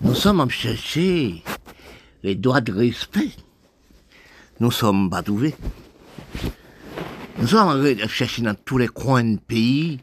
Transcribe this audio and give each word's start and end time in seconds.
Nous 0.00 0.14
sommes 0.14 0.48
chercher 0.48 1.42
les 2.22 2.34
droits 2.34 2.62
de 2.62 2.72
respect. 2.72 3.30
Nous 4.58 4.70
sommes 4.70 5.10
pas 5.10 5.22
trouvés. 5.22 5.54
Nous 7.38 7.46
sommes 7.46 7.98
chercher 8.08 8.42
dans 8.42 8.54
tous 8.54 8.78
les 8.78 8.88
coins 8.88 9.22
du 9.22 9.36
pays, 9.36 10.00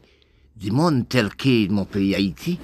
du 0.54 0.70
monde 0.70 1.08
tel 1.08 1.34
que 1.34 1.68
mon 1.68 1.84
pays 1.84 2.14
Haïti, 2.14 2.60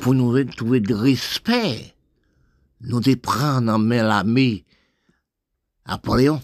pour 0.00 0.14
nous 0.14 0.44
trouver 0.44 0.80
de 0.80 0.94
respect. 0.94 1.94
Nous 2.80 3.00
de 3.00 3.14
prendre 3.14 3.72
en 3.72 3.78
main 3.78 4.02
l'armée 4.02 4.64
Napoléon. 5.86 6.40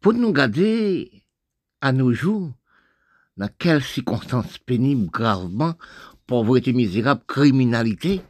Pour 0.00 0.14
nous 0.14 0.32
garder 0.32 1.10
à 1.80 1.92
nos 1.92 2.12
jours, 2.12 2.52
dans 3.36 3.50
quelles 3.58 3.82
circonstances 3.82 4.58
pénibles, 4.58 5.10
gravement, 5.10 5.74
pauvreté 6.26 6.72
misérable, 6.72 7.22
criminalité, 7.26 8.22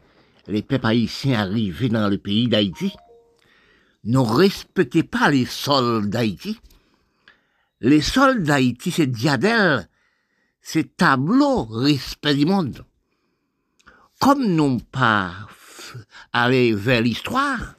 les 0.47 0.63
peuples 0.63 0.87
haïtiens 0.87 1.41
arrivés 1.41 1.89
dans 1.89 2.09
le 2.09 2.19
pays 2.19 2.49
d'Haïti, 2.49 2.93
ne 4.05 4.19
respectez 4.19 5.03
pas 5.03 5.31
les 5.31 5.47
sols 5.47 6.11
d'Haïti. 6.11 6.59
Les 7.81 8.03
sols 8.03 8.43
d'Haïti, 8.43 8.91
c'est 8.91 9.07
diadèle, 9.07 9.89
c'est 10.61 10.97
tableau 10.97 11.65
respect 11.65 12.35
du 12.35 12.47
monde. 12.47 12.85
Comme 14.21 14.47
non 14.47 14.79
pas 14.79 15.33
aller 16.33 16.75
vers 16.75 17.03
l'histoire, 17.03 17.75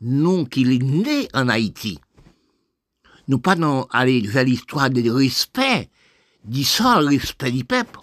nous 0.00 0.44
qui 0.46 0.62
est 0.62 0.82
né 0.82 1.28
en 1.34 1.48
Haïti, 1.48 1.98
nous 3.28 3.38
pas 3.38 3.56
aller 3.90 4.20
vers 4.22 4.44
l'histoire 4.44 4.90
de 4.90 5.08
respect, 5.10 5.90
du 6.44 6.64
sol, 6.64 7.08
respect 7.08 7.50
du 7.50 7.64
peuple, 7.64 7.98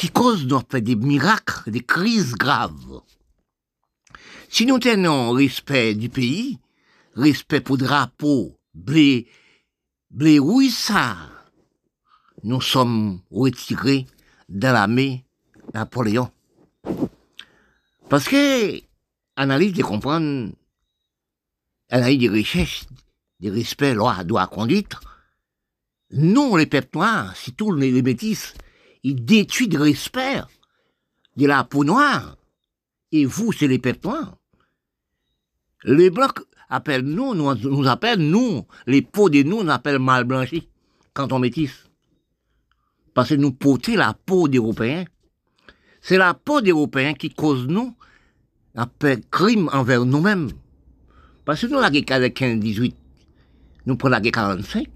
qui 0.00 0.08
cause 0.08 0.46
nous 0.46 0.62
fait 0.70 0.80
des 0.80 0.96
miracles, 0.96 1.70
des 1.70 1.82
crises 1.82 2.32
graves. 2.32 3.02
Si 4.48 4.64
nous 4.64 4.78
tenons 4.78 5.32
respect 5.32 5.94
du 5.94 6.08
pays, 6.08 6.58
respect 7.16 7.60
pour 7.60 7.76
drapeau, 7.76 8.58
blé, 8.72 9.28
blé 10.10 10.40
ça, 10.70 11.18
nous 12.44 12.62
sommes 12.62 13.20
retirés 13.30 14.06
de 14.48 14.68
l'armée 14.68 15.26
Napoléon. 15.74 16.30
Parce 18.08 18.26
que, 18.26 18.80
analyse 19.36 19.74
de 19.74 19.82
comprendre, 19.82 20.50
analyse 21.90 22.20
des 22.20 22.30
recherches, 22.30 22.84
des 23.38 23.50
respects, 23.50 23.92
loi, 23.94 24.24
droit, 24.24 24.46
conduite, 24.46 24.94
nous, 26.10 26.56
les 26.56 26.64
peuples 26.64 27.04
si 27.34 27.52
tous 27.52 27.72
les, 27.72 27.90
les 27.90 28.14
ils 29.02 29.24
détruisent 29.24 29.72
le 29.72 29.82
respect 29.82 30.42
de 31.36 31.46
la 31.46 31.64
peau 31.64 31.84
noire. 31.84 32.36
Et 33.12 33.24
vous, 33.24 33.52
c'est 33.52 33.66
les 33.66 33.80
noirs. 34.04 34.36
Les 35.84 36.10
blancs 36.10 36.40
appellent 36.68 37.02
nous, 37.02 37.34
nous, 37.34 37.54
nous 37.54 37.88
appellent 37.88 38.20
nous, 38.20 38.66
les 38.86 39.02
peaux 39.02 39.30
de 39.30 39.42
nous, 39.42 39.64
nous 39.64 39.70
appellent 39.70 39.98
mal 39.98 40.24
blanchis 40.24 40.68
quand 41.14 41.32
on 41.32 41.38
métisse. 41.38 41.84
Parce 43.14 43.30
que 43.30 43.34
nous 43.34 43.52
portons 43.52 43.96
la 43.96 44.14
peau 44.14 44.46
d'Européens. 44.46 45.04
C'est 46.00 46.18
la 46.18 46.34
peau 46.34 46.60
d'Européens 46.60 47.14
qui 47.14 47.30
cause 47.30 47.66
nous 47.66 47.94
un 48.76 48.86
crime 49.30 49.68
envers 49.72 50.04
nous-mêmes. 50.04 50.50
Parce 51.44 51.62
que 51.62 51.66
nous, 51.66 51.80
la 51.80 51.90
guerre 51.90 52.04
15-18, 52.04 52.94
nous 53.86 53.96
prenons 53.96 54.12
la 54.12 54.20
guerre 54.20 54.32
45, 54.32 54.86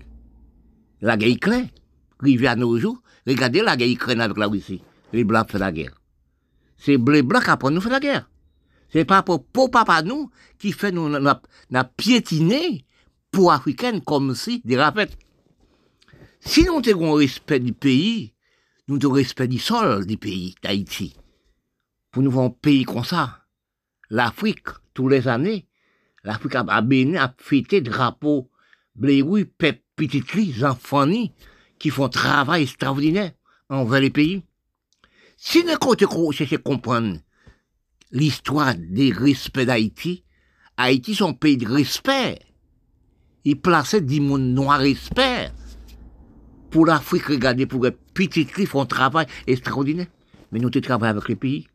la 1.00 1.16
guerre 1.16 1.36
claire, 1.40 1.66
arrivée 2.20 2.46
à 2.46 2.56
nos 2.56 2.78
jours, 2.78 3.02
regardez 3.26 3.62
la 3.62 3.76
guerre 3.76 3.88
Ukraine 3.88 4.20
avec 4.20 4.36
la 4.36 4.46
Russie. 4.46 4.82
Les 5.12 5.24
Blancs 5.24 5.50
font 5.50 5.58
la 5.58 5.72
guerre. 5.72 6.00
C'est 6.76 6.96
les 6.96 7.22
Blancs 7.22 7.44
qui 7.44 7.72
nous 7.72 7.80
faire 7.80 7.92
la 7.92 8.00
guerre. 8.00 8.30
C'est 8.90 9.04
pas 9.04 9.22
pour, 9.22 9.44
pour 9.44 9.70
papa 9.70 10.02
nous 10.02 10.30
qui 10.58 10.72
fait 10.72 10.92
nous, 10.92 11.08
n'a 11.08 11.84
piétiner 11.84 12.84
pour 13.30 13.52
Africains 13.52 14.00
comme 14.00 14.34
si 14.34 14.60
des 14.64 14.76
rafettes. 14.76 15.18
Si 16.40 16.64
nous 16.64 16.80
avons 16.88 17.14
respect 17.14 17.58
du 17.58 17.72
pays, 17.72 18.34
nous 18.86 18.98
avons 19.02 19.14
respect 19.14 19.48
du 19.48 19.58
sol 19.58 20.06
du 20.06 20.16
pays 20.16 20.54
d'Haïti. 20.62 21.16
Pour 22.10 22.22
nous 22.22 22.30
voir 22.30 22.46
un 22.46 22.50
pays 22.50 22.84
comme 22.84 23.02
ça, 23.02 23.44
l'Afrique, 24.10 24.68
tous 24.92 25.08
les 25.08 25.26
années, 25.26 25.66
l'Afrique 26.22 26.54
a, 26.54 26.80
béni, 26.82 27.16
a 27.16 27.34
fêté 27.38 27.80
drapeau, 27.80 28.50
blé, 28.94 29.24
pep, 29.44 29.82
petits 29.96 30.64
enfants, 30.64 31.10
qui 31.78 31.90
font 31.90 32.08
travail 32.08 32.62
extraordinaire 32.62 33.32
envers 33.68 34.00
les 34.00 34.10
pays. 34.10 34.42
Si 35.36 35.64
nous 35.64 36.32
cherchons 36.32 36.56
à 36.56 36.58
comprendre 36.58 37.18
l'histoire 38.12 38.74
des 38.76 39.12
respects 39.12 39.66
d'Haïti, 39.66 40.24
Haïti, 40.76 41.14
son 41.14 41.34
pays 41.34 41.56
de 41.56 41.68
respect. 41.68 42.40
Il 43.44 43.60
plaçait 43.60 44.00
du 44.00 44.20
monde 44.20 44.42
noir 44.42 44.80
respect. 44.80 45.52
Pour 46.70 46.86
l'Afrique, 46.86 47.26
regardez, 47.26 47.66
pour 47.66 47.84
les 47.84 47.92
petits 47.92 48.46
qui 48.46 48.66
font 48.66 48.86
travail 48.86 49.26
extraordinaire. 49.46 50.06
Mais 50.50 50.58
nous 50.58 50.70
travaillons 50.70 51.16
avec 51.16 51.28
les 51.28 51.36
pays. 51.36 51.68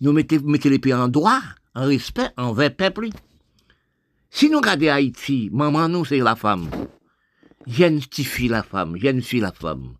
Nous 0.00 0.12
mettons, 0.12 0.40
mettons 0.44 0.68
les 0.68 0.78
pays 0.78 0.94
en 0.94 1.08
droit, 1.08 1.40
en 1.74 1.86
respect 1.86 2.28
envers 2.36 2.70
le 2.70 2.74
peuple. 2.76 3.08
Si 4.30 4.48
nous 4.48 4.58
regardons 4.58 4.88
Haïti, 4.88 5.50
maman 5.52 5.88
nous, 5.88 6.04
c'est 6.04 6.18
la 6.18 6.36
femme. 6.36 6.68
Gentifie 7.66 8.48
la 8.48 8.62
femme, 8.62 8.96
genifie 8.96 9.40
la 9.40 9.52
femme. 9.52 9.96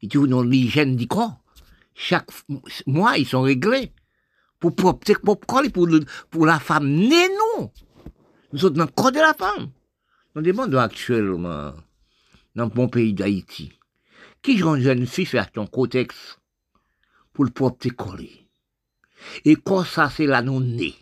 Et 0.00 0.08
tu 0.08 0.18
vois, 0.18 0.44
l'hygiène 0.44 0.96
du 0.96 1.06
corps. 1.06 1.38
Chaque 1.94 2.30
mois, 2.86 3.18
ils 3.18 3.26
sont 3.26 3.42
réglés 3.42 3.92
pour 4.58 4.74
protéger, 4.74 5.18
pour, 5.18 5.38
pour, 5.40 5.88
pour 6.30 6.46
la 6.46 6.58
femme 6.58 6.88
née, 6.88 7.28
nous. 7.28 7.70
Nous 8.52 8.58
sommes 8.60 8.74
dans 8.74 8.84
le 8.84 8.90
corps 8.90 9.12
de 9.12 9.18
la 9.18 9.34
femme. 9.34 9.70
Nous 10.34 10.42
demandons 10.42 10.78
actuellement, 10.78 11.72
dans 12.54 12.70
mon 12.74 12.88
pays 12.88 13.12
d'Haïti, 13.12 13.72
qui 14.40 14.60
une 14.60 14.80
jeune 14.80 15.06
fille 15.06 15.26
faire 15.26 15.50
ton 15.50 15.66
cotex 15.66 16.38
pour 17.32 17.44
le 17.44 17.50
protéger 17.50 17.94
coller. 17.94 18.48
Et 19.44 19.56
quoi 19.56 19.84
ça, 19.84 20.10
c'est 20.10 20.26
la 20.26 20.42
non 20.42 20.60
née. 20.60 20.94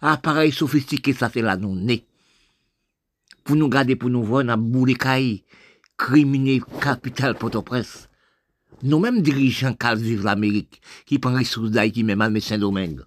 Appareil 0.00 0.52
sophistiqué, 0.52 1.12
ça, 1.12 1.30
c'est 1.32 1.42
la 1.42 1.56
non 1.56 1.74
née. 1.74 2.06
Pour 3.44 3.56
nous 3.56 3.68
garder, 3.68 3.96
pour 3.96 4.10
nous 4.10 4.22
voir, 4.22 4.44
dans 4.44 4.56
boule 4.56 4.94
criminel 5.96 6.64
capital 6.80 7.36
Port-au-Prince. 7.36 8.08
Nous-mêmes 8.82 9.22
dirigeants 9.22 9.74
qui 9.74 10.02
vivent 10.02 10.24
l'Amérique, 10.24 10.80
qui 11.06 11.18
prennent 11.18 11.34
les 11.34 11.40
ressources 11.40 11.70
d'Haïti, 11.70 12.02
même 12.02 12.20
à 12.20 12.40
Saint-Domingue, 12.40 13.02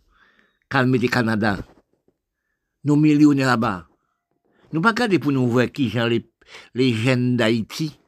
qui 0.70 1.00
du 1.00 1.10
Canada, 1.10 1.58
nos 2.84 2.96
millionnaires 2.96 3.48
là-bas. 3.48 3.88
Nous 4.72 4.82
pas 4.82 4.94
garder 4.94 5.20
pour 5.20 5.32
nous 5.32 5.48
voir 5.48 5.72
qui 5.72 5.90
sont 5.90 6.06
les, 6.06 6.30
les 6.74 6.94
jeunes 6.94 7.36
d'Haïti, 7.36 8.00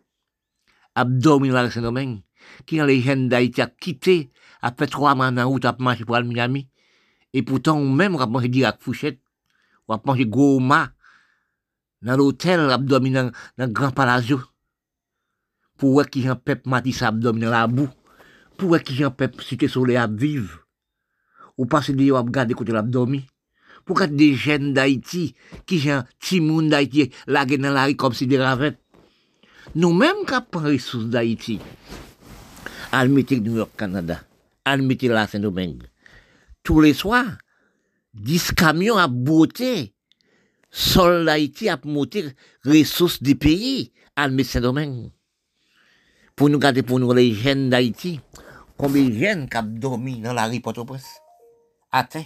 abdominent 0.96 1.54
la 1.54 1.72
Saint-Domingue, 1.72 2.22
qui 2.66 2.78
sont 2.78 2.86
les 2.86 3.02
jeunes 3.02 3.28
d'Haïti 3.28 3.62
à 3.62 3.68
quitter, 3.68 4.32
après 4.62 4.88
trois 4.88 5.16
mois 5.16 5.28
en 5.28 5.50
route, 5.50 5.66
à 5.66 5.76
marcher 5.80 6.06
pour 6.06 6.16
aller 6.16 6.28
Miami, 6.28 6.70
et 7.34 7.44
pourtant, 7.44 7.84
même, 7.84 8.16
on 8.16 8.18
va 8.18 8.28
manger 8.28 8.48
direct 8.48 8.82
fouchette, 8.82 9.20
on 9.88 9.96
va 9.96 10.02
manger 10.06 10.26
goma, 10.26 10.94
dans 12.08 12.16
l'hôtel, 12.16 12.72
abdominant, 12.72 13.32
dans 13.58 13.66
le 13.66 13.72
Grand 13.74 13.92
Palazzo 13.92 14.40
pour 15.78 15.92
voir 15.92 16.10
qui 16.10 16.22
j'en 16.22 16.38
peuple 16.38 16.70
Matisse 16.70 17.04
abdomen 17.04 17.50
la 17.50 17.68
boue, 17.68 17.90
pour 18.58 18.70
voir 18.70 18.82
qui 18.82 18.96
j'en 18.96 19.12
peuple 19.12 19.44
cité 19.44 19.68
soleil 19.68 19.98
à 19.98 20.08
vivre, 20.08 20.66
ou 21.58 21.66
passer 21.66 21.94
des 21.94 22.10
à 22.12 22.20
regarder 22.20 22.54
côté 22.54 22.72
l'abdomen, 22.72 23.22
pour 23.86 23.98
voir 23.98 24.08
des 24.10 24.34
jeunes 24.34 24.74
d'Haïti, 24.74 25.36
qui 25.66 25.80
j'en 25.80 26.04
timoun 26.20 26.70
d'Haïti, 26.70 27.12
la 27.28 27.46
dans 27.46 27.74
la 27.74 27.86
rue 27.86 27.96
comme 27.96 28.14
si 28.14 28.26
des 28.26 28.42
ravettes. 28.42 28.80
Nous-mêmes, 29.76 30.26
qui 30.26 30.34
avons 30.34 30.66
ressources 30.66 31.06
d'Haïti, 31.06 31.60
à 32.94 33.06
New 33.06 33.58
York, 33.58 33.72
Canada, 33.78 34.22
à 34.64 34.78
la 34.78 35.28
Saint-Domingue, 35.28 35.84
tous 36.64 36.80
les 36.80 36.94
soirs, 36.94 37.38
10 38.14 38.54
camions 38.54 38.98
à 38.98 39.08
beauté, 39.08 39.94
sol 40.78 41.26
d'Haïti 41.26 41.70
à 41.70 41.80
monter 41.84 42.34
ressources 42.64 43.22
du 43.24 43.36
pays, 43.36 43.92
à 44.16 44.28
Saint-Domingue 44.44 45.12
pour 46.38 46.50
nous 46.50 46.60
garder 46.60 46.84
pour 46.84 47.00
nous 47.00 47.12
les 47.14 47.34
jeunes 47.34 47.72
d'Haïti, 47.72 48.22
combien 48.78 49.10
de 49.10 49.12
jeunes 49.12 49.50
qui 49.50 49.58
ont 49.58 49.64
dormi 49.64 50.20
dans 50.20 50.34
la 50.34 50.46
rue 50.46 50.62
Port-au-Prince? 50.62 51.20
Atteint, 51.92 52.26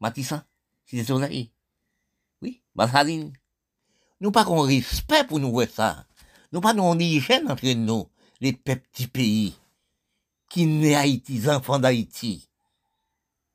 Matissan, 0.00 0.44
c'est 0.84 1.02
soleil. 1.02 1.50
Oui, 2.42 2.62
Bassaline. 2.74 3.32
Nous 4.20 4.30
pas 4.30 4.44
qu'on 4.44 4.60
respect 4.60 5.24
pour 5.24 5.40
nous 5.40 5.50
voir 5.50 5.66
ça. 5.66 6.04
Nous 6.52 6.60
pas 6.60 6.74
qu'on 6.74 6.98
hygiène 6.98 7.50
entre 7.50 7.72
nous, 7.72 8.06
les 8.42 8.52
petits 8.52 9.06
pays, 9.06 9.54
qui 10.50 10.66
naissent 10.66 10.98
Haïti, 10.98 11.32
les 11.38 11.48
enfants 11.48 11.78
d'Haïti. 11.78 12.50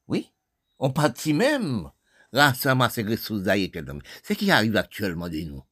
Oui, 0.07 0.31
on 0.79 0.89
partit 0.89 1.33
même, 1.33 1.91
rassemblement 2.33 2.89
ces 2.89 3.03
ressources 3.03 3.43
d'Haïti. 3.43 3.79
C'est 4.23 4.33
ce 4.33 4.39
qui 4.39 4.51
arrive 4.51 4.75
actuellement 4.75 5.29
de 5.29 5.41
nous. 5.41 5.63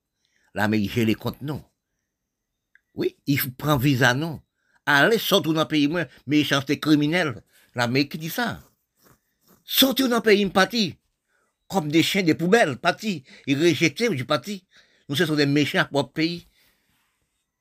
L'Amérique, 0.53 0.95
les 0.95 1.15
contre 1.15 1.43
nous. 1.43 1.61
Oui, 2.93 3.17
il 3.27 3.53
prend 3.55 3.77
visa, 3.77 4.13
non? 4.13 4.41
Allez, 4.85 5.17
surtout 5.17 5.53
dans 5.53 5.61
le 5.61 5.67
pays, 5.67 5.87
mais 5.87 6.07
méchanceté 6.27 6.79
criminelle. 6.79 7.43
L'Amérique 7.73 8.17
dit 8.17 8.29
ça. 8.29 8.61
Sortir 9.63 10.07
dans 10.07 10.17
le 10.17 10.21
pays, 10.21 10.45
parti. 10.49 10.95
Comme 11.67 11.89
des 11.89 12.03
chiens 12.03 12.23
des 12.23 12.35
poubelles, 12.35 12.77
parti. 12.77 13.23
Ils 13.47 13.61
rejetés 13.61 14.09
du 14.09 14.25
parti. 14.25 14.65
Nous 15.09 15.15
sommes 15.15 15.35
des 15.35 15.45
méchants 15.45 15.85
pour 15.85 16.03
notre 16.03 16.13
pays. 16.13 16.47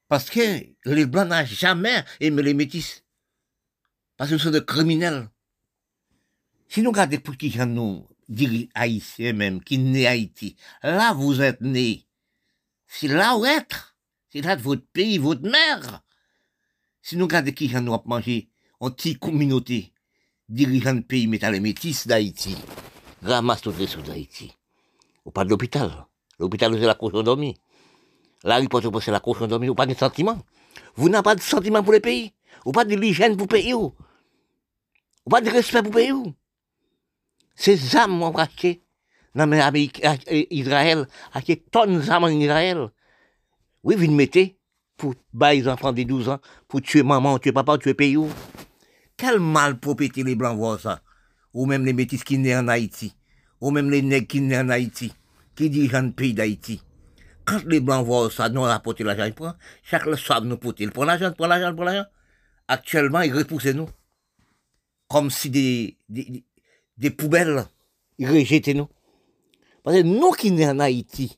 Parce 0.06 0.31
que 0.31 0.41
les 0.85 1.06
Blancs 1.06 1.29
n'ont 1.29 1.44
jamais 1.46 2.05
aimé 2.20 2.43
les 2.43 2.55
métis. 2.55 3.02
Parce 4.17 4.31
que 4.31 4.35
nous 4.35 4.41
sommes 4.41 4.52
des 4.52 4.64
criminels. 4.64 5.29
Si 6.69 6.82
nous 6.82 6.91
regardons 6.91 7.19
pour 7.19 7.37
qui 7.37 7.56
nous 7.58 8.06
dirigeons 8.29 8.69
haïtiens 8.75 9.32
même, 9.32 9.62
qui 9.62 9.79
naît 9.79 10.06
Haïti, 10.06 10.56
là 10.82 11.12
vous 11.12 11.41
êtes 11.41 11.61
nés. 11.61 12.06
C'est 12.87 13.09
là 13.09 13.37
où 13.37 13.44
être. 13.44 13.97
C'est 14.31 14.41
là 14.41 14.56
de 14.56 14.62
votre 14.62 14.87
pays, 14.93 15.19
votre 15.19 15.43
mère. 15.43 16.03
Si 17.03 17.17
nous 17.17 17.25
regardons 17.25 17.53
qui 17.53 17.69
nous 17.69 17.93
avons 17.93 18.03
mangé, 18.06 18.49
en 18.81 18.91
petite 18.91 19.19
communauté, 19.19 19.93
dirigeant 20.49 20.94
de 20.94 21.00
pays, 21.00 21.26
mettant 21.26 21.50
les 21.50 21.61
métis 21.61 22.06
d'Haïti, 22.06 22.56
ramasse 23.23 23.62
toutes 23.62 23.79
les 23.79 23.87
choses 23.87 24.05
d'Haïti. 24.05 24.53
Ou 25.25 25.31
pas 25.31 25.44
de 25.44 25.50
l'hôpital. 25.50 26.06
L'hôpital, 26.38 26.73
c'est 26.75 26.87
la 26.87 26.94
cochon 26.94 27.23
dormie. 27.23 27.56
La 28.43 28.56
riposte, 28.56 28.88
c'est 29.00 29.11
la 29.11 29.20
cochon 29.20 29.47
dormie. 29.47 29.69
Ou 29.69 29.75
pas 29.75 29.87
de 29.87 29.94
sentiment. 29.94 30.38
Vous 30.97 31.09
n'avez 31.09 31.23
pas 31.23 31.35
de 31.35 31.41
sentiment 31.41 31.82
pour 31.82 31.93
le 31.93 32.00
pays. 32.00 32.32
Ou 32.65 32.73
pas 32.73 32.85
de 32.85 32.94
l'hygiène 32.94 33.37
pour 33.37 33.47
le 33.47 33.53
pays. 33.53 33.75
Ou 33.75 33.93
pas 35.31 35.41
de 35.41 35.50
respect 35.50 35.82
pour 35.82 35.93
le 35.93 35.97
pays. 35.97 36.35
Ces 37.55 37.97
âmes 37.97 38.23
ont 38.23 38.33
racheté. 38.33 38.83
Non, 39.35 39.47
mais 39.47 39.61
Israël, 40.51 41.06
acheté 41.33 41.56
tonnes 41.71 42.01
d'âmes 42.01 42.25
en 42.25 42.29
Israël. 42.29 42.89
Oui, 43.83 43.97
vous 43.97 44.03
le 44.03 44.12
mettez 44.12 44.59
pour 44.97 45.15
les 45.41 45.69
enfants 45.69 45.93
de 45.93 46.03
12 46.03 46.29
ans, 46.29 46.41
pour 46.69 46.81
tuer 46.81 47.03
maman, 47.03 47.39
tuer 47.39 47.53
papa, 47.53 47.79
tuer 47.79 47.95
pays. 47.95 48.17
Quel 49.17 49.39
mal 49.39 49.79
péter 49.79 50.23
les 50.23 50.35
blancs 50.35 50.56
voir 50.56 50.81
ça? 50.81 51.03
Ou 51.53 51.67
même 51.67 51.85
les 51.85 51.93
métis 51.93 52.25
qui 52.25 52.39
naissent 52.39 52.59
en 52.59 52.69
Haïti. 52.69 53.15
Ou 53.61 53.71
même 53.71 53.91
les 53.91 54.03
nègres 54.03 54.27
qui 54.27 54.41
naissent 54.41 54.65
en 54.65 54.71
Haïti. 54.71 55.12
Qui 55.55 55.71
dirigent 55.71 56.01
le 56.01 56.12
pays 56.12 56.35
d'Haïti. 56.35 56.83
Quand 57.45 57.62
les 57.67 57.81
blancs 57.81 58.05
voient 58.05 58.31
ça, 58.31 58.49
nous 58.49 58.62
rapporter 58.62 59.05
l'argent, 59.05 59.25
ils 59.25 59.35
prennent. 59.35 59.55
Chaque 59.83 60.12
soir, 60.17 60.43
nous 60.43 60.56
porter. 60.56 60.85
Ils 60.85 60.91
prennent 60.91 61.06
l'argent, 61.06 61.33
ils 61.39 61.47
l'argent, 61.47 61.75
ils 61.77 61.85
l'argent. 61.85 62.09
Actuellement, 62.67 63.21
ils 63.21 63.33
repoussent 63.33 63.67
nous. 63.67 63.89
Comme 65.09 65.31
si 65.31 65.51
des, 65.51 65.99
des 66.96 67.11
poubelles, 67.11 67.67
ils 68.19 68.29
rejettent 68.29 68.69
nous. 68.69 68.88
Parce 69.82 69.96
que 69.99 70.02
nous 70.02 70.32
qui 70.32 70.49
sommes 70.49 70.76
en 70.76 70.81
Haïti, 70.81 71.37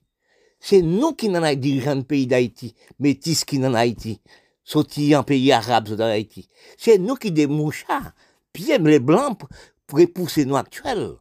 c'est 0.60 0.82
nous 0.82 1.12
qui 1.12 1.26
sommes 1.26 1.54
dirigeants 1.56 1.96
le 1.96 2.02
pays 2.02 2.26
d'Haïti, 2.26 2.74
métis 2.98 3.44
qui 3.44 3.56
sommes 3.56 3.66
en 3.66 3.74
Haïti, 3.74 4.20
sortis 4.64 5.16
en 5.16 5.22
pays 5.22 5.52
arabe 5.52 5.88
dans 5.90 6.04
Haïti. 6.04 6.48
C'est 6.76 6.98
nous 6.98 7.16
qui 7.16 7.46
mouchards, 7.46 8.12
bien 8.54 8.78
les 8.78 9.00
blancs 9.00 9.38
pour 9.86 9.98
repousser 9.98 10.44
nous 10.44 10.56
actuels. 10.56 11.16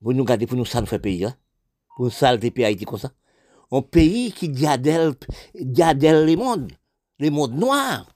Vous 0.00 0.12
nous 0.12 0.24
gardez 0.24 0.46
pour 0.46 0.56
nous 0.56 0.64
ça 0.64 0.80
nous 0.80 0.86
fait 0.86 0.98
pays, 0.98 1.24
hein? 1.24 1.36
Pour 1.96 2.06
nous 2.06 2.10
salter 2.10 2.50
pays 2.50 2.64
Haïti 2.64 2.84
comme 2.84 2.98
ça. 2.98 3.12
Un 3.70 3.82
pays 3.82 4.32
qui 4.32 4.48
diadèle, 4.48 5.14
diadèle 5.54 6.24
les 6.24 6.36
mondes, 6.36 6.72
les 7.18 7.30
mondes 7.30 7.54
noirs, 7.54 8.06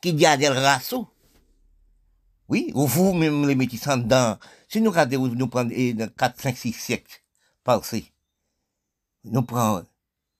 qui 0.00 0.12
diadèle 0.12 0.52
raceau. 0.52 1.06
Oui, 2.48 2.70
ou 2.74 2.86
vous, 2.86 3.12
même 3.12 3.46
les 3.46 3.54
métis 3.54 3.86
en 3.88 3.96
dedans, 3.96 4.38
si 4.68 4.80
nous 4.80 4.90
regardons, 4.90 5.26
nous 5.26 5.48
prenons 5.48 5.70
4, 5.70 6.40
5, 6.40 6.56
6 6.56 6.72
siècles 6.72 7.22
passés, 7.64 8.12
nous 9.24 9.42
prenons 9.42 9.84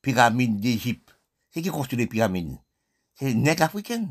pyramide 0.02 0.60
d'Égypte. 0.60 1.16
C'est 1.50 1.62
qui 1.62 1.70
construit 1.70 1.98
les 1.98 2.06
pyramides? 2.06 2.58
C'est 3.14 3.26
les 3.26 3.34
nègres 3.34 3.64
africains. 3.64 4.06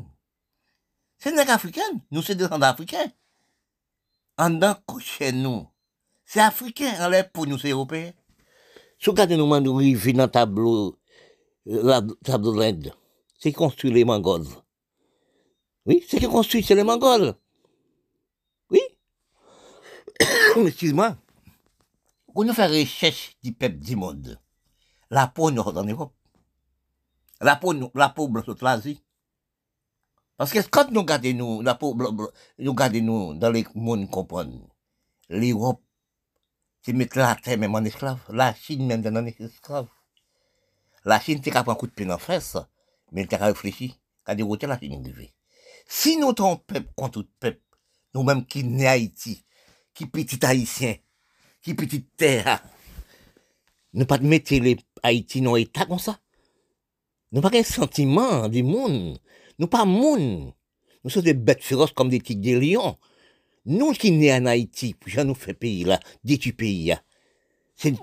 C'est 1.18 1.30
les 1.30 1.36
nègres 1.36 1.52
africains. 1.52 1.82
Nous, 2.10 2.20
c'est 2.20 2.34
des 2.34 2.44
africains. 2.44 3.10
En 4.36 4.50
dedans, 4.50 4.76
chez 4.98 5.32
nous. 5.32 5.66
C'est 6.26 6.40
africain, 6.40 6.92
en 7.00 7.08
l'air 7.08 7.30
pour 7.30 7.46
nous, 7.46 7.56
c'est 7.56 7.70
européen. 7.70 8.12
Si 8.98 9.06
vous 9.06 9.12
regardez 9.12 9.36
nous, 9.36 9.46
nous 9.60 9.76
arrivons 9.76 10.12
dans 10.12 10.24
le 10.24 10.30
tableau, 10.30 10.98
le 11.64 12.14
tableau 12.24 12.52
de 12.52 12.60
l'Inde, 12.60 12.92
c'est 13.38 13.50
qui 13.50 13.56
construit 13.56 13.92
les 13.92 14.04
Mongols. 14.04 14.48
Oui, 15.86 16.04
c'est 16.08 16.18
qui 16.18 16.26
construit, 16.26 16.62
c'est 16.62 16.74
les 16.74 16.82
Mongols. 16.82 17.34
Oui. 18.70 18.80
Excuse-moi. 20.66 21.16
Quand 22.34 22.44
nous 22.44 22.52
faisons 22.52 22.74
recherche 22.74 23.36
du 23.42 23.52
peuple 23.52 23.78
du 23.78 23.96
monde, 23.96 24.38
la 25.10 25.26
peau 25.26 25.50
nous 25.50 25.62
en 25.62 25.84
Europe. 25.84 26.14
La 27.40 27.56
peau, 27.56 27.74
la 27.94 28.08
peau 28.08 28.28
blanche 28.28 28.46
toute 28.46 28.62
l'Asie. 28.62 29.02
Parce 30.36 30.52
que 30.52 30.58
quand 30.68 30.90
nous 30.90 31.00
regardons 31.00 31.32
nous, 31.32 31.62
la 31.62 31.74
peau 31.74 31.94
blanche, 31.94 32.28
nous 32.58 32.72
regardons 32.72 33.02
nous 33.02 33.34
dans 33.34 33.50
les 33.50 33.66
mondes 33.74 34.10
comprendre, 34.10 34.68
l'Europe, 35.28 35.82
c'est 36.82 36.92
mettre 36.92 37.18
la 37.18 37.34
terre 37.36 37.58
même 37.58 37.74
en 37.74 37.84
esclave, 37.84 38.20
la 38.28 38.54
Chine 38.54 38.86
même 38.86 39.02
dans 39.02 39.16
en 39.16 39.26
esclave. 39.26 39.88
La 41.04 41.20
Chine, 41.20 41.40
c'est 41.42 41.50
qu'à 41.50 41.62
prendre 41.62 41.76
un 41.76 41.80
coup 41.80 41.86
de 41.86 41.92
pied 41.92 42.04
la 42.04 42.18
fesse, 42.18 42.58
mais 43.12 43.26
elle 43.30 43.42
a 43.42 43.46
réfléchi, 43.46 43.98
qu'à 44.24 44.34
dire 44.34 44.46
la 44.62 44.78
Chine 44.78 45.12
Si 45.86 46.16
nous 46.16 46.34
sommes 46.36 46.58
peuple 46.58 46.92
contre 46.94 47.22
tout 47.22 47.28
peuple, 47.40 47.60
nous-mêmes 48.16 48.46
qui 48.46 48.64
nés 48.64 48.86
Haïti, 48.86 49.44
qui 49.94 50.06
petit 50.06 50.44
haïtien, 50.44 50.94
qui 51.62 51.74
petite 51.74 52.16
terre, 52.16 52.62
ne 53.92 54.04
pas 54.04 54.18
mettre 54.18 54.54
les 54.54 54.76
Haïti 55.02 55.40
dans 55.40 55.56
état 55.56 55.84
comme 55.84 55.98
ça. 55.98 56.18
Nous 57.32 57.40
pas 57.40 57.50
un 57.52 57.62
sentiment 57.62 58.48
du 58.48 58.62
monde. 58.62 59.18
Nous 59.58 59.66
pas 59.66 59.84
monde. 59.84 60.52
Nous 61.04 61.10
sommes 61.10 61.24
des 61.24 61.34
bêtes 61.34 61.62
féroces 61.62 61.92
comme 61.92 62.08
des 62.08 62.20
tigres 62.20 62.40
des 62.40 62.58
lions. 62.58 62.96
Nous 63.66 63.92
qui 63.92 64.10
nés 64.12 64.32
en 64.32 64.46
Haïti, 64.46 64.94
puis 64.94 65.12
nous 65.24 65.34
fait 65.34 65.54
pays 65.54 65.84
là, 65.84 66.00
des 66.24 66.38
pays 66.38 66.86
là. 66.86 67.02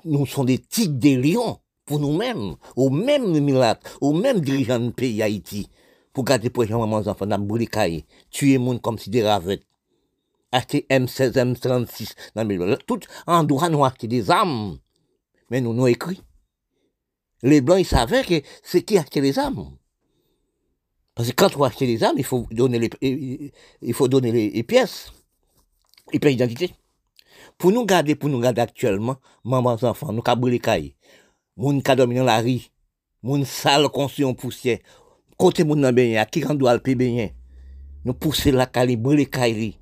Nous 0.06 0.26
sommes 0.28 0.46
des 0.46 0.60
tigres 0.60 1.00
des 1.00 1.18
lions 1.18 1.60
pour 1.86 2.00
nous-mêmes, 2.00 2.56
au 2.76 2.90
même 2.90 3.40
milat, 3.40 3.80
au 4.00 4.14
même 4.14 4.42
dirigeant 4.42 4.80
du 4.80 4.92
pays 4.92 5.24
Haïti, 5.24 5.70
pour 6.14 6.24
garder 6.24 6.50
pour 6.50 6.64
les 6.64 6.70
mamans 6.70 7.08
enfants 7.08 7.26
dans 7.26 7.38
le 7.38 8.02
tuer 8.30 8.52
les 8.52 8.58
monde 8.58 8.82
comme 8.82 9.00
si 9.00 9.10
des 9.10 9.24
ravettes 9.24 9.66
acheter 10.54 10.86
M16, 10.90 11.34
M36, 11.34 12.86
tout 12.86 13.00
en 13.28 13.44
droit 13.44 13.70
nous 13.70 13.84
acheter 13.84 14.08
des 14.08 14.32
armes. 14.32 14.78
Mais 15.50 15.62
nous 15.62 15.74
nous 15.74 15.88
écrit. 15.88 16.22
Les 17.42 17.60
blancs, 17.60 17.80
ils 17.80 17.86
savaient 17.86 18.24
que 18.24 18.42
c'est 18.64 18.84
qui 18.84 18.98
achetait 18.98 19.22
les 19.22 19.38
armes. 19.38 19.78
Parce 21.16 21.30
que 21.30 21.36
quand 21.36 21.56
on 21.58 21.64
achète 21.64 21.82
les 21.82 22.04
armes, 22.04 22.18
il 22.18 22.24
faut 22.24 22.48
donner 22.52 22.80
les, 22.80 23.52
il 23.82 23.94
faut 23.94 24.08
donner 24.08 24.32
les, 24.32 24.64
pièces, 24.64 25.12
les 26.12 26.20
pièces 26.20 26.34
d'identité. 26.34 26.74
Pour 27.58 27.72
nous 27.72 27.86
garder, 27.86 28.16
pour 28.16 28.30
nous 28.30 28.40
garder 28.40 28.62
actuellement, 28.62 29.18
maman, 29.44 29.78
enfants, 29.84 30.12
nous 30.12 30.24
avons 30.26 30.46
les 30.48 30.60
cailles. 30.60 30.96
Moun 31.56 31.84
ka 31.84 31.96
dans 31.96 32.08
la 32.08 32.42
rue, 32.42 32.62
moun 33.22 33.46
sale 33.46 33.88
construit 33.90 34.26
en 34.26 34.34
poussière. 34.34 34.80
Côté 35.38 35.64
moun 35.64 35.80
nan 35.80 35.96
qui 36.32 36.44
rend 36.44 36.56
doit 36.56 36.74
le. 36.74 37.30
Nous 38.06 38.14
pousser 38.16 38.52
la 38.52 38.66
caille, 38.66 38.96
brûler 38.96 39.28
caille. 39.28 39.78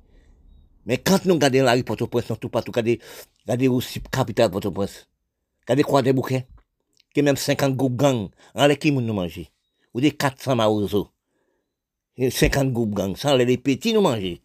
Mais 0.86 0.98
quand 0.98 1.24
nous 1.24 1.34
regardons 1.34 1.62
la 1.62 1.72
rue 1.72 1.84
Port-au-Prince, 1.84 2.32
tout 2.40 2.48
partout, 2.48 2.72
regardez, 2.72 3.00
regardez 3.44 3.68
aussi 3.68 4.00
capitale 4.00 4.50
Port-au-Prince. 4.50 5.08
Regardez 5.62 5.82
quoi 5.84 6.02
des 6.02 6.12
bouquets. 6.12 6.46
Que 7.14 7.20
même 7.20 7.36
50 7.36 7.76
groupes 7.76 7.96
gang, 7.96 8.28
en 8.54 8.66
les 8.66 8.76
qui 8.76 8.90
nous 8.90 9.12
manger. 9.12 9.50
Ou 9.94 10.00
des 10.00 10.12
400 10.12 10.56
maozo. 10.56 11.08
50 12.18 12.72
groupes 12.72 12.94
gang, 12.94 13.16
sans 13.16 13.36
les 13.36 13.58
petits 13.58 13.92
nous 13.92 14.00
manger. 14.00 14.42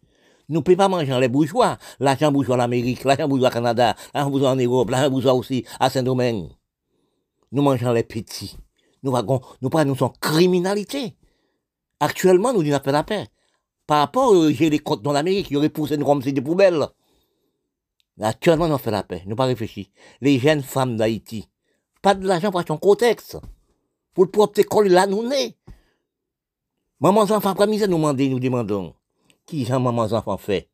Nous 0.48 0.60
ne 0.60 0.62
pouvons 0.62 0.76
pas 0.76 0.88
manger 0.88 1.18
les 1.20 1.28
bourgeois. 1.28 1.78
L'argent 2.00 2.32
bourgeois 2.32 2.56
en 2.56 2.60
Amérique, 2.60 3.04
l'argent 3.04 3.28
bourgeois 3.28 3.48
au 3.48 3.52
Canada, 3.52 3.94
l'argent 4.14 4.30
bourgeois 4.30 4.50
en 4.50 4.56
Europe, 4.56 4.90
l'argent 4.90 5.10
bourgeois 5.10 5.34
aussi 5.34 5.64
à 5.80 5.90
Saint-Domingue. 5.90 6.48
Nous 7.52 7.62
mangeons 7.62 7.92
les 7.92 8.02
petits. 8.02 8.56
Nous, 9.02 9.12
nous 9.12 9.70
prenons 9.70 9.94
nous 9.98 10.08
criminalité. 10.20 11.14
Actuellement, 12.00 12.52
nous 12.52 12.62
disons 12.62 12.80
la 12.86 13.02
paix 13.02 13.26
par 13.88 14.00
rapport 14.00 14.32
aux 14.32 14.48
les 14.48 14.78
comptes 14.80 15.00
dans 15.00 15.12
l'Amérique, 15.12 15.50
ils 15.50 15.56
auraient 15.56 15.70
poussé 15.70 15.96
nous 15.96 16.04
comme 16.04 16.20
des 16.20 16.42
poubelles. 16.42 16.86
Actuellement, 18.20 18.66
on 18.66 18.76
fait 18.76 18.90
la 18.90 19.02
paix, 19.02 19.22
nous 19.24 19.34
pas 19.34 19.46
réfléchi. 19.46 19.90
Les 20.20 20.38
jeunes 20.38 20.62
femmes 20.62 20.98
d'Haïti, 20.98 21.48
pas 22.02 22.14
de 22.14 22.26
l'argent 22.26 22.50
pour 22.50 22.60
un 22.60 22.76
contexte. 22.76 23.38
Pour 24.12 24.24
le 24.26 24.30
propre 24.30 24.58
école, 24.60 24.88
là, 24.88 25.06
nous 25.06 25.26
nés. 25.26 25.56
Maman 27.00 27.22
enfants, 27.22 27.48
après 27.48 27.66
nous 27.66 27.78
demandons, 27.78 28.28
nous 28.28 28.38
demandons, 28.38 28.94
qui 29.46 29.64
j'ai 29.64 29.72
maman 29.72 30.02
enfants 30.02 30.36
fait 30.36 30.68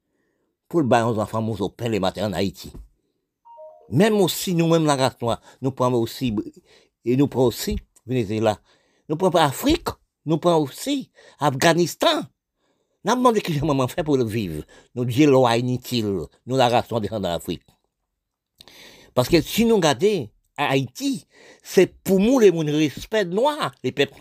pour 0.68 0.80
le 0.80 0.88
bain 0.88 1.06
aux 1.06 1.16
enfants, 1.20 1.40
nous 1.40 1.62
au 1.62 1.68
pain 1.68 1.88
les 1.88 2.00
matins 2.00 2.28
en 2.28 2.32
Haïti? 2.32 2.72
Même 3.90 4.14
aussi, 4.14 4.56
nous-mêmes, 4.56 4.86
la 4.86 4.96
race 4.96 5.20
noire, 5.20 5.40
nous 5.62 5.70
prenons 5.70 6.00
aussi, 6.00 6.34
et 7.04 7.16
nous 7.16 7.28
prenons 7.28 7.46
aussi 7.46 7.78
Venezuela. 8.06 8.58
Nous 9.08 9.16
prenons 9.16 9.36
Afrique, 9.36 9.88
nous 10.26 10.38
prenons 10.38 10.62
aussi 10.62 11.12
Afghanistan. 11.38 12.24
N'a 13.04 13.14
demandé 13.14 13.42
que 13.42 13.52
j'ai 13.52 13.60
maman 13.60 13.86
fait 13.86 14.02
pour 14.02 14.16
le 14.16 14.24
vivre. 14.24 14.62
Nous 14.94 15.04
disons 15.04 15.46
inutile, 15.48 16.22
nous 16.46 16.56
la 16.56 16.68
race 16.68 16.88
des 16.88 17.10
en 17.10 17.24
Afrique. 17.24 17.62
Parce 19.14 19.28
que 19.28 19.40
si 19.42 19.64
nous 19.66 19.76
regardons 19.76 20.28
Haïti, 20.56 21.26
c'est 21.62 21.86
pour 22.02 22.18
nous 22.18 22.38
les 22.38 22.50
monde 22.50 22.70
respect 22.70 23.26
noirs, 23.26 23.74
les 23.82 23.92
peuples. 23.92 24.20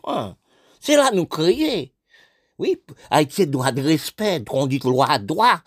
C'est 0.80 0.98
là 0.98 1.12
nous 1.13 1.25
créer. 1.25 1.94
Oui, 2.60 2.82
Haïti 3.10 3.48
droit 3.48 3.72
de 3.72 3.82
respect, 3.82 4.44
on 4.52 4.68
dit 4.68 4.80
loi 4.80 5.18
droit. 5.18 5.62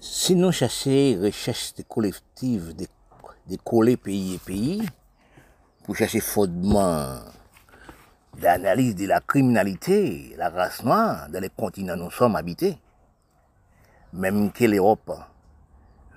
Si 0.00 0.34
nous 0.34 0.52
cherchons 0.52 1.20
recherche 1.22 1.72
collective 1.88 2.74
de, 2.74 2.86
de 3.48 3.56
coller 3.56 3.96
pays 3.96 4.34
et 4.34 4.38
pays, 4.38 4.82
pour 5.84 5.96
chercher 5.96 6.20
fondement 6.20 7.20
d'analyse 8.40 8.94
de 8.94 9.06
la 9.06 9.20
criminalité, 9.20 10.34
la 10.36 10.50
race 10.50 10.82
noire 10.84 11.28
dans 11.28 11.40
les 11.40 11.50
continents 11.50 11.94
où 11.94 12.04
nous 12.04 12.10
sommes 12.10 12.36
habités, 12.36 12.78
même 14.12 14.50
que 14.52 14.64
l'Europe 14.64 15.12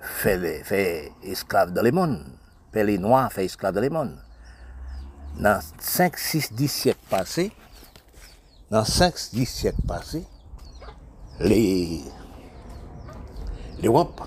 fait, 0.00 0.62
fait 0.64 1.12
esclaves 1.22 1.72
dans 1.72 1.82
le 1.82 1.92
monde, 1.92 2.24
fait 2.72 2.84
les 2.84 2.98
Noirs 2.98 3.32
fait 3.32 3.44
esclaves 3.44 3.74
dans 3.74 3.80
le 3.80 3.90
monde. 3.90 4.16
Dans 5.38 5.60
5, 5.78 6.16
6, 6.16 6.52
10 6.54 6.68
siècles 6.68 7.00
passés, 7.10 7.52
dans 8.70 8.84
5, 8.84 9.14
10 9.32 9.46
siècles 9.46 9.82
passés, 9.86 10.24
les, 11.40 12.00
l'Europe 13.82 14.22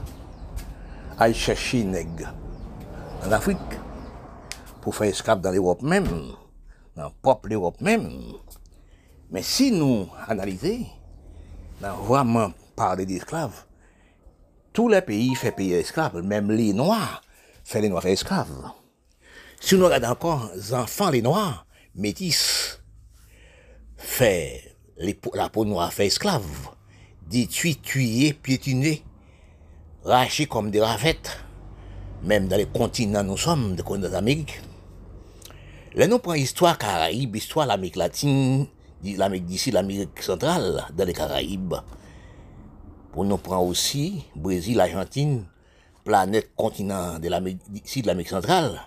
a 1.18 1.34
cherché 1.34 1.84
nègres 1.84 2.34
en 3.26 3.32
Afrique 3.32 3.58
pour 4.82 4.96
faire 4.96 5.08
esclaves 5.08 5.42
dans 5.42 5.52
l'Europe 5.52 5.82
même, 5.82 6.08
dans 7.00 7.12
propre 7.22 7.48
l'Europe 7.48 7.80
même. 7.82 8.12
Mais 9.32 9.42
si 9.42 9.72
nous 9.72 10.10
analysons, 10.28 10.86
dans 11.82 11.96
vraiment 11.96 12.52
parler 12.76 13.06
d'esclaves, 13.06 13.66
tous 14.74 14.90
les 14.90 15.02
pays 15.02 15.34
font 15.36 15.52
payer 15.52 15.80
esclaves, 15.80 16.22
même 16.22 16.52
les 16.52 16.74
Noirs 16.74 17.22
font 17.64 17.80
les 17.80 17.90
Noirs 17.90 18.04
faire 18.04 18.12
esclaves. 18.12 18.72
Si 19.62 19.76
nous 19.76 19.86
regardons 19.86 20.10
encore 20.10 20.52
les 20.56 20.74
enfants, 20.74 21.10
les 21.10 21.22
Noirs, 21.22 21.66
métis, 21.96 22.82
fait 23.98 24.76
la 25.34 25.50
peau 25.50 25.64
noire 25.64 25.94
fait 25.94 26.08
esclaves, 26.08 26.70
détruits, 27.28 27.78
tués, 27.78 28.34
piétinés, 28.34 29.04
rachés 30.04 30.48
comme 30.48 30.72
des 30.72 30.82
rafettes, 30.82 31.38
même 32.24 32.50
dans 32.50 32.58
les 32.58 32.66
continents 32.66 33.24
nous 33.24 33.38
sommes, 33.38 33.76
de 33.76 33.82
continents 33.82 34.10
d'Amérique. 34.10 34.62
Là, 35.96 36.08
nous 36.08 36.20
prenons 36.20 36.36
l'histoire 36.36 36.78
Caraïbe, 36.78 37.36
l'histoire 37.36 37.66
l'Amérique 37.66 37.96
latine, 37.96 38.68
l'Amérique 39.04 39.46
d'ici, 39.46 39.72
l'Amérique 39.72 40.22
centrale, 40.22 40.86
dans 40.96 41.06
les 41.06 41.14
Caraïbes. 41.14 41.76
Pour 43.12 43.26
nous 43.26 43.38
prendre 43.38 43.68
aussi 43.68 44.26
Brésil, 44.36 44.80
Argentine, 44.80 45.46
planète, 46.04 46.52
continent 46.56 47.18
de 47.18 47.28
l'Amérique 47.28 47.62
d'ici, 47.70 48.02
de 48.02 48.08
l'Amérique 48.08 48.30
centrale. 48.30 48.82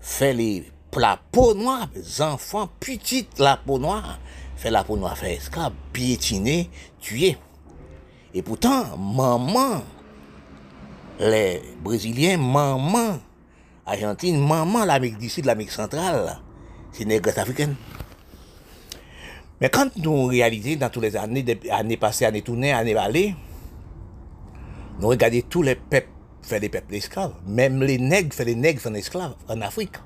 Fait 0.00 0.32
les 0.32 0.64
la 1.00 1.18
peau 1.32 1.54
noire, 1.54 1.88
les 1.94 2.22
enfants, 2.22 2.68
petites 2.78 3.38
la 3.38 3.56
peau 3.56 3.78
noire, 3.78 4.18
fait 4.56 4.70
la 4.70 4.84
peau 4.84 4.96
noire, 4.96 5.16
fait 5.16 5.34
esclave, 5.34 5.72
piétiner, 5.92 6.70
tuer. 7.00 7.36
Et 8.32 8.42
pourtant, 8.42 8.96
maman, 8.96 9.82
les 11.18 11.62
Brésiliens, 11.82 12.38
maman, 12.38 13.18
Argentine, 13.86 14.38
maman, 14.38 14.84
l'Amérique 14.84 15.18
du 15.18 15.28
Sud, 15.28 15.44
l'Amérique 15.44 15.72
centrale, 15.72 16.38
c'est 16.92 17.04
nègres 17.04 17.38
africaines. 17.38 17.76
Mais 19.60 19.68
quand 19.68 19.94
nous 19.96 20.26
réalisons 20.26 20.78
dans 20.78 20.90
toutes 20.90 21.02
les 21.02 21.16
années, 21.16 21.44
années 21.70 21.96
passées, 21.96 22.24
années 22.24 22.42
tournées, 22.42 22.72
années 22.72 22.96
allées, 22.96 23.34
nous 25.00 25.08
regardons 25.08 25.40
tous 25.48 25.62
les 25.62 25.74
peuples 25.74 26.08
faire 26.44 26.60
des 26.60 26.68
peuples 26.68 26.94
esclaves. 26.94 27.34
Même 27.46 27.82
les 27.82 27.98
nègres 27.98 28.34
font 28.34 28.44
des 28.44 28.54
nègres 28.54 28.80
sont 28.80 28.94
esclaves 28.94 29.34
en 29.48 29.60
Afrique. 29.60 29.96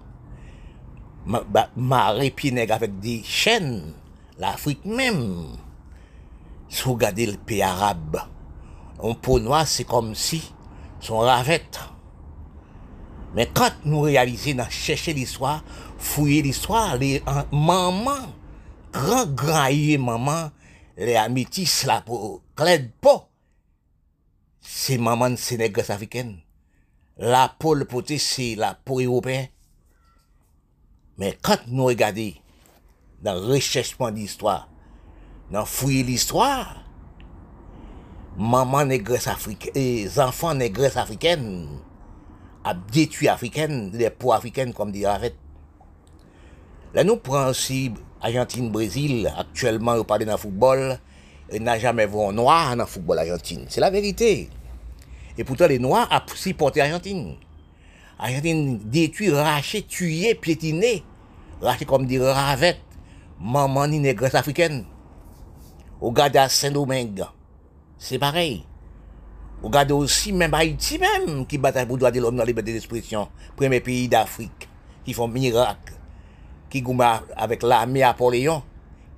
Marée 1.76 2.30
pieds 2.30 2.52
nègres 2.52 2.74
avec 2.74 2.98
des 3.00 3.22
chaînes, 3.22 3.94
l'Afrique 4.38 4.84
même. 4.84 5.56
Si 6.68 6.84
vous 6.84 6.94
regardez 6.94 7.26
le 7.26 7.36
pays 7.36 7.62
arabe, 7.62 8.20
un 9.02 9.14
peau 9.14 9.40
noir, 9.40 9.66
c'est 9.66 9.84
comme 9.84 10.14
si 10.14 10.52
son 11.00 11.18
ravette. 11.18 11.80
Men 13.36 13.50
kant 13.56 13.84
nou 13.84 14.08
realize 14.08 14.54
nan 14.56 14.70
chèche 14.72 15.12
l'histoire, 15.16 15.62
fouye 15.98 16.40
l'histoire, 16.42 16.96
le 16.96 17.18
maman, 17.52 18.30
gran 18.94 19.26
gran 19.36 19.68
ye 19.74 19.98
maman, 20.00 20.50
le 20.96 21.16
amitis 21.20 21.82
la 21.88 22.00
pou 22.06 22.38
kled 22.58 22.88
po, 23.04 23.28
se 24.64 24.98
maman 25.00 25.36
se 25.40 25.58
negres 25.60 25.92
Afriken. 25.94 26.38
La 27.18 27.48
pou 27.58 27.74
le 27.74 27.86
pote 27.88 28.16
se 28.22 28.52
la 28.58 28.72
pou 28.86 29.02
Européen. 29.02 29.48
Men 31.18 31.34
kant 31.42 31.66
nou 31.66 31.90
regade 31.90 32.30
nan 33.26 33.40
rechèchman 33.48 34.14
l'histoire, 34.14 34.68
nan 35.50 35.66
fouye 35.66 36.04
l'histoire, 36.06 36.78
maman 38.38 38.86
negres 38.92 39.26
Afriken, 39.30 39.74
e 39.74 40.06
zanfan 40.14 40.62
negres 40.62 40.96
Afriken, 41.00 41.42
a 42.68 42.74
détruit 42.74 43.28
africaines, 43.28 43.90
les 43.94 44.10
peaux 44.10 44.32
africaines 44.32 44.74
comme 44.74 44.92
dit 44.92 45.06
Ravet. 45.06 45.34
Là, 46.92 47.02
nous 47.02 47.16
prenons 47.16 47.48
aussi 47.48 47.92
Argentine, 48.20 48.70
Brésil, 48.70 49.32
actuellement, 49.38 49.92
on 49.92 50.04
parle 50.04 50.26
dans 50.26 50.32
le 50.32 50.38
football, 50.38 50.98
il 51.50 51.62
n'a 51.62 51.78
jamais 51.78 52.06
vu 52.06 52.20
un 52.20 52.32
noir 52.32 52.76
dans 52.76 52.82
le 52.82 52.88
football 52.88 53.20
argentine. 53.20 53.64
C'est 53.68 53.80
la 53.80 53.88
vérité. 53.90 54.50
Et 55.38 55.44
pourtant, 55.44 55.66
les 55.66 55.78
noirs 55.78 56.08
ont 56.12 56.34
supporté 56.34 56.82
Argentine. 56.82 57.36
Argentine 58.18 58.78
détruit, 58.84 59.30
raché, 59.30 59.82
tué, 59.82 60.34
piétiné, 60.34 61.02
raché 61.62 61.86
comme 61.86 62.06
des 62.06 62.18
ravettes, 62.18 62.80
maman 63.40 63.86
ni 63.86 63.98
négresse 63.98 64.34
africaine. 64.34 64.84
Au 66.02 66.12
à 66.16 66.48
Saint-Domingue, 66.48 67.24
c'est 67.96 68.18
pareil. 68.18 68.64
Ou 69.58 69.70
gade 69.74 69.90
osi 69.90 70.30
menm 70.30 70.54
Haiti 70.54 71.00
menm 71.02 71.42
ki 71.48 71.58
batay 71.58 71.86
pou 71.88 71.98
doa 71.98 72.12
de 72.14 72.22
l'om 72.22 72.36
nan 72.36 72.46
libeti 72.46 72.74
d'espresyon. 72.76 73.26
Premè 73.58 73.80
peyi 73.82 74.06
d'Afrique 74.10 74.68
ki 75.06 75.14
fon 75.16 75.30
mirak. 75.32 75.94
Ki 76.70 76.82
gouma 76.84 77.16
avèk 77.34 77.64
l'armè 77.66 78.04
Apoléon 78.06 78.62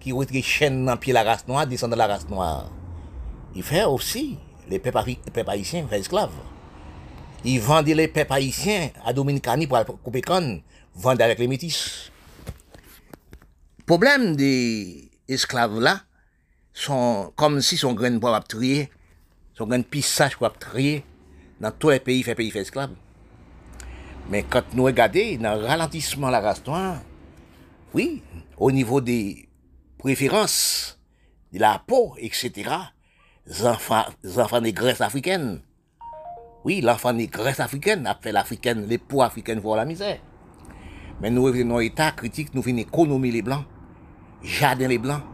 ki 0.00 0.14
wetri 0.16 0.40
chen 0.46 0.84
nan 0.86 1.00
piye 1.00 1.12
la 1.12 1.26
rase 1.26 1.44
noa, 1.48 1.66
disan 1.68 1.92
nan 1.92 2.00
la 2.00 2.08
rase 2.14 2.30
noa. 2.30 2.70
I 3.52 3.64
fè 3.66 3.84
osi 3.84 4.38
le 4.70 4.80
pep 4.80 4.96
Haitien 4.96 5.90
fè 5.90 6.00
esklav. 6.00 6.32
I 7.44 7.58
vande 7.60 7.92
le 7.96 8.06
pep 8.12 8.32
Haitien 8.32 8.94
a 9.04 9.12
Dominikani 9.16 9.68
pou 9.68 9.76
al 9.76 9.88
Koupekon, 9.90 10.54
vande 11.04 11.26
avèk 11.26 11.42
le 11.42 11.50
metis. 11.52 11.82
Problem 13.84 14.30
de 14.38 14.48
esklav 15.28 15.76
la, 15.82 15.98
son 16.72 17.28
kom 17.36 17.58
si 17.60 17.76
son 17.76 17.98
gren 17.98 18.16
pou 18.22 18.32
ap 18.32 18.48
triye 18.48 18.86
son 19.60 19.68
gen 19.74 19.84
pisaj 19.84 20.38
wap 20.40 20.56
triye 20.62 21.02
nan 21.60 21.74
tou 21.76 21.92
e 21.92 22.00
peyi 22.00 22.24
fe 22.24 22.32
peyi 22.38 22.52
fe 22.54 22.64
esklab. 22.64 22.94
Men 24.32 24.46
kant 24.48 24.72
nou 24.78 24.88
e 24.88 24.94
gade, 24.96 25.36
nan 25.42 25.60
ralantisman 25.60 26.32
la 26.32 26.40
rase 26.40 26.64
noa, 26.64 27.00
oui, 27.92 28.22
ou 28.56 28.70
nivou 28.72 29.02
de 29.04 29.44
preferans, 30.00 30.54
de 31.52 31.60
la 31.60 31.74
po, 31.84 32.14
etc., 32.16 32.70
zanfan 33.50 34.64
de 34.64 34.72
Grèce 34.72 35.02
afriken. 35.04 35.58
Oui, 36.64 36.80
l'enfan 36.80 37.18
de 37.18 37.26
Grèce 37.26 37.60
afriken, 37.60 38.06
apel 38.06 38.38
afriken, 38.40 38.86
le 38.88 39.00
po 39.02 39.24
afriken 39.26 39.60
vò 39.60 39.76
la 39.76 39.84
mizè. 39.88 40.16
Men 41.20 41.36
nou 41.36 41.50
e 41.52 41.66
nou 41.66 41.84
etat 41.84 42.16
kritik, 42.16 42.54
nou 42.54 42.64
vin 42.64 42.80
ekonomi 42.80 43.34
le 43.34 43.44
blan, 43.44 43.66
jaden 44.40 44.88
le 44.88 45.00
blan, 45.02 45.26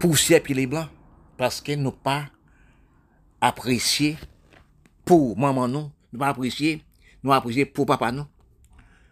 poussè 0.00 0.40
pi 0.44 0.56
le 0.56 0.70
blan, 0.70 0.88
paske 1.36 1.76
nou 1.76 1.92
pa 1.92 2.30
apprécier 3.40 4.16
pour 5.04 5.38
maman 5.38 5.68
nous, 5.68 5.90
nous 6.12 6.18
pas 6.18 6.28
apprécier, 6.28 6.84
nous 7.22 7.32
apprécier 7.32 7.64
pour 7.64 7.86
papa 7.86 8.12
nous. 8.12 8.26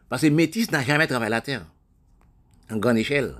Parce 0.09 0.23
que 0.23 0.29
métis 0.29 0.71
n'a 0.71 0.83
jamais 0.83 1.07
travaillé 1.07 1.31
la 1.31 1.41
terre, 1.41 1.67
en 2.71 2.77
grande 2.77 2.99
échelle. 2.99 3.35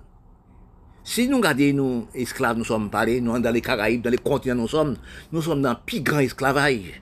Si 1.05 1.27
nous 1.27 1.39
regardons, 1.39 1.73
nous, 1.73 2.09
esclaves, 2.15 2.59
nous 2.59 2.65
sommes 2.65 2.91
parlés, 2.91 3.21
nous 3.21 3.33
sommes 3.33 3.43
dans 3.43 3.51
les 3.51 3.63
Caraïbes, 3.63 4.03
dans 4.03 4.11
les 4.11 4.19
continents, 4.19 4.55
nous 4.55 4.69
sommes, 4.69 4.97
nous 5.33 5.41
sommes 5.41 5.63
dans 5.63 5.71
le 5.71 5.79
plus 5.87 6.03
grand 6.03 6.19
esclavage. 6.19 7.01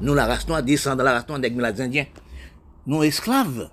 Nous, 0.00 0.14
la 0.14 0.26
race 0.26 0.46
noire, 0.46 0.62
descendons 0.62 0.98
de 0.98 1.02
la 1.04 1.12
race 1.14 1.28
noire 1.28 1.40
des 1.40 1.80
Indiens. 1.80 2.06
Nous, 2.86 3.02
esclaves 3.02 3.70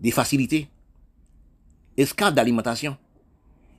des 0.00 0.10
facilités, 0.10 0.68
esclaves 1.96 2.34
d'alimentation, 2.34 2.96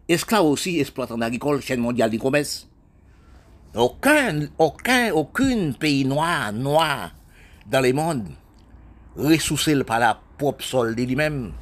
esclaves 0.07 0.45
aussi 0.45 0.79
exploitants 0.79 1.19
agricoles, 1.19 1.61
chaîne 1.61 1.81
mondiale 1.81 2.09
du 2.09 2.17
commerce. 2.19 2.69
Aucun, 3.75 4.47
aucun, 4.59 5.11
aucun 5.13 5.71
pays 5.71 6.05
noir, 6.05 6.53
noir 6.53 7.11
dans 7.65 7.81
le 7.81 7.91
monde, 7.91 8.29
ressourcé 9.15 9.83
par 9.83 9.99
la 9.99 10.19
propre 10.37 10.63
sol 10.63 10.95
de 10.95 11.03
lui-même 11.03 11.53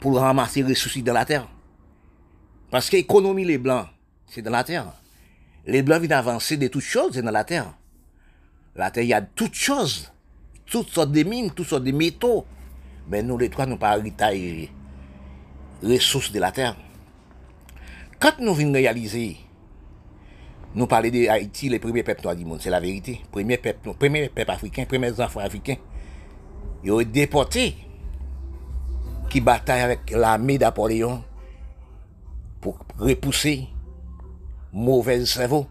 pour 0.00 0.18
ramasser 0.18 0.62
les 0.62 0.70
ressources 0.70 0.98
de 0.98 1.12
la 1.12 1.24
terre. 1.24 1.48
Parce 2.70 2.90
qu'économie 2.90 3.44
les 3.44 3.58
blancs, 3.58 3.86
c'est 4.26 4.42
dans 4.42 4.50
la 4.50 4.64
terre. 4.64 4.92
Les 5.64 5.82
blancs 5.82 6.00
viennent 6.00 6.12
avancer 6.12 6.56
de 6.56 6.66
toutes 6.66 6.82
choses, 6.82 7.12
c'est 7.14 7.22
dans 7.22 7.30
la 7.30 7.44
terre. 7.44 7.72
La 8.74 8.90
terre, 8.90 9.04
il 9.04 9.08
y 9.08 9.14
a 9.14 9.22
toutes 9.22 9.54
choses, 9.54 10.12
toutes 10.64 10.88
sortes 10.88 11.12
de 11.12 11.22
mines, 11.22 11.52
toutes 11.52 11.68
sortes 11.68 11.84
de 11.84 11.92
métaux. 11.92 12.44
Mais 13.08 13.22
nous, 13.22 13.38
les 13.38 13.48
trois, 13.48 13.66
nous 13.66 13.76
pas 13.76 13.96
héritage 13.96 14.70
ressources 15.82 16.32
de 16.32 16.40
la 16.40 16.50
terre. 16.50 16.76
Quand 18.18 18.38
nous 18.40 18.54
venons 18.54 18.72
réaliser 18.72 19.36
nous 20.76 20.86
parler 20.86 21.10
d'Haïti, 21.10 21.70
les 21.70 21.78
premiers 21.78 22.02
peuples 22.02 22.22
noirs 22.22 22.36
du 22.36 22.44
monde, 22.44 22.60
c'est 22.60 22.68
la 22.68 22.80
vérité. 22.80 23.22
Premier 23.32 23.56
peuple, 23.56 23.94
premier 23.94 24.28
peuple 24.28 24.50
africain, 24.50 24.84
premiers 24.84 25.18
enfants 25.18 25.40
africains, 25.40 25.76
ils 26.84 26.92
ont 26.92 27.02
déportés 27.02 27.74
qui 29.30 29.40
bataillent 29.40 29.80
avec 29.80 30.10
l'armée 30.10 30.58
d'Apoléon 30.58 31.24
pour 32.60 32.78
repousser 32.98 33.68
mauvais 34.70 35.24
cerveau, 35.24 35.66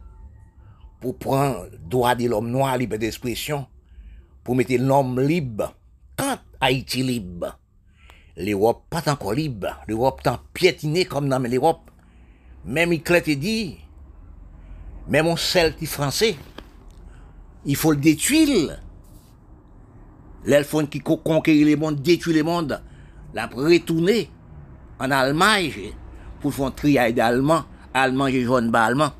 pour 0.99 1.17
prendre 1.19 1.67
droit 1.87 2.15
de 2.15 2.27
l'homme 2.27 2.49
noir, 2.49 2.75
libre 2.75 2.97
d'expression, 2.97 3.67
pour 4.43 4.55
mettre 4.55 4.73
l'homme 4.73 5.19
libre. 5.21 5.75
Quand 6.17 6.37
Haïti 6.59 7.03
libre, 7.03 7.59
l'Europe 8.37 8.85
pas 8.89 9.03
encore 9.11 9.33
libre, 9.33 9.67
l'Europe 9.87 10.21
est 10.25 10.31
piétinée 10.53 11.05
comme 11.05 11.29
dans 11.29 11.37
l'Europe. 11.37 11.91
Même 12.65 12.91
il 12.91 13.03
te 13.03 13.33
dit, 13.35 13.77
même 15.07 15.27
on 15.27 15.37
sel 15.37 15.75
qui 15.75 15.85
français, 15.85 16.35
il 17.65 17.75
faut 17.75 17.91
le 17.91 17.97
détruire. 17.97 18.79
L'elfon 20.45 20.85
qui 20.85 20.99
conquérir 20.99 21.67
le 21.67 21.75
monde, 21.75 22.01
détruire 22.01 22.37
le 22.37 22.43
monde, 22.43 22.81
la 23.33 23.47
retourner 23.47 24.29
en 24.99 25.09
Allemagne 25.09 25.93
pour 26.39 26.53
faire 26.53 26.65
un 26.65 26.71
triail 26.71 27.13
d'Allemands, 27.13 27.63
Allemands 27.93 28.27
et 28.27 28.43
jeunes 28.43 28.75
allemand. 28.75 29.11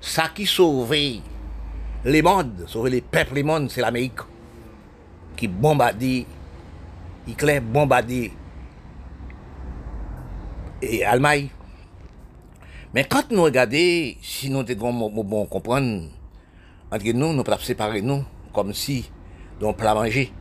Ça 0.00 0.28
qui 0.34 0.46
sauve 0.46 0.92
les 0.92 2.22
mondes, 2.22 2.64
sauve 2.66 2.88
les 2.88 3.00
peuples, 3.00 3.34
les 3.34 3.42
mondes, 3.42 3.70
c'est 3.70 3.80
l'Amérique 3.80 4.20
qui 5.36 5.46
bombarde, 5.46 6.02
Hitler 7.26 7.60
bombarde 7.60 8.10
et 10.82 11.04
Allemagne. 11.04 11.48
Mais 12.92 13.04
quand 13.04 13.30
nous 13.30 13.44
regardons, 13.44 14.14
si 14.20 14.50
nous 14.50 14.64
devons 14.64 14.92
bon 14.92 15.46
comprendre, 15.46 16.08
entre 16.90 17.12
nous, 17.12 17.32
nous 17.32 17.44
pouvons 17.44 17.58
séparer 17.58 18.02
nous, 18.02 18.24
comme 18.52 18.74
si 18.74 19.08
nous 19.60 19.72
plat 19.74 19.94
manger. 19.94 20.32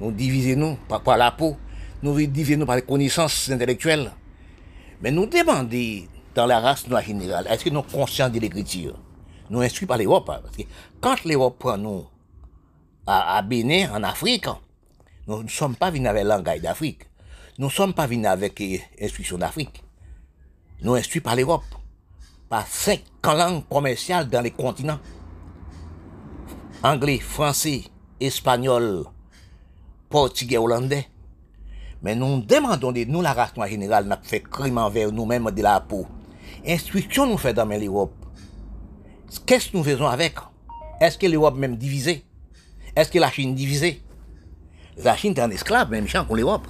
Nous 0.00 0.12
diviser 0.12 0.54
nous 0.54 0.76
par, 0.88 1.16
la 1.16 1.32
peau. 1.32 1.56
Nous 2.04 2.14
diviser 2.14 2.56
nous 2.56 2.66
par 2.66 2.76
les 2.76 2.82
connaissances 2.82 3.50
intellectuelles. 3.50 4.12
Mais 5.02 5.10
nous 5.10 5.26
demandons, 5.26 6.06
dans 6.36 6.46
la 6.46 6.60
race 6.60 6.86
noire 6.86 7.02
générale, 7.02 7.48
est-ce 7.50 7.64
que 7.64 7.70
nous 7.70 7.80
sommes 7.82 8.00
conscients 8.00 8.28
de 8.28 8.38
l'écriture? 8.38 8.94
Nous 9.50 9.60
instruits 9.60 9.86
par 9.88 9.98
l'Europe. 9.98 10.30
Hein, 10.30 10.40
parce 10.44 10.56
que 10.56 10.62
quand 11.00 11.24
l'Europe 11.24 11.58
prend 11.58 11.78
nous 11.78 12.06
à, 13.08 13.42
Bénin, 13.42 13.92
en 13.92 14.04
Afrique, 14.04 14.46
nous 15.26 15.42
ne 15.42 15.48
sommes 15.48 15.74
pas 15.74 15.90
venus 15.90 16.08
avec 16.08 16.24
langage 16.24 16.60
d'Afrique. 16.60 17.02
Nous 17.58 17.66
ne 17.66 17.72
sommes 17.72 17.92
pas 17.94 18.06
venus 18.06 18.26
avec 18.28 18.62
l'instruction 19.00 19.36
d'Afrique 19.36 19.82
nous 20.82 20.94
instruits 20.94 21.20
par 21.20 21.36
l'Europe, 21.36 21.64
par 22.48 22.66
cinq 22.66 23.02
langues 23.24 23.64
commerciales 23.68 24.28
dans 24.28 24.40
les 24.40 24.50
continents. 24.50 24.98
Anglais, 26.82 27.18
français, 27.18 27.84
espagnol, 28.20 29.04
portugais, 30.08 30.58
hollandais. 30.58 31.08
Mais 32.02 32.14
nous 32.14 32.40
demandons 32.42 32.92
de 32.92 33.04
nous, 33.04 33.22
la 33.22 33.32
race 33.32 33.52
générale, 33.68 34.06
n'a 34.06 34.20
fait 34.22 34.40
crime 34.40 34.78
envers 34.78 35.10
nous-mêmes 35.10 35.50
de 35.50 35.62
la 35.62 35.80
peau. 35.80 36.06
Instruction 36.66 37.26
nous 37.26 37.38
fait 37.38 37.54
dans 37.54 37.64
l'Europe. 37.64 38.14
Qu'est-ce 39.44 39.70
que 39.70 39.76
nous 39.76 39.84
faisons 39.84 40.06
avec? 40.06 40.34
Est-ce 41.00 41.18
que 41.18 41.26
l'Europe 41.26 41.56
même 41.56 41.76
divisée? 41.76 42.24
Est-ce 42.94 43.10
que 43.10 43.18
la 43.18 43.30
Chine 43.30 43.54
divisée? 43.54 44.02
La 44.98 45.16
Chine 45.16 45.32
est 45.36 45.40
un 45.40 45.50
esclave, 45.50 45.90
même 45.90 46.06
champ 46.06 46.24
pour 46.24 46.36
l'Europe. 46.36 46.68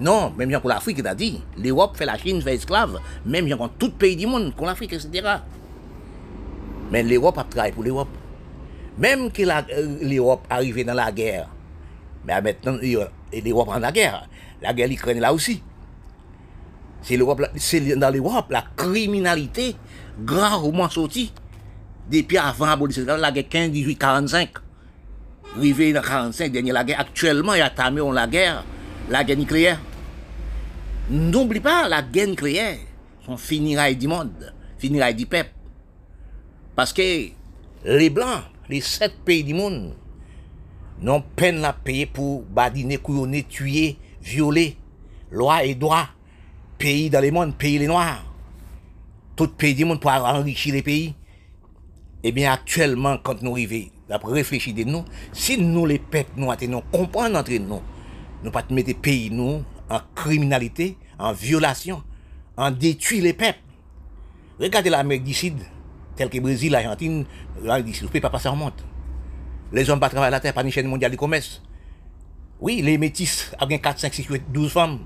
Non, 0.00 0.32
même 0.36 0.50
gens 0.50 0.60
pour 0.60 0.70
l'Afrique, 0.70 0.98
il 0.98 1.06
a 1.06 1.14
dit. 1.14 1.40
L'Europe 1.56 1.96
fait 1.96 2.06
la 2.06 2.18
Chine, 2.18 2.42
fait 2.42 2.54
esclave. 2.54 2.98
Même 3.24 3.48
gens 3.48 3.56
pour 3.56 3.70
tout 3.70 3.90
pays 3.90 4.16
du 4.16 4.26
monde, 4.26 4.54
pour 4.54 4.66
l'Afrique, 4.66 4.92
etc. 4.92 5.36
Mais 6.90 7.02
l'Europe 7.02 7.38
a 7.38 7.44
travaillé 7.44 7.72
pour 7.72 7.84
l'Europe. 7.84 8.08
Même 8.98 9.30
que 9.30 9.42
euh, 9.42 9.98
l'Europe 10.02 10.46
arrivait 10.50 10.84
dans 10.84 10.94
la 10.94 11.12
guerre. 11.12 11.48
Mais 12.26 12.40
maintenant, 12.40 12.76
l'Europe 12.82 13.68
en 13.68 13.78
la 13.78 13.92
guerre. 13.92 14.28
La 14.62 14.72
guerre 14.72 14.88
l'Ukraine 14.88 15.20
là 15.20 15.32
aussi. 15.32 15.62
C'est 17.02 17.16
dans 17.96 18.10
l'Europe, 18.10 18.46
la 18.50 18.64
criminalité 18.76 19.76
gravement 20.20 20.88
sortie. 20.88 21.32
Depuis 22.10 22.38
avant 22.38 22.76
la 22.76 23.32
guerre 23.32 23.48
15, 23.48 23.70
18, 23.70 23.96
45. 23.96 24.50
Arrivé 25.56 25.92
dans 25.92 26.02
45, 26.02 26.50
dernière 26.50 26.74
la 26.74 26.84
guerre. 26.84 27.00
Actuellement, 27.00 27.54
il 27.54 27.58
y 27.58 27.62
a 27.62 27.70
tamé 27.70 28.00
la 28.12 28.26
guerre 28.26 28.64
la 29.08 29.24
guerre 29.24 29.38
nucléaire. 29.38 29.78
N'oublie 31.10 31.60
pas 31.60 31.86
la 31.86 32.00
guerre 32.00 32.28
nucléaire, 32.28 32.78
son 33.26 33.36
finirail 33.36 33.94
du 33.94 34.08
monde, 34.08 34.54
finirail 34.78 35.14
du 35.14 35.26
peuple. 35.26 35.52
Parce 36.74 36.94
que 36.94 37.28
les 37.84 38.08
Blancs, 38.08 38.42
les 38.70 38.80
sept 38.80 39.12
pays 39.22 39.44
du 39.44 39.52
monde, 39.52 39.94
n'ont 41.02 41.22
peine 41.36 41.62
à 41.62 41.74
payer 41.74 42.06
pour 42.06 42.42
badiner, 42.44 42.96
couillonner, 42.96 43.42
tuer, 43.42 43.98
violer, 44.22 44.78
loi 45.30 45.64
et 45.64 45.74
droit, 45.74 46.08
pays 46.78 47.10
dans 47.10 47.20
le 47.20 47.30
monde, 47.30 47.54
pays 47.54 47.78
les 47.78 47.86
Noirs. 47.86 48.24
Tout 49.36 49.48
pays 49.48 49.74
du 49.74 49.84
monde 49.84 50.00
pour 50.00 50.10
enrichir 50.10 50.72
les 50.72 50.82
pays. 50.82 51.14
Eh 52.22 52.32
bien, 52.32 52.50
actuellement, 52.50 53.18
quand 53.18 53.42
nous 53.42 53.52
arrivons, 53.52 53.90
d'après 54.08 54.32
réfléchir 54.32 54.74
de 54.74 54.84
nous, 54.84 55.04
si 55.34 55.58
nous, 55.58 55.84
les 55.84 55.98
peuples, 55.98 56.30
nous, 56.36 56.50
nous 56.68 56.80
comprenons 56.90 57.40
entre 57.40 57.52
nous, 57.52 57.82
nous 58.42 58.50
pas 58.50 58.64
mettre 58.70 58.98
pays 58.98 59.28
nous 59.30 59.62
en 59.90 60.00
criminalité, 60.14 60.96
en 61.18 61.32
violation, 61.32 62.02
en 62.56 62.70
détruire 62.70 63.22
les 63.22 63.32
peuples. 63.32 63.58
Regardez 64.58 64.90
l'Amérique 64.90 65.24
du 65.24 65.34
Sud, 65.34 65.56
tel 66.16 66.30
que 66.30 66.38
Brésil, 66.38 66.72
l'Argentine, 66.72 67.24
l'Amérique 67.62 67.86
du 67.86 67.94
Sud, 67.94 68.20
pas 68.20 68.30
passer 68.30 68.48
en 68.48 68.56
monte. 68.56 68.84
Les 69.72 69.90
hommes 69.90 70.00
pas 70.00 70.08
travailler 70.08 70.30
la 70.30 70.40
terre, 70.40 70.54
pas 70.54 70.62
une 70.62 70.70
chaîne 70.70 70.86
mondiale 70.86 71.10
de 71.10 71.16
commerce. 71.16 71.62
Oui, 72.60 72.80
les 72.82 72.96
métis, 72.96 73.52
avec 73.58 73.82
4, 73.82 73.98
5, 73.98 74.14
6, 74.14 74.26
8, 74.26 74.42
12 74.52 74.70
femmes, 74.70 75.00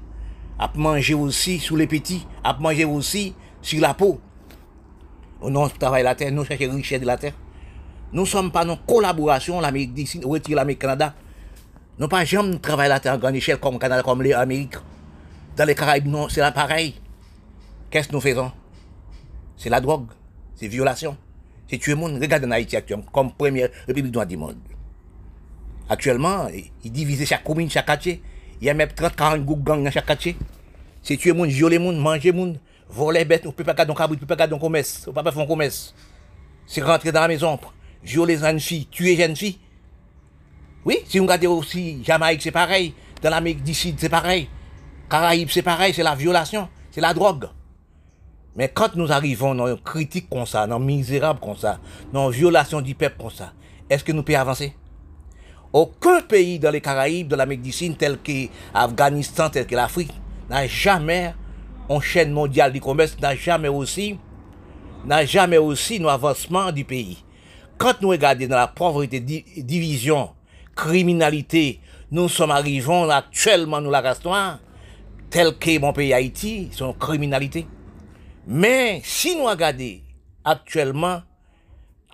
à 0.59 0.71
manger 0.75 1.15
aussi 1.15 1.59
sous 1.59 1.77
les 1.77 1.87
petits, 1.87 2.27
à 2.45 2.57
manger 2.59 2.85
aussi 2.85 3.35
sur 3.63 3.81
la 3.81 3.95
peau. 3.95 4.21
Nous 5.43 5.69
travaillons 5.71 6.05
la 6.05 6.15
terre, 6.15 6.33
nous 6.33 6.45
cherchons 6.45 6.75
richesse 6.75 7.01
de 7.01 7.07
la 7.07 7.17
terre. 7.17 7.35
Nous 8.13 8.23
ne 8.23 8.27
sommes 8.27 8.51
pas 8.51 8.69
en 8.69 8.77
collaboration, 8.77 9.61
l'Amérique 9.61 9.95
du 9.95 10.07
Sud, 10.07 10.25
retire 10.25 10.57
l'Amérique 10.57 10.81
Canada, 10.81 11.15
nous 11.99 12.07
pas 12.07 12.25
jamais 12.25 12.59
travailler 12.59 12.89
la 12.89 13.01
terre 13.01 13.19
grande 13.19 13.35
échelle 13.35 13.59
comme 13.59 13.79
Canada, 13.79 14.03
comme 14.03 14.23
l'Amérique. 14.23 14.77
Dans 15.57 15.65
les 15.65 15.75
Caraïbes, 15.75 16.07
non, 16.07 16.29
c'est 16.29 16.41
pareil. 16.53 16.95
Qu'est-ce 17.91 18.09
que 18.09 18.13
nous 18.13 18.21
faisons? 18.21 18.53
C'est 19.57 19.69
la 19.69 19.81
drogue, 19.81 20.07
c'est 20.55 20.69
violation, 20.69 21.17
c'est 21.69 21.79
tuer 21.79 21.93
le 21.93 21.99
monde. 21.99 22.19
Regardez 22.21 22.47
en 22.47 22.53
Haïti 22.53 22.77
actuellement, 22.77 23.07
comme 23.13 23.33
première 23.33 23.71
république 23.89 24.17
du 24.29 24.37
monde. 24.37 24.59
Actuellement, 25.89 26.49
ils 26.85 26.93
divisent 26.93 27.27
chaque 27.27 27.43
commune, 27.43 27.69
chaque 27.69 27.87
quartier. 27.87 28.23
Il 28.61 28.67
y 28.67 28.71
a 28.71 28.75
même 28.75 28.91
30-40 28.91 29.45
gangs 29.45 29.83
dans 29.83 29.91
chaque 29.91 30.07
quartier. 30.07 30.37
C'est 31.03 31.17
tuer 31.17 31.31
le 31.31 31.37
monde, 31.37 31.49
violer 31.49 31.79
le 31.79 31.85
monde, 31.85 31.99
manger 31.99 32.31
le 32.31 32.37
monde, 32.37 32.61
voler 32.89 33.25
bête, 33.25 33.43
on 33.45 33.49
ne 33.49 33.53
peut 33.53 33.65
pas 33.65 33.75
garder 33.75 33.95
cabri, 33.95 34.13
on 34.13 34.15
ne 34.15 34.21
peut 34.21 34.27
pas 34.27 34.37
garder 34.37 34.57
commerce, 34.59 35.05
on 35.07 35.11
ne 35.11 35.15
peut 35.17 35.23
pas 35.25 35.33
faire 35.33 35.43
un 35.43 35.47
commerce. 35.47 35.95
C'est 36.67 36.83
rentrer 36.83 37.11
dans 37.11 37.23
la 37.23 37.29
maison, 37.29 37.59
violer 38.05 38.35
les 38.37 38.41
jeunes 38.41 38.61
filles, 38.61 38.87
tuer 38.87 39.17
les 39.17 39.23
jeunes 39.25 39.37
filles. 39.37 39.59
Oui, 40.89 41.01
si 41.07 41.21
on 41.21 41.25
regarde 41.25 41.45
aussi 41.45 42.03
Jamaïque, 42.03 42.41
c'est 42.41 42.51
pareil. 42.51 42.95
Dans 43.21 43.29
l'Amérique 43.29 43.63
du 43.63 43.75
c'est 43.75 44.09
pareil. 44.09 44.49
Caraïbes, 45.11 45.51
c'est 45.51 45.61
pareil, 45.61 45.93
c'est 45.93 46.03
la 46.03 46.15
violation, 46.15 46.67
c'est 46.91 47.03
la 47.03 47.13
drogue. 47.13 47.47
Mais 48.57 48.71
quand 48.71 48.97
nous 48.97 49.13
arrivons 49.13 49.55
dans 49.55 49.67
une 49.67 49.79
critique 49.79 50.31
comme 50.31 50.47
ça, 50.47 50.67
dans 50.67 50.79
une 50.79 50.87
misérable 50.87 51.41
comme 51.41 51.59
ça, 51.59 51.79
dans 52.11 52.31
une 52.31 52.39
violation 52.39 52.81
du 52.81 52.95
peuple 52.95 53.17
comme 53.21 53.31
ça, 53.31 53.53
est-ce 53.91 54.03
que 54.03 54.13
nous 54.13 54.23
pouvons 54.23 54.39
avancer? 54.39 54.75
Aucun 55.75 56.23
pays 56.23 56.59
dans 56.59 56.71
les 56.71 56.81
Caraïbes, 56.81 57.29
dans 57.29 57.37
l'Amérique 57.37 57.65
du 57.65 57.73
Sud, 57.73 57.99
tel 57.99 58.17
que 58.17 58.49
l'Afghanistan, 58.73 59.51
tel 59.51 59.67
que 59.67 59.77
l'Afrique, 59.77 60.15
n'a 60.49 60.67
jamais 60.67 61.35
une 61.91 62.01
chaîne 62.01 62.33
mondiale 62.33 62.73
du 62.73 62.81
commerce, 62.81 63.15
n'a 63.21 63.37
jamais 63.37 63.69
aussi, 63.69 64.19
n'a 65.05 65.27
jamais 65.27 65.59
aussi 65.59 66.03
un 66.03 66.09
avancement 66.09 66.73
du 66.73 66.87
pays. 66.87 67.23
Quand 67.77 68.01
nous 68.01 68.09
regardons 68.09 68.47
dans 68.47 68.57
la 68.57 68.69
pauvreté, 68.69 69.21
division, 69.21 70.31
criminalité, 70.79 71.81
nous 72.13 72.29
sommes 72.29 72.53
arrivés 72.53 73.11
actuellement, 73.11 73.81
nous 73.81 73.91
la 73.91 74.01
restons, 74.01 74.33
tel 75.29 75.59
que 75.59 75.79
mon 75.81 75.93
pays 75.93 76.15
Haïti, 76.15 76.69
son 76.71 76.93
criminalité. 76.93 77.67
Mais 78.47 79.03
si 79.05 79.37
nous 79.37 79.47
regardons 79.47 79.99
actuellement, 80.45 81.21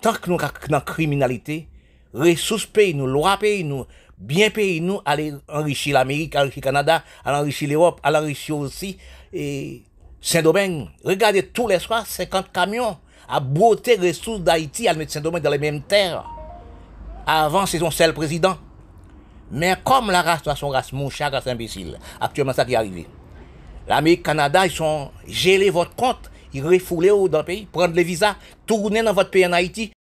tant 0.00 0.14
que 0.14 0.31
nous 0.31 0.38
sommes 0.38 0.50
dans 0.70 0.81
criminalité, 0.81 1.68
ressources 2.14 2.64
pays 2.64 2.94
nous, 2.94 3.07
loi 3.07 3.37
pays 3.37 3.64
nous, 3.64 3.85
bien 4.16 4.48
pays 4.48 4.81
nous, 4.81 5.00
aller 5.05 5.35
enrichir 5.46 5.92
l'Amérique, 5.94 6.35
enrichir 6.35 6.62
le 6.62 6.62
Canada, 6.62 7.05
aller 7.22 7.37
enrichir 7.37 7.68
l'Europe, 7.68 8.00
aller 8.03 8.16
enrichir 8.16 8.57
aussi 8.57 8.96
Saint-Domingue. 10.22 10.88
Regardez 11.05 11.42
tous 11.48 11.68
les 11.68 11.79
soirs 11.79 12.07
50 12.07 12.50
camions 12.50 12.96
à 13.29 13.40
beauté 13.40 13.96
ressources 13.96 14.40
d'Haïti 14.40 14.88
à 14.88 14.94
mettre 14.94 15.12
Saint-Domingue 15.12 15.42
dans 15.42 15.50
les 15.50 15.59
mêmes 15.59 15.83
terres. 15.83 16.24
Avant, 17.26 17.66
c'est 17.66 17.78
son 17.78 17.90
seul 17.90 18.12
président. 18.12 18.58
Mais 19.50 19.74
comme 19.84 20.10
la 20.10 20.22
race 20.22 20.42
doit 20.42 20.56
son 20.56 20.68
race 20.68 20.92
moucha, 20.92 21.28
race 21.28 21.46
imbécile, 21.46 21.98
actuellement, 22.20 22.52
ça 22.52 22.64
qui 22.64 22.72
est 22.72 22.76
arrivé. 22.76 23.06
L'Amérique, 23.87 24.22
Canada, 24.22 24.66
ils 24.66 24.72
sont 24.72 25.10
gelés 25.26 25.70
votre 25.70 25.94
compte. 25.94 26.30
ils 26.52 26.64
refoulent 26.64 27.28
dans 27.28 27.38
le 27.38 27.44
pays, 27.44 27.66
prendre 27.66 27.94
les 27.94 28.04
visas, 28.04 28.37
tourner 28.66 29.02
dans 29.02 29.12
votre 29.12 29.30
pays 29.30 29.46
en 29.46 29.52
Haïti. 29.52 29.92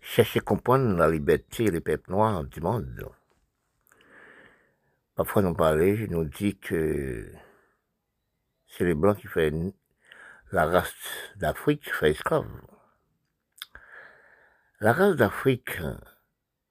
Cherchez 0.00 0.40
comprendre 0.40 0.96
la 0.96 1.08
liberté 1.08 1.70
des 1.70 1.80
peuples 1.80 2.10
noirs 2.10 2.44
du 2.44 2.60
monde. 2.60 3.08
Parfois, 5.14 5.42
nous 5.42 5.54
parlons, 5.54 6.06
nous 6.10 6.24
dit 6.24 6.56
que 6.58 7.30
c'est 8.66 8.84
les 8.84 8.94
Blancs 8.94 9.18
qui 9.18 9.28
font 9.28 9.72
la 10.52 10.66
race 10.66 10.92
d'Afrique 11.36 11.82
qui 11.82 11.90
fait 11.90 12.10
esclave. 12.10 12.46
La 14.80 14.92
race 14.92 15.16
d'Afrique, 15.16 15.78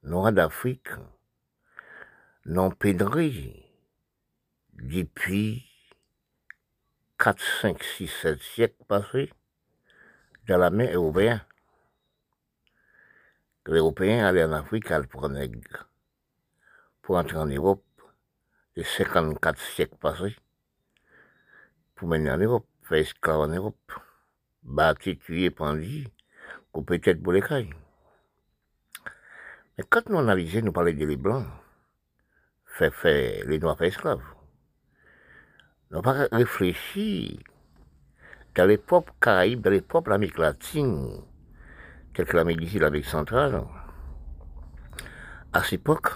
noire 0.04 0.34
d'Afrique, 0.34 0.90
pédré 2.78 3.66
depuis 4.74 5.66
4, 7.18 7.42
5, 7.62 7.84
6, 7.84 8.08
7 8.22 8.42
siècles 8.42 8.84
passés 8.86 9.32
dans 10.48 10.58
la 10.58 10.70
mer 10.70 10.94
européenne. 10.94 11.42
Les 13.68 13.78
Européens 13.78 14.26
allaient 14.26 14.44
en 14.44 14.52
Afrique 14.52 14.92
pour 15.10 15.30
nègre, 15.30 15.88
pour 17.02 17.16
entrer 17.16 17.38
en 17.38 17.46
Europe, 17.46 17.86
les 18.76 18.84
54 18.84 19.58
siècles 19.58 19.96
passés, 19.96 20.36
pour 21.96 22.10
mener 22.10 22.30
en 22.30 22.38
Europe, 22.38 22.68
faire 22.82 22.98
esclave 22.98 23.40
en 23.40 23.48
Europe, 23.48 23.94
battu, 24.64 25.18
tué, 25.18 25.50
pendu, 25.50 26.10
couper 26.74 27.00
tête 27.00 27.24
pour 27.24 27.32
les 27.32 27.42
cailles. 27.42 27.74
Mais 29.78 29.84
quand 29.90 30.08
nous 30.10 30.20
analysons, 30.20 30.62
nous 30.62 30.72
parlons 30.72 30.94
des 30.94 31.18
Blancs, 31.18 31.48
faire, 32.66 32.94
faire 32.94 33.46
les 33.48 33.58
Noirs 33.58 33.78
faire 33.78 33.88
esclaves. 33.88 34.22
Nous 35.90 36.02
pas 36.02 36.28
réfléchi 36.32 37.40
dans 38.56 38.66
les 38.68 38.78
peuples 38.78 39.12
Caraïbes, 39.20 39.62
dans 39.62 39.72
les 39.72 39.82
peuples 39.82 40.12
l'Amérique 40.12 40.38
latine, 40.38 41.22
tels 42.14 42.28
que 42.28 42.38
l'Amérique 42.38 42.74
l'Amérique 42.76 43.08
centrale. 43.08 43.64
À 45.54 45.64
cette 45.64 45.74
époque, 45.74 46.10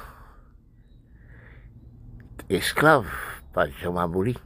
esclaves, 2.49 3.41
pas 3.53 3.69
jamais 3.69 4.01
abolis. 4.01 4.37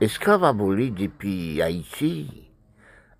Esclaves 0.00 0.44
abolis 0.44 0.90
depuis 0.90 1.62
Haïti, 1.62 2.50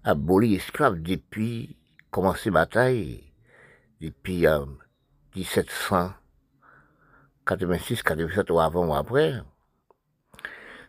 abolis 0.05 0.57
esclaves 0.57 1.01
depuis 1.01 1.79
commencer 2.11 2.51
bataille, 2.51 3.30
depuis 4.01 4.47
1786, 5.35 8.03
87 8.03 8.51
ou 8.51 8.61
avant 8.61 8.89
ou 8.89 8.95
après. 8.95 9.43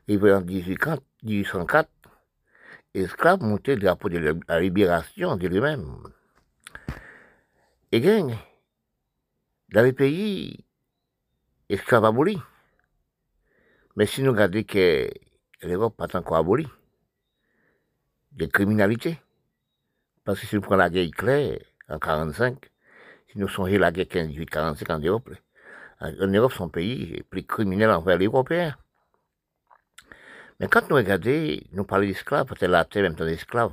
Et 0.08 0.17
en 0.17 0.41
1804, 0.41 1.89
esclaves 2.93 3.41
montaient 3.41 3.76
le 3.76 3.82
drapeau 3.82 4.10
de 4.10 4.39
la 4.47 4.60
libération 4.60 5.38
de 5.38 5.47
lui-même. 5.47 6.04
Et 7.91 8.00
bien, 8.00 8.28
dans 9.69 9.84
les 9.84 9.93
pays, 9.93 10.65
esclaves 11.69 12.06
abolis. 12.06 12.39
Mais 13.95 14.06
si 14.06 14.21
nous 14.24 14.32
regardons 14.32 14.63
que 14.63 15.10
l'Europe 15.62 15.97
pas 15.97 16.08
encore 16.17 16.38
abolie, 16.38 16.67
des 18.32 18.50
criminalités. 18.50 19.19
Parce 20.24 20.39
que 20.39 20.47
si 20.47 20.56
nous 20.56 20.62
prenons 20.62 20.78
la 20.78 20.89
guerre 20.89 21.12
claire 21.12 21.60
en 21.89 21.95
1945, 21.95 22.70
si 23.32 23.39
nous 23.39 23.48
songeons 23.48 23.80
la 23.80 23.91
guerre 23.91 24.06
15-18-45 24.06 24.91
en 24.91 25.00
Europe, 25.00 25.30
en 26.02 26.28
Europe, 26.28 26.52
son 26.52 26.67
pays 26.67 27.13
est 27.15 27.24
plus 27.24 27.44
criminel 27.44 27.89
envers 27.91 28.17
les 28.17 28.26
Européens. 28.26 28.76
Mais 30.60 30.67
quand 30.67 30.89
nous 30.89 30.96
regardons, 30.96 31.58
nous 31.72 31.84
parlons 31.86 32.08
d'esclaves, 32.08 32.46
parce 32.46 32.60
que 32.60 32.65
la 32.65 32.86
terre 32.86 33.04
même 33.04 33.15
temps 33.15 33.26
d'esclaves 33.26 33.72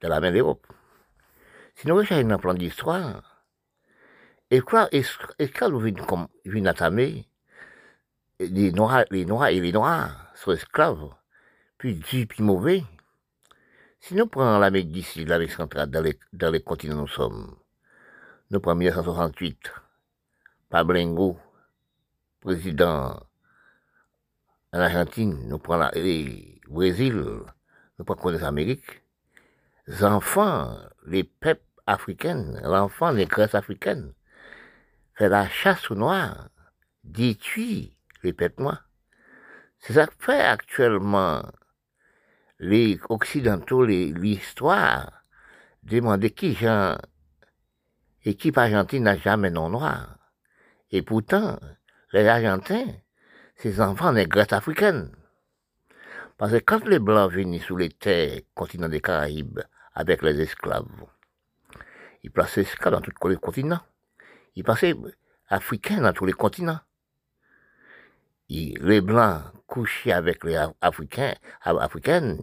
de 0.00 0.08
la 0.08 0.20
main 0.20 0.32
d'Europe. 0.32 0.66
Si 1.76 1.86
nous 1.86 1.94
regardons 1.94 2.30
un 2.30 2.38
plan 2.38 2.54
d'histoire, 2.54 3.44
esclaves, 4.50 4.88
viennent, 4.90 6.28
viennent 6.44 6.66
attamer 6.66 7.28
les 8.40 8.72
noirs, 8.72 9.04
les 9.10 9.24
noirs 9.24 9.48
et 9.48 9.60
les 9.60 9.72
noirs 9.72 10.32
sont 10.34 10.52
esclaves, 10.52 11.10
puis 11.78 11.94
du 11.94 12.26
puis 12.26 12.42
mauvais. 12.42 12.84
Si 14.00 14.14
nous 14.14 14.26
prenons 14.26 14.58
l'Amérique 14.58 14.90
d'ici, 14.90 15.24
l'Amérique 15.24 15.52
centrale, 15.52 15.90
dans 15.90 16.50
les 16.50 16.62
continents 16.62 16.96
où 16.96 17.00
nous 17.02 17.08
sommes, 17.08 17.56
prenons 18.60 18.78
1968, 18.78 19.72
Pablengo, 20.70 21.38
président 22.40 23.20
en 24.72 24.78
Argentine, 24.80 25.48
nous 25.48 25.58
prenons 25.58 25.90
le 25.94 26.68
Brésil, 26.68 27.14
nous 27.98 28.04
prenons 28.04 28.36
les 28.36 28.44
Amériques, 28.44 29.02
les 29.86 30.04
enfants, 30.04 30.76
les 31.06 31.24
peuples 31.24 31.62
africains, 31.86 32.54
l'enfant 32.62 33.12
des 33.12 33.26
Grèces 33.26 33.54
africaines, 33.54 34.12
fait 35.14 35.28
la 35.28 35.48
chasse 35.48 35.90
aux 35.90 35.94
noirs, 35.94 36.48
détruit 37.02 37.96
les 38.22 38.32
peuples. 38.32 38.64
C'est 39.78 39.94
ça 39.94 40.06
que 40.06 40.14
fait 40.18 40.40
actuellement 40.40 41.42
les 42.58 42.98
Occidentaux, 43.08 43.84
l'histoire, 43.84 45.24
demander 45.82 46.30
qui 46.30 46.54
gens 46.54 46.96
L'équipe 48.24 48.56
argentine 48.56 49.02
n'a 49.02 49.18
jamais 49.18 49.50
non 49.50 49.68
noir. 49.68 50.16
Et 50.90 51.02
pourtant, 51.02 51.60
les 52.12 52.26
Argentins, 52.26 52.86
ces 53.56 53.82
enfants 53.82 54.14
des 54.14 54.26
Grèces 54.26 54.54
africaines. 54.54 55.14
Parce 56.38 56.52
que 56.52 56.58
quand 56.58 56.86
les 56.86 56.98
Blancs 56.98 57.32
venaient 57.32 57.58
sous 57.58 57.76
les 57.76 57.90
terres 57.90 58.40
continent 58.54 58.88
des 58.88 59.02
Caraïbes 59.02 59.60
avec 59.94 60.22
les 60.22 60.40
esclaves, 60.40 61.04
ils 62.22 62.30
plaçaient 62.30 62.62
esclaves 62.62 62.94
dans 62.94 63.02
tous 63.02 63.28
les 63.28 63.36
continents. 63.36 63.82
Ils 64.56 64.64
passaient 64.64 64.94
africains 65.48 66.00
dans 66.00 66.14
tous 66.14 66.24
les 66.24 66.32
continents. 66.32 66.80
les 68.48 69.00
Blancs 69.02 69.42
couchaient 69.66 70.12
avec 70.12 70.44
les 70.44 70.56
Africains, 70.80 71.34
africaines, 71.62 72.42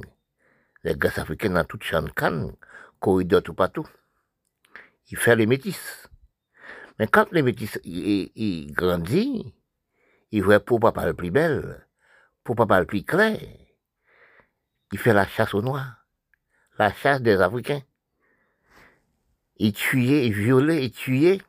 les 0.83 0.95
Grèces 0.95 1.17
africaines 1.17 1.55
dans 1.55 1.65
toute 1.65 1.83
Chancan, 1.83 2.51
corridor 2.99 3.41
tout 3.41 3.55
partout 3.55 3.87
il 5.11 5.17
fait 5.17 5.35
les 5.35 5.45
métis. 5.45 6.09
Mais 6.97 7.07
quand 7.07 7.31
les 7.31 7.41
métis 7.41 7.79
il, 7.83 8.71
grandit, 8.73 9.53
il 10.31 10.43
voit 10.43 10.59
pour 10.59 10.79
papa 10.79 11.05
le 11.05 11.13
plus 11.13 11.31
belle, 11.31 11.85
pour 12.43 12.55
papa 12.55 12.79
le 12.79 12.85
plus 12.85 13.03
clair, 13.03 13.37
il 14.91 14.99
fait 14.99 15.13
la 15.13 15.27
chasse 15.27 15.53
aux 15.53 15.61
noirs, 15.61 16.05
la 16.77 16.93
chasse 16.93 17.21
des 17.21 17.41
Africains. 17.41 17.81
Il 19.57 19.73
tuait, 19.73 20.25
il 20.25 20.33
violait, 20.33 20.85
il 20.85 20.91
tuait. 20.91 21.41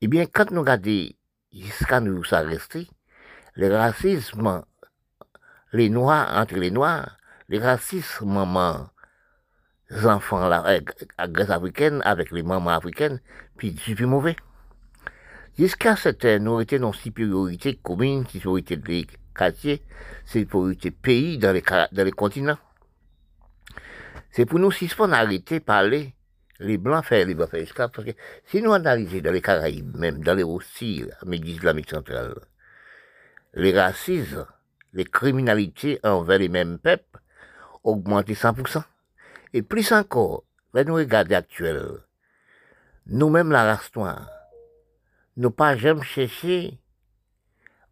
Eh 0.00 0.08
bien, 0.08 0.26
quand 0.26 0.50
nous 0.50 0.60
regardons 0.60 1.08
jusqu'à 1.52 2.00
nous 2.00 2.22
ça 2.24 2.44
le 2.44 3.74
racisme, 3.74 4.64
les 5.72 5.88
noirs 5.88 6.36
entre 6.36 6.56
les 6.56 6.70
noirs, 6.70 7.16
le 7.48 7.58
racisme 7.58 8.44
les 8.44 8.95
enfants 10.04 10.48
là, 10.48 10.64
euh, 10.66 10.80
Grèce 11.28 11.50
africaine 11.50 12.02
avec 12.04 12.30
les 12.32 12.42
mamans 12.42 12.70
africaines, 12.70 13.20
puis 13.56 13.76
c'est 13.84 13.94
plus 13.94 14.06
mauvais. 14.06 14.36
Jusqu'à 15.58 15.96
cette 15.96 16.24
étions 16.24 16.80
dans 16.80 16.92
supériorité 16.92 17.78
commune, 17.82 18.26
supériorité 18.26 18.76
des 18.76 19.06
quartiers, 19.34 19.82
supériorité 20.24 20.90
pays 20.90 21.38
dans 21.38 21.52
les, 21.52 21.62
dans 21.92 22.04
les 22.04 22.12
continents. 22.12 22.58
C'est 24.30 24.44
pour 24.44 24.58
nous, 24.58 24.70
si 24.70 24.90
on 24.98 25.12
arrêter 25.12 25.60
de 25.60 25.64
parler, 25.64 26.14
les 26.58 26.78
Blancs 26.78 27.04
faire 27.04 27.26
les 27.26 27.34
Blancs 27.34 27.50
faire 27.50 27.62
esclaves, 27.62 27.90
parce 27.90 28.06
que 28.06 28.12
si 28.46 28.60
nous 28.60 28.72
analysons 28.72 29.20
dans 29.20 29.32
les 29.32 29.40
Caraïbes, 29.40 29.96
même 29.96 30.22
dans 30.22 30.34
les 30.34 30.42
Roussilles, 30.42 31.10
l'Amérique 31.22 31.56
islamique 31.56 31.90
centrale, 31.90 32.34
les 33.54 33.72
racismes, 33.72 34.46
les 34.92 35.04
criminalités 35.04 36.00
envers 36.02 36.38
les 36.38 36.48
mêmes 36.48 36.78
peuples 36.78 37.20
augmentent 37.82 38.28
100%. 38.28 38.82
Et 39.56 39.62
plus 39.62 39.90
encore, 39.90 40.44
là 40.74 40.84
nous 40.84 40.96
regardons 40.96 41.34
actuel, 41.34 41.82
nous-mêmes 43.06 43.50
la 43.50 43.64
race 43.64 43.90
noire, 43.96 44.28
nous 45.38 45.50
pas 45.50 45.78
jamais 45.78 46.02
chercher, 46.02 46.78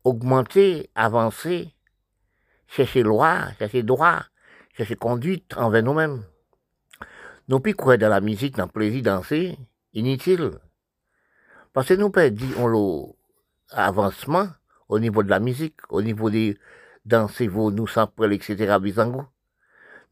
augmenter, 0.05 0.91
avancer, 0.95 1.75
chercher 2.67 3.03
loi, 3.03 3.47
chercher 3.59 3.83
droit, 3.83 4.25
chercher 4.77 4.97
conduite 4.97 5.57
envers 5.57 5.83
nous-mêmes. 5.83 6.25
Nous 7.49 7.61
plus 7.61 7.75
croire 7.75 7.97
dans 7.97 8.11
la 8.11 8.21
musique, 8.21 8.57
dans 8.57 8.67
le 8.67 8.71
plaisir 8.71 9.03
danser, 9.03 9.57
inutile. 9.95 10.59
Parce 11.73 11.89
que 11.89 11.95
nous 11.95 12.11
perdons 12.11 13.17
l'avancement 13.73 14.51
au 14.91 14.99
niveau 14.99 15.23
de 15.23 15.31
la 15.31 15.41
musique, 15.41 15.81
au 15.89 16.03
niveau 16.03 16.29
des 16.29 16.59
danser, 17.07 17.49
vous, 17.49 17.71
nous, 17.71 17.87
sans 17.87 18.13
etc., 18.31 18.77
bizango 18.79 19.25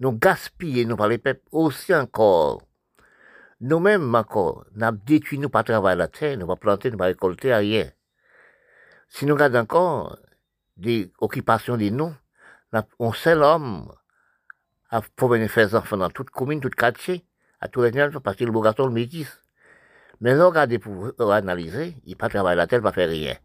nous 0.02 0.18
gaspillons, 0.18 0.88
nous 0.88 0.96
par 0.96 1.06
les 1.06 1.18
peuples, 1.18 1.46
aussi 1.52 1.94
encore. 1.94 2.60
Nous-mêmes 3.60 4.12
encore, 4.16 4.64
nous 4.74 4.90
détruit, 5.06 5.38
nous 5.38 5.48
pas 5.48 5.62
travailler 5.62 5.96
la 5.96 6.08
terre, 6.08 6.36
nous 6.36 6.46
pas 6.48 6.56
planter, 6.56 6.90
nous 6.90 6.98
pas 6.98 7.04
récolter 7.04 7.54
rien. 7.54 7.88
Si 9.08 9.26
nous 9.26 9.34
regardons 9.34 9.60
encore 9.60 10.18
des 10.76 11.12
occupations 11.20 11.76
des 11.76 11.92
noms, 11.92 12.16
on 12.98 13.12
l'homme 13.26 13.92
pour 15.14 15.28
venir 15.28 15.48
faire 15.48 15.68
des 15.68 15.76
enfants 15.76 15.96
dans 15.96 16.10
toute 16.10 16.30
commune, 16.30 16.60
toute 16.60 16.74
quartier, 16.74 17.24
à 17.60 17.68
tous 17.68 17.82
les 17.82 17.92
jeunes, 17.92 18.18
parce 18.18 18.36
que 18.36 18.44
le 18.44 18.60
garçon, 18.60 18.86
le 18.86 18.92
métis. 18.92 19.28
Mais 20.20 20.34
là, 20.34 20.46
regardez 20.46 20.80
pour 20.80 21.12
analyser, 21.32 21.96
il 22.06 22.16
pas 22.16 22.28
travailler 22.28 22.56
la 22.56 22.66
tête, 22.66 22.82
pas 22.82 22.90
faire 22.90 23.08
rien. 23.08 23.36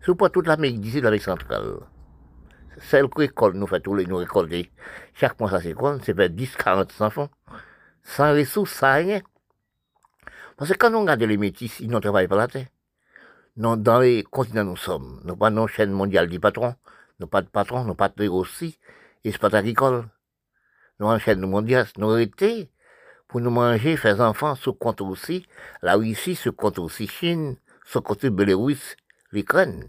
C'est 0.00 0.16
pas 0.16 0.30
toute 0.30 0.46
l'Amérique 0.46 0.80
d'ici, 0.80 1.02
l'Amérique 1.02 1.24
centrale. 1.24 1.80
Celle 2.80 3.08
qui 3.08 3.20
récolte, 3.20 3.56
nous 3.56 3.66
fait 3.66 3.80
tous 3.80 3.94
les, 3.94 4.06
nous 4.06 4.16
récolter. 4.16 4.70
Chaque 5.14 5.38
mois, 5.38 5.50
ça 5.50 5.60
quoi? 5.74 5.98
C'est 6.02 6.16
fait 6.16 6.34
10, 6.34 6.56
40 6.56 7.00
enfants. 7.00 7.28
Sans 8.02 8.32
ressources, 8.32 8.72
sans 8.72 8.94
rien. 8.94 9.20
Parce 10.56 10.72
que 10.72 10.76
quand 10.76 10.92
on 10.94 11.02
regarde 11.02 11.22
les 11.22 11.36
métis, 11.36 11.80
ils 11.80 11.90
ne 11.90 11.98
travaillent 11.98 12.28
pas 12.28 12.36
la 12.36 12.48
terre. 12.48 12.66
Non, 13.56 13.76
dans 13.76 14.00
les 14.00 14.22
continents 14.24 14.64
nous 14.64 14.76
sommes. 14.76 15.20
Nous 15.24 15.36
pas 15.36 15.50
nos 15.50 15.66
chaînes 15.66 15.92
mondiales 15.92 16.28
du 16.28 16.40
patron. 16.40 16.74
Nous 17.18 17.26
pas 17.26 17.42
de 17.42 17.48
patron, 17.48 17.84
nous 17.84 17.94
pas 17.94 18.08
de 18.08 18.28
aussi. 18.28 18.78
Et 19.24 19.32
c'est 19.32 19.40
pas 19.40 19.54
agricole. 19.54 20.08
Nous 20.98 21.06
en 21.06 21.18
chaîne 21.18 21.40
mondiale, 21.40 21.86
nous 21.98 22.16
été 22.16 22.70
pour 23.28 23.40
nous 23.40 23.50
manger, 23.50 23.96
faire 23.96 24.20
enfants, 24.20 24.54
sous 24.54 24.72
compte 24.74 25.00
aussi. 25.00 25.46
La 25.82 25.94
Russie, 25.94 26.34
sous 26.34 26.52
compte 26.52 26.78
aussi 26.78 27.06
Chine, 27.06 27.56
sous 27.84 28.00
compte 28.00 28.26
Belarus, 28.26 28.96
l'Ukraine. 29.30 29.84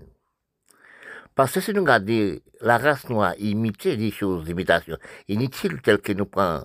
Parce 1.36 1.54
que 1.54 1.62
si 1.62 1.74
nous 1.74 1.82
regardons 1.82 2.38
la 2.62 2.78
race 2.78 3.10
noire 3.10 3.34
imiter 3.39 3.98
des 3.98 4.12
choses 4.12 4.46
d'imitation 4.46 4.98
inutiles 5.28 5.82
telles 5.82 6.00
que 6.00 6.13
nous 6.13 6.26
prenons 6.26 6.63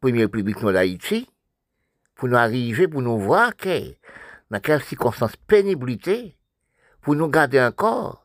Premier 0.00 0.22
République 0.22 0.64
d'Haïti, 0.64 1.28
pour 2.16 2.28
nous 2.28 2.36
arriver, 2.36 2.88
pour 2.88 3.02
nous 3.02 3.18
voir 3.18 3.56
que, 3.56 3.94
dans 4.50 4.60
quelles 4.60 4.82
circonstances 4.82 5.36
pénibilité, 5.36 6.36
pour 7.00 7.14
nous 7.14 7.28
garder 7.28 7.60
encore, 7.60 8.24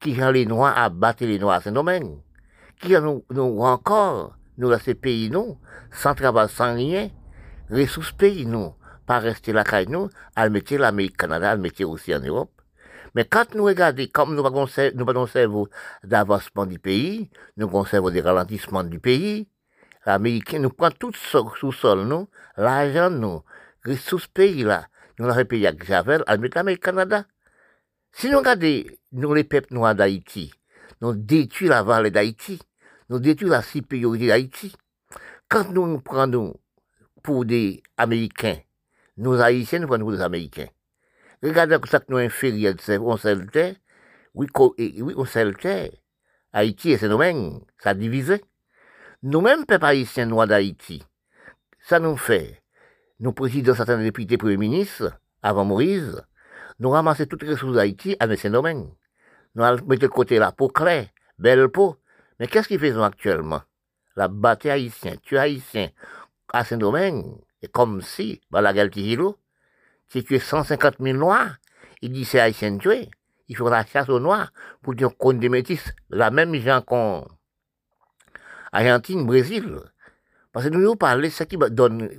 qui 0.00 0.16
ont 0.22 0.30
les 0.30 0.46
Noirs 0.46 0.78
à 0.78 0.88
battre 0.88 1.24
les 1.24 1.38
Noirs 1.38 1.56
à 1.56 1.60
Saint-Domingue, 1.60 2.18
qui 2.80 2.92
nous, 2.92 3.24
nous 3.30 3.60
encore, 3.60 4.36
nous 4.58 4.70
laisser 4.70 4.94
pays, 4.94 5.28
nous, 5.30 5.58
sans 5.90 6.14
travail, 6.14 6.48
sans 6.48 6.74
rien, 6.74 7.10
ressources 7.70 8.12
pays, 8.12 8.46
nous, 8.46 8.74
pas 9.06 9.18
rester 9.18 9.52
là, 9.52 9.64
nous, 9.88 10.08
à 10.36 10.48
mettre 10.48 10.74
l'Amérique, 10.76 11.16
Canada, 11.16 11.52
à 11.52 11.84
aussi 11.86 12.14
en 12.14 12.20
Europe. 12.20 12.57
Mais 13.14 13.24
quand 13.24 13.54
nous 13.54 13.64
regardons, 13.64 14.06
comme 14.12 14.34
nous 14.34 14.44
avons 14.44 14.66
nous 14.94 15.26
cerveau 15.26 15.68
d'avancement 16.04 16.66
du 16.66 16.78
pays, 16.78 17.30
nous 17.56 17.66
avons 17.66 17.84
cerveau 17.84 18.10
des 18.10 18.20
ralentissements 18.20 18.84
du 18.84 18.98
pays, 18.98 19.48
l'Américain 20.06 20.58
nous 20.58 20.70
prend 20.70 20.90
tout 20.90 21.12
sous 21.12 21.72
sol, 21.72 22.06
nous, 22.06 22.28
l'argent, 22.56 23.10
nous, 23.10 23.42
ressources 23.84 24.26
pays 24.26 24.62
là, 24.62 24.88
nous 25.18 25.26
l'avons 25.26 25.44
payé 25.44 25.66
avec 25.66 25.84
Javel, 25.84 26.24
mettre 26.38 26.56
l'Amérique 26.56 26.82
Canada. 26.82 27.24
Si 28.12 28.30
nous 28.30 28.38
regardons, 28.38 28.84
nous 29.12 29.34
les 29.34 29.44
peuples 29.44 29.74
noirs 29.74 29.94
d'Haïti, 29.94 30.52
nous 31.00 31.14
détruisons 31.14 31.70
la 31.70 31.82
vallée 31.82 32.10
d'Haïti, 32.10 32.60
nous 33.08 33.18
détruisons 33.18 33.52
la 33.52 33.62
supériorité 33.62 34.28
d'Haïti. 34.28 34.74
Quand 35.48 35.70
nous 35.70 35.86
nous 35.86 36.00
prenons 36.00 36.54
pour 37.22 37.44
des 37.44 37.82
Américains, 37.96 38.58
nous 39.16 39.40
Haïtiens 39.40 39.80
nous 39.80 39.88
prenons 39.88 40.04
pour 40.04 40.12
des 40.12 40.20
Américains. 40.20 40.68
Regardez 41.42 41.76
ça 41.86 42.00
que 42.00 42.06
nous 42.08 42.18
inférieurs, 42.18 42.74
on 43.00 43.16
seul 43.16 43.50
terre, 43.50 43.74
oui, 44.34 44.46
oui, 44.56 45.14
on 45.16 45.54
terre. 45.54 45.90
Haïti 46.52 46.90
et 46.90 46.98
Saint-Domingue, 46.98 47.60
ça 47.78 47.94
divisé. 47.94 48.42
Nous-mêmes, 49.22 49.66
peuple 49.66 49.84
haïtien 49.84 50.26
noirs 50.26 50.46
d'Haïti, 50.46 51.04
ça 51.80 52.00
nous 52.00 52.16
fait, 52.16 52.62
nous 53.20 53.32
présidons 53.32 53.74
certains 53.74 53.98
députés 53.98 54.38
premiers 54.38 54.56
ministres, 54.56 55.12
avant 55.42 55.64
Moïse, 55.64 56.22
nous 56.78 56.90
ramassons 56.90 57.26
toutes 57.26 57.42
les 57.42 57.50
ressources 57.50 57.74
d'Haïti 57.74 58.16
à 58.20 58.36
Saint-Domingue. 58.36 58.88
Nous 59.54 59.64
mettons 59.86 60.06
de 60.06 60.06
côté 60.06 60.38
la 60.38 60.52
peau 60.52 60.68
claire, 60.68 61.08
belle 61.38 61.68
peau. 61.68 61.96
Mais 62.38 62.46
qu'est-ce 62.46 62.68
qu'ils 62.68 62.78
font 62.78 63.02
actuellement? 63.02 63.62
La 64.14 64.28
bataille 64.28 64.70
haïtienne, 64.70 65.18
tu 65.22 65.36
haïtien, 65.36 65.90
à 66.52 66.64
Saint-Domingue, 66.64 67.38
et 67.62 67.68
comme 67.68 68.00
si, 68.00 68.40
bah, 68.50 68.60
la 68.60 68.72
gueule 68.72 68.90
si 70.10 70.24
tu 70.24 70.34
es 70.34 70.38
150 70.40 70.96
000 71.00 71.16
noirs, 71.16 71.56
il 72.00 72.12
dit 72.12 72.24
c'est 72.24 72.40
haïtien 72.40 72.78
tué. 72.78 73.10
Il 73.48 73.56
faut 73.56 73.68
la 73.68 73.84
chasse 73.84 74.08
aux 74.08 74.20
noirs 74.20 74.52
pour 74.82 74.94
dire 74.94 75.16
qu'on 75.16 75.32
des 75.32 75.48
métis. 75.48 75.92
La 76.10 76.30
même 76.30 76.54
gens 76.54 76.82
qu'on 76.82 77.26
Argentine, 78.72 79.26
Brésil. 79.26 79.78
Parce 80.52 80.66
que 80.66 80.70
nous 80.70 80.80
nous 80.80 80.96
parlons, 80.96 81.30
ce 81.30 81.44
qui 81.44 81.56
donne 81.56 82.10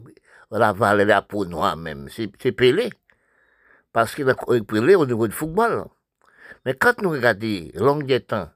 la 0.52 0.74
valeur 0.74 1.06
la 1.06 1.22
peau 1.22 1.46
noire 1.46 1.78
même, 1.78 2.10
c'est 2.10 2.52
Pelé. 2.52 2.90
Parce 3.94 4.16
qu'il 4.16 4.30
a 4.30 4.36
Pelé 4.36 4.96
au 4.96 5.06
niveau 5.06 5.28
du 5.28 5.34
football. 5.34 5.86
Mais 6.66 6.74
quand 6.74 7.02
nous 7.02 7.12
regardons 7.12 7.70
long 7.76 8.00
des 8.00 8.22
temps, 8.22 8.50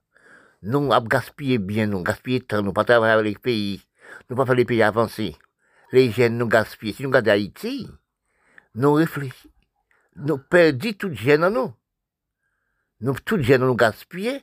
nous 0.63 0.91
avons 0.91 1.06
gaspillé 1.08 1.58
bien, 1.58 1.88
nous 1.88 2.04
gaspillé 2.04 2.41
temps, 2.41 2.62
nous 2.62 2.74
pas 2.74 2.84
travailler 2.84 3.13
avec 3.13 3.26
les 3.26 3.39
pays, 3.39 3.82
nous 4.30 4.36
pas 4.36 4.46
faire 4.46 4.56
les 4.56 4.65
pays 4.65 4.82
avancés. 4.82 5.36
Les 5.91 6.10
jeunes 6.12 6.38
nous 6.38 6.48
gaspillent. 6.48 6.93
Si 6.93 7.04
nous 7.04 7.10
regardons 7.10 7.32
Haïti, 7.32 7.88
nous 8.76 8.94
réfléchissons, 8.94 9.50
nous 10.16 10.38
perdons 10.38 10.94
toute 10.94 11.14
gêne 11.14 11.44
en 11.44 11.50
nous. 11.50 11.74
Nous, 13.02 13.16
toute 13.26 13.42
gêne 13.42 13.62
nous 13.62 13.76
gaspillons. 13.76 14.42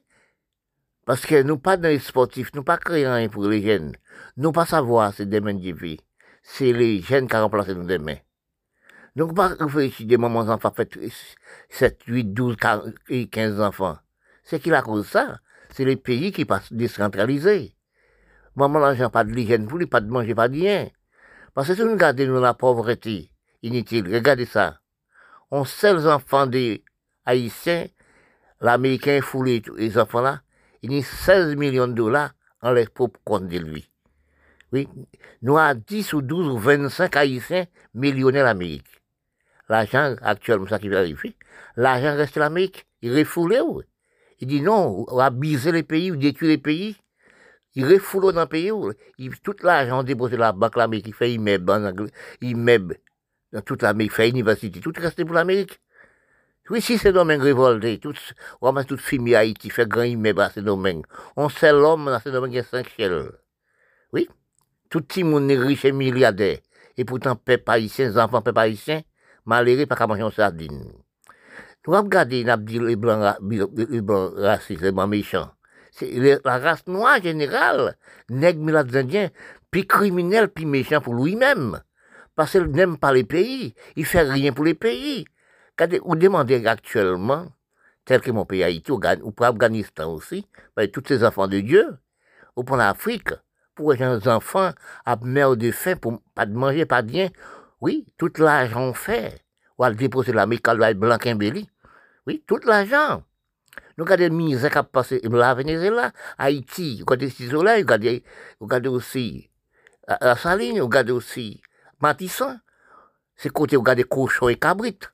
Parce 1.06 1.26
que 1.26 1.42
nous 1.42 1.58
pas 1.58 1.76
dans 1.76 1.88
les 1.88 1.98
sportifs, 1.98 2.52
nous 2.54 2.62
pas 2.62 2.76
créer 2.76 3.08
rien 3.08 3.28
pour 3.28 3.48
les 3.48 3.62
jeunes. 3.62 3.96
Nous 4.36 4.52
pas 4.52 4.66
savoir 4.66 5.12
c'est 5.12 5.26
demain 5.26 5.54
de 5.54 5.72
vie. 5.72 6.00
C'est 6.42 6.72
les 6.72 7.00
jeunes 7.00 7.28
qui 7.28 7.36
remplacé 7.36 7.74
nous 7.74 7.86
demain. 7.86 8.16
Donc, 9.16 9.34
pas 9.34 9.48
réfléchir 9.48 10.06
des 10.06 10.16
moments 10.16 10.40
enfants 10.40 10.72
fait 10.72 10.96
7, 11.68 12.02
8, 12.06 12.32
12, 12.32 12.56
15 13.30 13.60
enfants. 13.60 13.98
C'est 14.44 14.60
qui 14.60 14.70
la 14.70 14.82
cause 14.82 15.06
ça? 15.08 15.40
C'est 15.70 15.84
les 15.84 15.96
pays 15.96 16.32
qui 16.32 16.44
passent 16.44 16.72
décentralisés. 16.72 17.74
Maman, 18.54 18.78
l'argent, 18.78 19.10
pas 19.10 19.24
de 19.24 19.30
l'hygiène 19.30 19.66
pour 19.66 19.78
lui, 19.78 19.86
pas 19.86 20.00
de 20.00 20.08
manger, 20.08 20.34
pas 20.34 20.48
de 20.48 20.54
rien. 20.54 20.88
Parce 21.54 21.68
que 21.68 21.74
si 21.74 21.82
nous 21.82 21.92
regardons 21.92 22.26
nous, 22.26 22.40
la 22.40 22.54
pauvreté 22.54 23.30
inutile, 23.62 24.12
regardez 24.12 24.46
ça. 24.46 24.80
On 25.50 25.64
sait 25.64 25.94
les 25.94 26.06
enfants 26.06 26.46
des 26.46 26.84
Haïtiens, 27.26 27.86
l'Américain 28.60 29.20
foulé 29.20 29.62
les 29.76 29.98
enfants 29.98 30.20
là, 30.20 30.42
il 30.82 30.92
y 30.92 30.98
a 30.98 31.02
16 31.02 31.56
millions 31.56 31.88
de 31.88 31.92
dollars 31.92 32.32
en 32.62 32.72
leur 32.72 32.90
propre 32.90 33.20
compte 33.24 33.48
de 33.48 33.58
lui. 33.58 33.90
Oui, 34.72 34.88
nous 35.42 35.58
avons 35.58 35.82
10 35.86 36.12
ou 36.12 36.22
12 36.22 36.46
ou 36.46 36.58
25 36.58 37.16
Haïtiens 37.16 37.66
millionnaires 37.94 38.46
en 38.46 38.50
Amérique. 38.50 38.86
L'argent, 39.68 40.16
actuellement, 40.22 40.66
ça 40.66 40.78
qui 40.78 40.88
vérifie, 40.88 41.36
l'argent 41.76 42.16
reste 42.16 42.38
en 42.38 42.42
Amérique. 42.42 42.86
Il 43.02 43.16
refoulé, 43.16 43.60
oui. 43.60 43.84
Il 44.40 44.48
dit 44.48 44.62
non, 44.62 45.04
on 45.08 45.16
va 45.16 45.30
biser 45.30 45.70
les 45.70 45.82
pays, 45.82 46.10
ou 46.10 46.16
détruire 46.16 46.50
les 46.50 46.58
pays. 46.58 46.96
Il 47.74 47.86
refoule 47.86 48.32
dans 48.32 48.40
le 48.40 48.46
pays, 48.46 48.72
il, 49.18 49.38
tout 49.40 49.54
l'argent 49.62 50.02
déposé 50.02 50.36
la 50.36 50.52
banque, 50.52 50.76
l'Amérique, 50.76 51.06
il 51.06 51.14
fait 51.14 51.32
immeuble, 51.32 52.10
immeuble, 52.40 52.96
dans 53.52 53.62
toute 53.62 53.82
l'Amérique, 53.82 54.12
fait 54.12 54.28
université, 54.28 54.80
tout 54.80 54.92
reste 54.96 55.24
pour 55.24 55.34
l'Amérique. 55.34 55.80
Oui, 56.70 56.80
si 56.80 56.98
c'est 56.98 57.12
domaine 57.12 57.42
révolté, 57.42 57.98
tout, 57.98 58.14
on 58.60 58.72
va 58.72 58.84
tout 58.84 58.96
filmer 58.96 59.34
Haïti, 59.34 59.70
fait 59.70 59.88
grand 59.88 60.04
immeuble 60.04 60.40
à 60.40 60.50
ce 60.50 60.60
domaine. 60.60 61.02
On 61.36 61.48
sait 61.48 61.72
l'homme 61.72 62.04
dans 62.04 62.20
ce 62.20 62.28
domaine 62.28 62.52
qui 62.52 62.58
a 62.58 62.62
cinq. 62.62 62.86
Oui. 64.12 64.28
Tout 64.88 65.02
le 65.16 65.24
monde 65.24 65.50
est 65.50 65.58
riche 65.58 65.84
et 65.84 65.92
milliardaire. 65.92 66.58
Et 66.96 67.04
pourtant, 67.04 67.34
peuple 67.34 67.70
haïtien, 67.70 68.08
les 68.08 68.18
enfants 68.18 68.40
peuple 68.40 68.60
haïtien, 68.60 69.02
malheureux, 69.46 69.86
pas 69.86 69.96
qu'à 69.96 70.06
manger 70.06 70.22
en 70.22 70.30
sardine. 70.30 70.92
Nous 71.86 71.94
avons 71.94 72.04
regardé, 72.04 72.44
nous 72.44 72.50
avons 72.50 72.62
dit 72.62 72.78
les 72.78 72.96
blancs, 72.96 73.36
les 73.40 74.00
blancs 74.00 74.32
racistes, 74.36 74.82
les 74.82 74.92
blancs 74.92 75.08
méchants. 75.08 75.50
C'est 75.90 76.40
la 76.44 76.58
race 76.58 76.86
noire 76.86 77.20
générale, 77.20 77.96
nègre, 78.28 78.76
indiens, 78.94 79.30
puis 79.70 79.86
criminel, 79.86 80.48
puis 80.50 80.66
méchant 80.66 81.00
pour 81.00 81.14
lui-même. 81.14 81.80
Parce 82.34 82.52
qu'il 82.52 82.64
n'aime 82.64 82.96
pas 82.98 83.12
les 83.12 83.24
pays. 83.24 83.74
Il 83.96 84.04
fait 84.04 84.22
rien 84.22 84.52
pour 84.52 84.64
les 84.64 84.74
pays. 84.74 85.24
Quand 85.76 85.88
vous 86.04 86.16
demandez 86.16 86.66
actuellement, 86.66 87.46
tel 88.04 88.20
que 88.20 88.30
mon 88.30 88.44
pays 88.44 88.62
Haïti, 88.62 88.92
ou 88.92 88.98
pour 89.32 89.46
Afghanistan 89.46 90.12
aussi, 90.12 90.46
ben, 90.76 90.90
tous 90.90 91.02
ces 91.06 91.24
enfants 91.24 91.48
de 91.48 91.60
Dieu, 91.60 91.98
ou 92.56 92.64
pour 92.64 92.76
l'Afrique, 92.76 93.30
pour 93.74 93.92
les 93.92 94.28
enfants 94.28 94.72
à 95.04 95.16
mère 95.16 95.56
de 95.56 95.70
faim, 95.70 95.96
pour 95.96 96.20
pas 96.34 96.46
de 96.46 96.54
manger, 96.54 96.86
pas 96.86 97.02
de 97.02 97.12
rien, 97.12 97.30
oui, 97.80 98.06
tout 98.18 98.32
l'argent 98.38 98.92
fait. 98.92 99.42
Ou 99.78 99.84
à 99.84 99.92
déposer 99.92 100.32
la 100.32 100.46
mécale 100.46 100.94
blanc. 100.94 101.16
Oui, 102.26 102.44
tout 102.46 102.60
l'argent. 102.66 103.22
Nous 103.96 104.04
regardons 104.04 104.24
les 104.24 104.30
misères 104.30 104.70
qui 104.70 104.78
a 104.78 104.82
passé 104.82 105.20
la 105.22 105.54
Venezuela, 105.54 106.12
Haïti, 106.36 107.02
regardez 107.06 107.30
Cisola, 107.30 107.76
vous 107.76 107.86
regardez, 108.60 108.88
aussi 108.88 109.50
la 110.20 110.36
Saline, 110.36 110.80
regardez 110.80 111.12
aussi 111.12 111.62
Matissan. 112.00 112.60
C'est 113.36 113.50
côté, 113.50 113.76
vous 113.76 113.82
regardez 113.82 114.04
cochon 114.04 114.48
et 114.48 114.56
cabrite. 114.56 115.10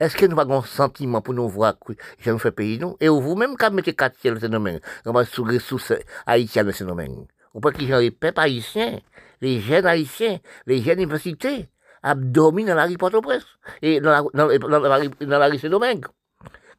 Est-ce 0.00 0.16
que 0.16 0.26
nous 0.26 0.38
avons 0.38 0.58
un 0.58 0.62
sentiment 0.62 1.20
pour 1.20 1.34
nous 1.34 1.48
voir 1.48 1.74
que 1.78 2.30
nous 2.30 2.38
fais 2.38 2.52
pays, 2.52 2.78
non? 2.78 2.96
Et 3.00 3.08
vous-même, 3.08 3.56
quand 3.56 3.70
vous 3.70 3.76
mettez 3.76 3.94
quatre 3.94 4.16
ciels, 4.20 4.40
ce 4.40 4.46
domaine, 4.46 4.80
on 5.04 5.12
va 5.12 5.24
sous 5.24 5.42
ressources 5.42 5.92
haïtiennes, 6.24 6.70
ce 6.72 6.84
domaine. 6.84 7.26
Ou 7.52 7.60
pas 7.60 7.72
qu'ils 7.72 7.92
ont 7.92 7.98
les 7.98 8.12
peuples 8.12 8.40
haïtiens, 8.40 9.00
les 9.40 9.60
jeunes 9.60 9.86
haïtiens, 9.86 10.38
les 10.66 10.80
jeunes 10.82 11.00
universités, 11.00 11.68
abdominent 12.02 12.68
dans 12.68 12.76
la 12.76 12.86
rue 12.86 12.96
Port-au-Prince, 12.96 13.44
et 13.82 14.00
dans 14.00 14.10
la, 14.10 14.22
dans, 14.32 14.68
dans, 14.68 14.80
dans 15.26 15.50
rue 15.50 15.68
domaine. 15.68 16.00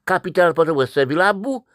Capitale 0.06 0.54
Port-au-Prince, 0.54 0.92
c'est 0.94 1.06
ville 1.06 1.20
à 1.20 1.34
bout. 1.34 1.66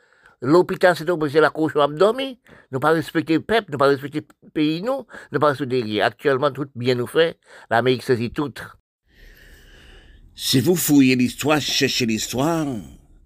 L'hôpital, 0.44 0.94
c'est 0.94 1.06
donc 1.06 1.26
c'est 1.30 1.40
la 1.40 1.48
couche 1.48 1.74
à 1.76 1.88
dormir. 1.88 2.36
Nous 2.70 2.78
pas 2.78 2.90
respecter 2.90 3.32
le 3.32 3.40
peuple, 3.40 3.72
nous 3.72 3.78
pas 3.78 3.86
respecter 3.86 4.20
le 4.42 4.50
pays, 4.50 4.82
nous, 4.82 5.06
nous 5.32 5.40
pas 5.40 5.48
respecter 5.48 6.02
Actuellement, 6.02 6.50
tout 6.50 6.66
bien 6.74 6.94
nous 6.94 7.06
fait. 7.06 7.38
L'Amérique 7.70 8.02
saisit 8.02 8.30
tout. 8.30 8.52
Si 10.34 10.60
vous 10.60 10.76
fouillez 10.76 11.16
l'histoire, 11.16 11.62
cherchez 11.62 12.04
l'histoire, 12.04 12.66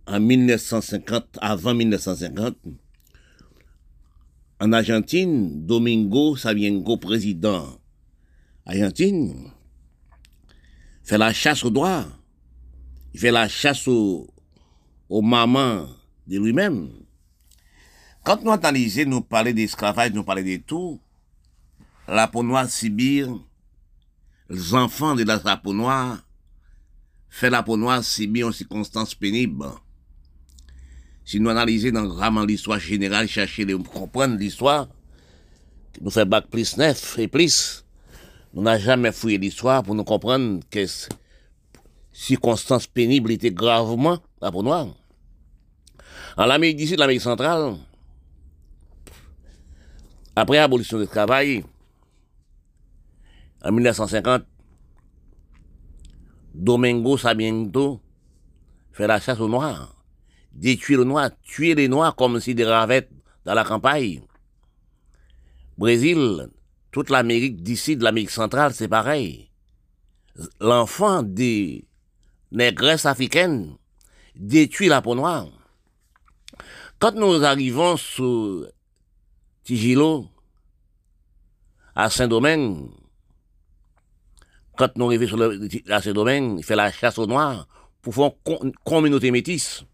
en 0.06 0.20
1950, 0.20 1.38
avant 1.40 1.74
1950, 1.74 2.54
en 4.60 4.72
Argentine, 4.72 5.66
Domingo 5.66 6.36
Sabiengo, 6.36 6.98
président 6.98 7.80
Argentine, 8.64 9.50
fait 11.02 11.18
la 11.18 11.32
chasse 11.32 11.64
au 11.64 11.70
droit. 11.70 12.04
Il 13.12 13.18
fait 13.18 13.32
la 13.32 13.48
chasse 13.48 13.88
au, 13.88 14.28
aux 15.08 15.22
mamans 15.22 15.88
de 16.28 16.38
lui-même. 16.38 16.90
Quand 18.28 18.44
nous 18.44 18.50
analysons, 18.50 19.06
nous 19.06 19.22
parlons 19.22 19.52
d'esclavage, 19.52 20.12
nous 20.12 20.22
parlons 20.22 20.42
de 20.42 20.58
tout, 20.58 21.00
la 22.06 22.28
peau 22.28 22.42
noire 22.42 22.68
Sibir, 22.68 23.26
les 24.50 24.74
enfants 24.74 25.14
de 25.14 25.22
la 25.24 25.56
peau 25.56 25.72
noire, 25.72 26.18
fait 27.30 27.48
la 27.48 27.62
peau 27.62 27.78
noire 27.78 28.04
Sibir 28.04 28.48
en 28.48 28.52
circonstances 28.52 29.14
pénibles. 29.14 29.70
Si 31.24 31.40
nous 31.40 31.48
analysons 31.48 31.90
dans 31.90 32.06
vraiment 32.06 32.44
l'histoire 32.44 32.78
générale, 32.78 33.28
chercher 33.28 33.64
de 33.64 33.76
comprendre 33.76 34.36
l'histoire, 34.36 34.88
nous 36.02 36.10
fait 36.10 36.26
bac 36.26 36.48
plus 36.50 36.76
neuf 36.76 37.18
et 37.18 37.28
plus, 37.28 37.82
nous 38.52 38.60
n'avons 38.60 38.84
jamais 38.84 39.12
fouillé 39.12 39.38
l'histoire 39.38 39.82
pour 39.82 39.94
nous 39.94 40.04
comprendre 40.04 40.60
que 40.70 40.84
circonstances 42.12 42.88
pénibles 42.88 43.32
étaient 43.32 43.52
gravement 43.52 44.18
la 44.42 44.52
peau 44.52 44.62
noire. 44.62 44.88
En 46.36 46.44
l'Amérique 46.44 46.76
d'ici, 46.76 46.94
l'Amérique 46.94 47.22
centrale, 47.22 47.78
après 50.38 50.58
l'abolition 50.58 50.98
du 50.98 51.06
travail, 51.06 51.64
en 53.64 53.72
1950, 53.72 54.44
Domingo 56.54 57.16
Sabiento 57.16 58.00
fait 58.92 59.06
la 59.06 59.20
chasse 59.20 59.40
aux 59.40 59.48
Noirs, 59.48 59.96
détruire 60.52 61.00
les 61.00 61.04
Noirs, 61.04 61.30
tuer 61.42 61.74
les 61.74 61.88
Noirs 61.88 62.14
comme 62.14 62.40
si 62.40 62.54
des 62.54 62.64
ravettes 62.64 63.10
dans 63.44 63.54
la 63.54 63.64
campagne. 63.64 64.22
Brésil, 65.76 66.48
toute 66.90 67.10
l'Amérique 67.10 67.62
d'ici, 67.62 67.96
de 67.96 68.04
l'Amérique 68.04 68.30
centrale, 68.30 68.72
c'est 68.74 68.88
pareil. 68.88 69.50
L'enfant 70.60 71.22
des 71.22 71.84
négresses 72.52 73.06
africaines 73.06 73.76
détruit 74.36 74.88
la 74.88 75.02
peau 75.02 75.14
noire. 75.14 75.48
Quand 77.00 77.14
nous 77.14 77.44
arrivons 77.44 77.96
sur 77.96 78.66
Tigilo, 79.68 80.30
à 81.94 82.08
Saint-Domingue, 82.08 82.88
quand 84.78 84.96
nous 84.96 85.08
arrivons 85.08 85.60
à 85.90 86.00
Saint-Domingue, 86.00 86.60
il 86.60 86.64
fait 86.64 86.74
la 86.74 86.90
chasse 86.90 87.18
aux 87.18 87.26
Noirs 87.26 87.68
pour 88.00 88.14
faire 88.14 88.30
une 88.62 88.72
communauté 88.82 89.30
métisse. 89.30 89.84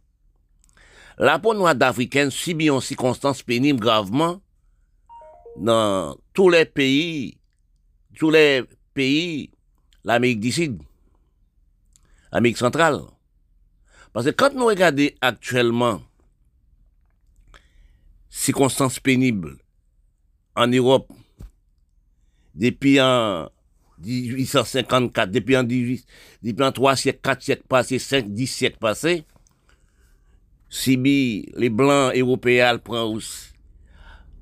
La 1.19 1.41
peau 1.41 1.55
noire 1.55 1.75
d'Africaine 1.75 2.31
subit 2.31 2.71
en 2.71 2.79
circonstances 2.79 3.43
pénibles 3.43 3.81
gravement 3.81 4.41
dans 5.57 6.17
tous 6.35 6.51
les 6.51 6.67
pays, 6.67 7.37
tous 8.17 8.31
les 8.31 8.63
pays, 8.93 9.51
l'Amérique 10.05 10.39
du 10.39 10.53
Sud, 10.53 10.81
l'Amérique 12.31 12.59
centrale. 12.59 13.01
Parce 14.13 14.27
que 14.27 14.31
quand 14.31 14.55
nous 14.55 14.67
regardons 14.67 15.09
actuellement 15.21 16.01
circonstances 18.31 19.01
pénibles 19.01 19.64
en 20.57 20.67
Europe 20.69 21.13
depuis 22.55 23.01
en 23.01 23.49
1854, 24.05 25.31
depuis 25.31 25.57
en 25.57 25.65
18, 25.65 26.07
depuis 26.43 26.65
en 26.65 26.73
3 26.73 26.97
siècles, 26.97 27.21
4 27.23 27.43
siècles 27.43 27.67
passés, 27.69 27.99
5, 27.99 28.33
10 28.33 28.47
siècles 28.47 28.79
passés, 28.79 29.25
si 30.69 30.97
les 30.97 31.71
blancs 31.71 32.13
européens 32.17 32.79
prennent 32.79 33.21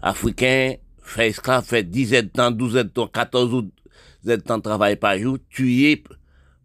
africains, 0.01 0.75
fait 1.03 1.29
esclaves, 1.29 1.65
fait 1.65 1.85
10 1.85 2.11
de 2.11 2.21
temps, 2.23 2.51
12 2.51 2.75
de 2.75 2.83
temps, 2.83 3.09
14 3.09 3.55
ou 3.55 3.71
de 4.25 4.37
temps 4.37 4.59
de 4.59 4.63
travail 4.63 4.97
par 4.97 5.19
jour, 5.19 5.39
tuer, 5.51 6.03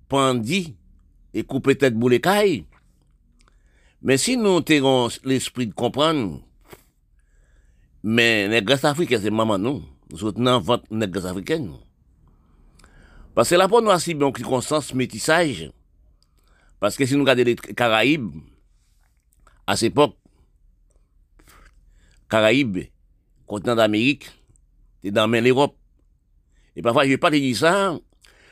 pendi 0.07 0.75
et 1.33 1.43
couper 1.43 1.75
tête 1.75 1.95
boule 1.95 2.19
Mais 4.01 4.17
si 4.17 4.37
nous 4.37 4.61
avons 4.69 5.09
l'esprit 5.23 5.67
de 5.67 5.73
comprendre 5.73 6.46
mais 8.03 8.61
Grèces 8.61 8.85
africaines, 8.85 9.21
c'est 9.21 9.29
maman 9.29 9.57
nous. 9.57 9.83
Nous 10.09 10.17
soutenons 10.17 10.59
votre 10.59 10.85
négresses 10.91 11.25
africaines. 11.25 11.73
Parce 13.35 13.49
que 13.49 13.55
là, 13.55 13.67
pour 13.67 13.81
nous, 13.81 13.91
aussi 13.91 14.13
bien 14.13 14.31
circonstance 14.35 14.93
métissage. 14.93 15.71
Parce 16.79 16.95
que 16.95 17.05
si 17.05 17.15
nous 17.15 17.21
regardons 17.21 17.43
les 17.43 17.55
Caraïbes, 17.55 18.31
à 19.65 19.75
cette 19.75 19.91
époque, 19.91 20.15
Caraïbes, 22.29 22.85
continent 23.45 23.75
d'Amérique, 23.75 24.29
c'est 25.03 25.11
dans 25.11 25.27
l'Europe. 25.27 25.75
Et 26.75 26.81
parfois, 26.81 27.03
je 27.03 27.09
ne 27.09 27.13
vais 27.13 27.17
pas 27.17 27.31
te 27.31 27.35
dire 27.35 27.57
ça. 27.57 27.97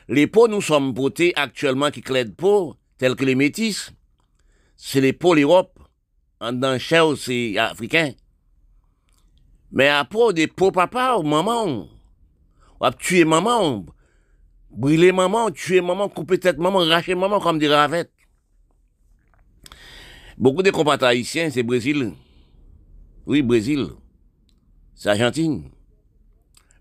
Les 0.08 0.26
peaux, 0.26 0.48
nous 0.48 0.60
sommes 0.60 0.94
votés 0.94 1.32
actuellement 1.36 1.90
qui 1.90 2.00
clèdent 2.00 2.36
peau, 2.36 2.76
tels 2.98 3.16
que 3.16 3.24
les 3.24 3.34
métis. 3.34 3.92
C'est 4.76 5.00
les 5.00 5.12
peaux 5.12 5.34
l'Europe. 5.34 5.78
En 6.40 6.52
dans 6.52 6.78
c'est 7.16 7.56
africain. 7.58 8.12
Mais 9.72 9.88
après, 9.88 10.32
des 10.32 10.46
pauvres 10.46 10.72
papa 10.72 11.16
ou 11.18 11.22
maman, 11.22 11.88
a 12.80 12.92
tué 12.92 13.24
maman, 13.24 13.84
brûler 14.70 15.12
maman, 15.12 15.50
tuer 15.50 15.80
maman, 15.80 16.08
couper 16.08 16.38
tête 16.38 16.58
maman, 16.58 16.78
racher 16.78 17.14
maman 17.14 17.40
comme 17.40 17.58
des 17.58 17.68
ravettes. 17.68 18.12
Beaucoup 20.38 20.62
de 20.62 20.70
compatriotes 20.70 21.10
haïtiens, 21.10 21.50
c'est 21.50 21.62
Brésil. 21.62 22.12
Oui, 23.26 23.42
Brésil. 23.42 23.88
C'est 24.94 25.08
Argentine. 25.08 25.70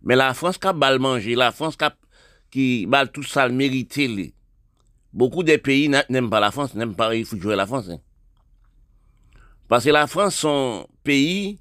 Mais 0.03 0.15
la 0.15 0.33
France 0.33 0.57
qui 0.57 0.67
a 0.67 0.73
mal 0.73 0.99
mangé, 0.99 1.35
la 1.35 1.51
France 1.51 1.75
qui 2.51 2.87
a, 2.91 3.07
tout 3.07 3.23
ça 3.23 3.49
mérité. 3.49 4.33
Beaucoup 5.11 5.43
de 5.43 5.55
pays 5.55 5.89
n'aiment 5.89 6.29
pas 6.29 6.39
la 6.39 6.51
France, 6.51 6.75
n'aiment 6.75 6.95
pas, 6.95 7.15
il 7.15 7.25
faut 7.25 7.37
jouer 7.37 7.55
la 7.55 7.65
France. 7.65 7.89
Hein. 7.89 7.99
Parce 9.67 9.85
que 9.85 9.89
la 9.89 10.05
France, 10.05 10.35
son 10.35 10.87
pays, 11.03 11.59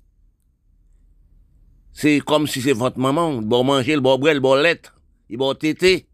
c'est 1.94 2.18
comme 2.20 2.48
si 2.48 2.60
c'est 2.60 2.72
votre 2.72 2.98
maman, 2.98 3.40
bon 3.40 3.62
manger, 3.62 3.94
le 3.94 4.00
bon 4.00 4.18
boire, 4.18 4.34
le 4.34 4.40
bon 4.40 4.56
lettre, 4.56 5.00
il 5.30 5.38
bon 5.38 5.54
tété. 5.54 6.06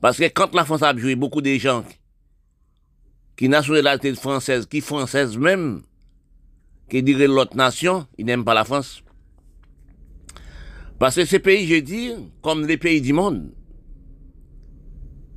Parce 0.00 0.16
que 0.16 0.28
quand 0.28 0.54
la 0.54 0.64
France 0.64 0.82
a 0.82 0.96
joué, 0.96 1.16
beaucoup 1.16 1.42
de 1.42 1.52
gens 1.56 1.84
qui 3.36 3.48
nationalité 3.48 4.14
française, 4.14 4.66
qui 4.66 4.80
française 4.80 5.36
même, 5.36 5.82
qui 6.88 7.02
diraient 7.02 7.26
l'autre 7.26 7.56
nation, 7.56 8.06
ils 8.16 8.24
n'aiment 8.24 8.44
pas 8.44 8.54
la 8.54 8.64
France. 8.64 9.02
Parce 10.98 11.16
que 11.16 11.24
ces 11.24 11.40
pays, 11.40 11.66
je 11.66 11.76
dis, 11.76 12.12
comme 12.42 12.66
les 12.66 12.76
pays 12.76 13.00
du 13.00 13.12
monde, 13.12 13.50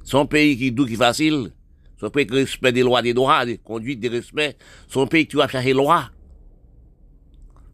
sont 0.03 0.27
pays 0.27 0.57
qui 0.57 0.71
doux, 0.71 0.85
qui 0.85 0.95
facile, 0.95 1.51
sont 1.97 2.09
pays 2.09 2.27
qui 2.27 2.33
respectent 2.35 2.75
des 2.75 2.83
lois, 2.83 3.01
des 3.01 3.13
droits, 3.13 3.45
des 3.45 3.57
conduites, 3.57 3.99
des 3.99 4.09
respects, 4.09 4.55
sont 4.87 5.07
pays 5.07 5.25
qui 5.25 5.35
doivent 5.35 5.49
chercher 5.49 5.73
loi. 5.73 6.11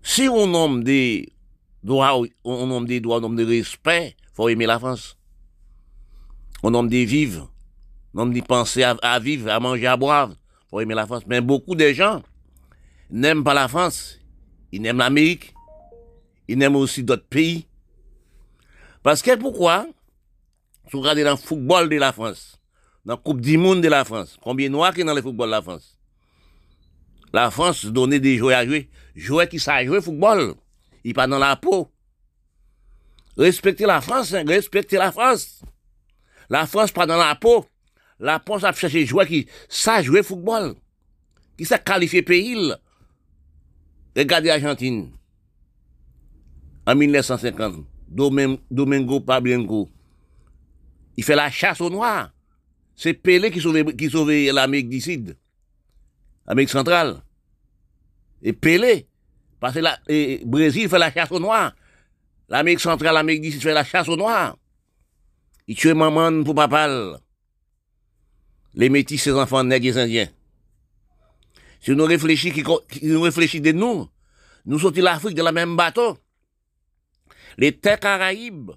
Si 0.01 0.27
on 0.27 0.47
nomme 0.47 0.83
des 0.83 1.33
droits, 1.83 2.21
on 2.43 2.67
nomme 2.67 2.85
des 2.85 2.99
droits, 2.99 3.17
on 3.17 3.21
nomme 3.21 3.35
des 3.35 3.45
respect, 3.45 4.15
faut 4.33 4.49
aimer 4.49 4.65
la 4.65 4.79
France. 4.79 5.17
On 6.63 6.71
nomme 6.71 6.89
des 6.89 7.05
vivre, 7.05 7.51
on 8.13 8.19
nomme 8.19 8.33
des 8.33 8.41
penser 8.41 8.83
à, 8.83 9.19
vivre, 9.19 9.49
à 9.49 9.59
manger, 9.59 9.87
à 9.87 9.97
boire, 9.97 10.31
faut 10.69 10.79
aimer 10.79 10.95
la 10.95 11.05
France. 11.05 11.23
Mais 11.27 11.41
beaucoup 11.41 11.75
de 11.75 11.91
gens 11.91 12.21
n'aiment 13.09 13.43
pas 13.43 13.53
la 13.53 13.67
France, 13.67 14.19
ils 14.71 14.81
n'aiment 14.81 14.97
l'Amérique, 14.97 15.53
ils 16.47 16.57
n'aiment 16.57 16.75
aussi 16.75 17.03
d'autres 17.03 17.27
pays. 17.27 17.65
Parce 19.03 19.21
que 19.21 19.35
pourquoi? 19.35 19.85
Si 20.85 20.93
vous 20.93 21.01
regardez 21.01 21.23
dans 21.23 21.31
le 21.31 21.37
football 21.37 21.87
de 21.87 21.97
la 21.97 22.11
France, 22.11 22.59
dans 23.05 23.13
la 23.13 23.17
Coupe 23.17 23.41
du 23.41 23.57
Monde 23.57 23.81
de 23.81 23.87
la 23.87 24.03
France, 24.03 24.37
combien 24.41 24.67
de 24.67 24.73
noirs 24.73 24.93
qui 24.93 25.03
dans 25.03 25.13
le 25.13 25.21
football 25.21 25.47
de 25.47 25.51
la 25.51 25.61
France? 25.61 25.98
La 27.33 27.51
France 27.51 27.85
donnait 27.85 28.19
des 28.19 28.37
joueurs 28.37 28.59
à 28.59 28.65
jouer. 28.65 28.89
Joueurs 29.15 29.47
qui 29.47 29.59
savent 29.59 29.85
jouer 29.85 30.01
football. 30.01 30.55
Ils 31.03 31.13
pas 31.13 31.27
dans 31.27 31.39
la 31.39 31.55
peau. 31.55 31.91
Respectez 33.37 33.85
la 33.85 34.01
France, 34.01 34.33
hein, 34.33 34.43
respectez 34.45 34.97
la 34.97 35.11
France. 35.11 35.61
La 36.49 36.65
France 36.65 36.91
pas 36.91 37.05
dans 37.05 37.17
la 37.17 37.35
peau. 37.35 37.65
La 38.19 38.39
France 38.39 38.63
a 38.63 38.73
cherché 38.73 38.99
des 38.99 39.05
joueurs 39.05 39.27
qui 39.27 39.47
savent 39.69 40.03
jouer 40.03 40.23
football. 40.23 40.75
Qui 41.57 41.65
savent 41.65 41.83
qualifier 41.83 42.21
pays. 42.21 42.73
Regardez 44.15 44.49
l'Argentine. 44.49 45.11
En 46.85 46.95
1950, 46.95 47.85
Domingo 48.09 49.19
Pablengo. 49.19 49.89
Il 51.15 51.23
fait 51.23 51.35
la 51.35 51.51
chasse 51.51 51.79
aux 51.81 51.89
Noirs. 51.89 52.31
C'est 52.95 53.13
Pelé 53.13 53.51
qui 53.51 53.61
sauvait, 53.61 53.85
qui 53.95 54.09
sauvait 54.09 54.51
l'Amérique 54.51 54.89
du 54.89 54.99
Sud. 54.99 55.37
Amérique 56.49 56.71
centrale. 56.71 57.21
Et 58.41 58.53
Pelé. 58.53 59.07
Parce 59.59 59.75
que 59.75 59.79
la, 59.79 59.99
et 60.07 60.41
Brésil 60.45 60.89
fait 60.89 60.97
la 60.97 61.11
chasse 61.11 61.31
aux 61.31 61.39
noirs. 61.39 61.75
L'Amérique 62.49 62.79
centrale, 62.79 63.13
l'Amérique 63.13 63.41
du 63.41 63.51
fait 63.51 63.73
la 63.73 63.83
chasse 63.83 64.09
aux 64.09 64.17
noirs. 64.17 64.57
Il 65.67 65.75
tue 65.75 65.93
maman 65.93 66.43
pour 66.43 66.55
papa. 66.55 67.19
Les 68.73 68.89
métis, 68.89 69.21
ses 69.21 69.33
enfants 69.33 69.63
nègres 69.63 69.97
et 69.97 70.01
indiens. 70.01 70.29
Si 71.79 71.91
nous 71.91 72.05
réfléchissons, 72.05 72.81
nous 73.03 73.21
réfléchissons 73.21 73.63
de 73.63 73.71
nous, 73.71 74.09
nous 74.65 74.79
sommes 74.79 74.95
l'Afrique 74.95 75.35
de 75.35 75.43
la 75.43 75.51
même 75.51 75.75
bateau. 75.75 76.17
Les 77.57 77.77
terres 77.77 77.99
Caraïbes, 77.99 78.71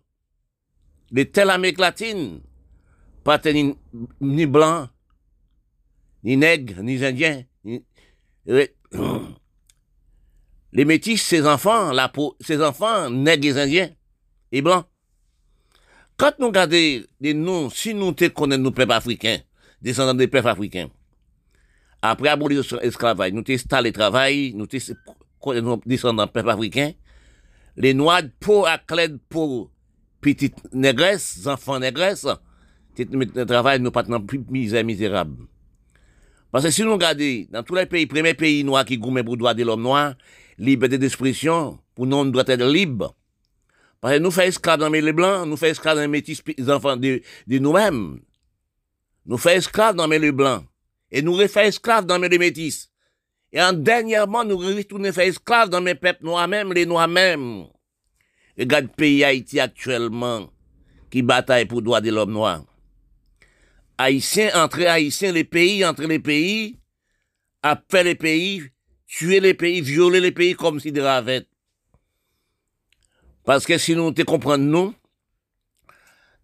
les 1.11 1.29
terres 1.31 1.51
Amérique 1.51 1.79
latine, 1.79 2.41
pas 3.25 3.41
ni, 3.47 3.75
ni 4.20 4.47
blancs, 4.47 4.89
ni 6.23 6.37
nègres, 6.37 6.83
ni 6.83 7.03
indiens. 7.05 7.45
les 8.47 8.68
métis, 10.84 11.22
ses 11.22 11.47
enfants, 11.47 11.93
la 11.93 12.09
peau, 12.09 12.36
ses 12.40 12.62
enfants 12.62 13.11
nègres 13.11 13.57
et 13.57 13.61
Indiens 13.61 13.90
et 14.51 14.62
blancs. 14.62 14.86
Quand 16.16 16.32
nous 16.38 16.47
regardons 16.47 17.05
les 17.20 17.34
noms, 17.34 17.70
si 17.70 17.95
nous 17.95 18.12
te 18.12 18.28
connaissons 18.28 18.62
nos 18.62 18.70
peuples 18.70 18.93
africains, 18.93 19.38
descendants 19.80 20.14
des 20.14 20.28
peuples 20.28 20.49
africains, 20.49 20.88
après 22.01 22.28
abolir 22.28 22.62
l'esclavage, 22.82 23.32
nous 23.32 23.45
installons 23.49 23.86
le 23.86 23.93
travail, 23.93 24.53
nous 24.55 24.66
connaissons 25.40 25.80
descendants 25.86 26.26
des 26.26 26.32
peuples 26.32 26.51
africains, 26.51 26.93
les 27.76 27.95
noirs 27.95 28.22
pour 28.40 28.68
à 28.68 28.78
pour 29.28 29.70
petites 30.20 30.72
négresses, 30.72 31.47
enfants 31.47 31.78
négresses, 31.78 32.26
le 32.99 33.45
travail, 33.45 33.80
nous 33.80 33.90
pas 33.90 34.05
plus 34.05 34.45
misère 34.51 34.84
misérable. 34.84 35.47
Parce 36.53 36.65
que 36.67 36.71
si 36.71 36.83
nous 36.83 36.93
regardons 36.93 37.47
dans 37.51 37.63
tous 37.63 37.75
les 37.75 37.87
pays, 37.87 38.07
premier 38.07 38.35
pays 38.35 38.63
noir 38.63 38.85
qui 38.85 38.99
gourmet 38.99 39.25
pour 39.25 39.39
droit 39.39 39.55
de 39.55 39.65
l'homme 39.65 39.83
noir, 39.83 40.15
liberté 40.59 40.99
d'expression, 40.99 41.79
pour 41.95 42.07
nous, 42.07 42.19
on 42.19 42.27
doit 42.27 42.45
être 42.47 42.67
libre. 42.67 43.17
Parce 44.03 44.15
que 44.15 44.19
nous 44.21 44.31
faisons 44.31 44.49
esclaves 44.49 44.81
dans 44.81 44.91
les 44.91 45.13
blancs, 45.13 45.49
nous 45.49 45.57
faisons 45.57 45.73
esclaves 45.73 45.97
dans 45.97 46.03
les 46.03 46.09
métis, 46.09 46.43
les 46.59 46.71
enfants 46.71 46.97
de, 46.97 47.23
de 47.47 47.59
nous-mêmes. 47.59 48.21
Nous 49.25 49.39
faisons 49.39 49.57
esclaves 49.57 49.97
dans 49.97 50.07
les 50.07 50.31
blancs. 50.31 50.65
Et 51.11 51.23
nous 51.23 51.39
faisons 51.39 51.61
esclaves 51.61 52.05
dans 52.05 52.19
les 52.19 52.39
métis. 52.39 52.91
Et 53.51 53.63
en 53.63 53.73
dernièrement, 53.73 54.45
nous 54.45 54.59
retournons 54.59 55.11
faire 55.11 55.27
esclaves 55.27 55.71
dans 55.71 55.81
mes 55.81 55.95
peuples 55.95 56.25
noirs 56.25 56.49
même, 56.49 56.73
les 56.75 56.85
noirs 56.85 57.09
même. 57.09 57.65
Regarde 58.59 58.85
le 58.85 58.91
pays 58.91 59.25
Haïti 59.25 59.59
actuellement, 59.59 60.51
qui 61.11 61.23
bataille 61.23 61.65
pour 61.65 61.79
le 61.81 61.85
droit 61.85 62.01
de 62.03 62.11
l'homme 62.11 62.33
noir. 62.33 62.63
Haïtiens 63.99 64.51
entre 64.55 64.82
Haïtiens, 64.82 65.32
les 65.32 65.45
pays 65.45 65.84
entre 65.84 66.05
les 66.05 66.18
pays, 66.18 66.78
après 67.62 68.05
les 68.05 68.14
pays, 68.14 68.62
tuer 69.07 69.40
les 69.40 69.55
pays, 69.55 69.80
violer 69.80 70.20
les 70.20 70.32
pays 70.32 70.55
comme 70.55 70.80
si 70.80 70.93
de 70.93 71.01
ravettes. 71.01 71.49
Parce 73.45 73.66
que 73.66 73.76
si 73.78 73.95
nous 73.95 74.12
te 74.12 74.22
comprenons, 74.22 74.95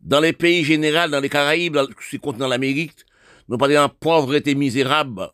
dans 0.01 0.20
les 0.20 0.32
pays 0.32 0.64
généraux, 0.64 1.09
dans 1.09 1.20
les 1.20 1.28
Caraïbes, 1.28 1.74
dans 1.74 1.82
le 1.82 2.18
continent 2.18 2.49
l'Amérique, 2.49 3.05
nous 3.49 3.59
parlons 3.59 3.82
en 3.82 3.88
pauvreté 3.88 4.55
misérable. 4.55 5.30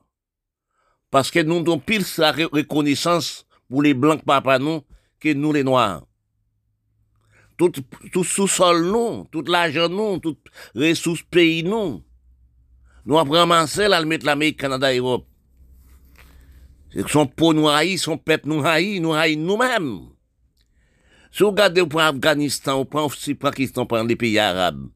Parce 1.11 1.31
que 1.31 1.41
nous 1.41 1.59
avons 1.59 1.79
pile 1.79 2.05
sa 2.05 2.33
reconnaissance 2.33 3.47
pour 3.69 3.83
les 3.83 3.95
blancs 3.95 4.25
papa 4.25 4.59
nous, 4.59 4.83
que 5.21 5.33
nous 5.33 5.53
les 5.53 5.65
noirs. 5.65 6.07
Tout, 7.57 7.73
tout 8.13 8.25
sous-sol 8.25 8.85
nous, 8.87 9.27
tout 9.31 9.43
l'argent 9.43 9.89
nous, 9.89 10.19
toutes 10.19 10.47
ressources 10.75 11.23
pays 11.23 11.63
nous. 11.63 12.03
Nous 13.07 13.19
avons 13.19 13.33
ramassé 13.33 13.87
là, 13.87 14.01
le 14.01 14.07
mettre 14.07 14.27
l'Amérique, 14.27 14.59
Canada, 14.59 14.93
Europe. 14.93 15.27
Son 17.09 17.27
peau 17.27 17.53
nous 17.53 17.69
son 17.99 18.17
peuple 18.17 18.49
nous 18.49 18.65
haït, 18.65 19.01
nous 19.01 19.15
haït 19.15 19.37
nous-mêmes. 19.37 20.09
Si 21.31 21.43
vous 21.43 21.51
regardez 21.51 21.85
pour 21.85 22.01
Afghanistan, 22.01 22.81
ou 22.81 22.85
pour 22.85 23.13
Pakistan, 23.41 23.87
pour 23.87 23.99
les 23.99 24.17
pays 24.17 24.39
arabes, 24.39 24.89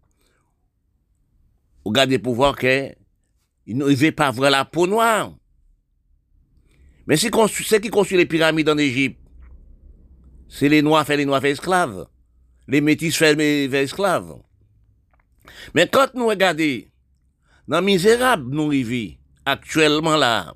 vous 1.84 1.90
regardez 1.90 2.18
pour 2.18 2.34
voir 2.34 2.54
que 2.54 2.92
il 3.66 3.76
ne 3.76 3.84
veut 3.84 4.12
pas 4.12 4.30
voir 4.30 4.50
la 4.50 4.64
peau 4.64 4.86
noire. 4.86 5.32
Mais 7.06 7.16
c'est 7.16 7.30
qui 7.80 7.90
construit 7.90 8.18
les 8.18 8.26
pyramides 8.26 8.68
en 8.68 8.78
Égypte. 8.78 9.18
C'est 10.48 10.68
les 10.68 10.80
Noirs 10.80 11.04
fait 11.04 11.16
les 11.16 11.26
Noirs 11.26 11.44
esclaves. 11.44 12.06
Les 12.68 12.80
Métis 12.80 13.16
fait 13.16 13.34
les 13.34 13.74
esclaves. 13.74 14.36
Mais 15.74 15.88
quand 15.88 16.14
nous 16.14 16.28
regardons, 16.28 16.82
dans 17.66 17.82
Misérable, 17.82 18.54
nous 18.54 18.68
vivons, 18.68 19.16
actuellement 19.44 20.16
là, 20.16 20.54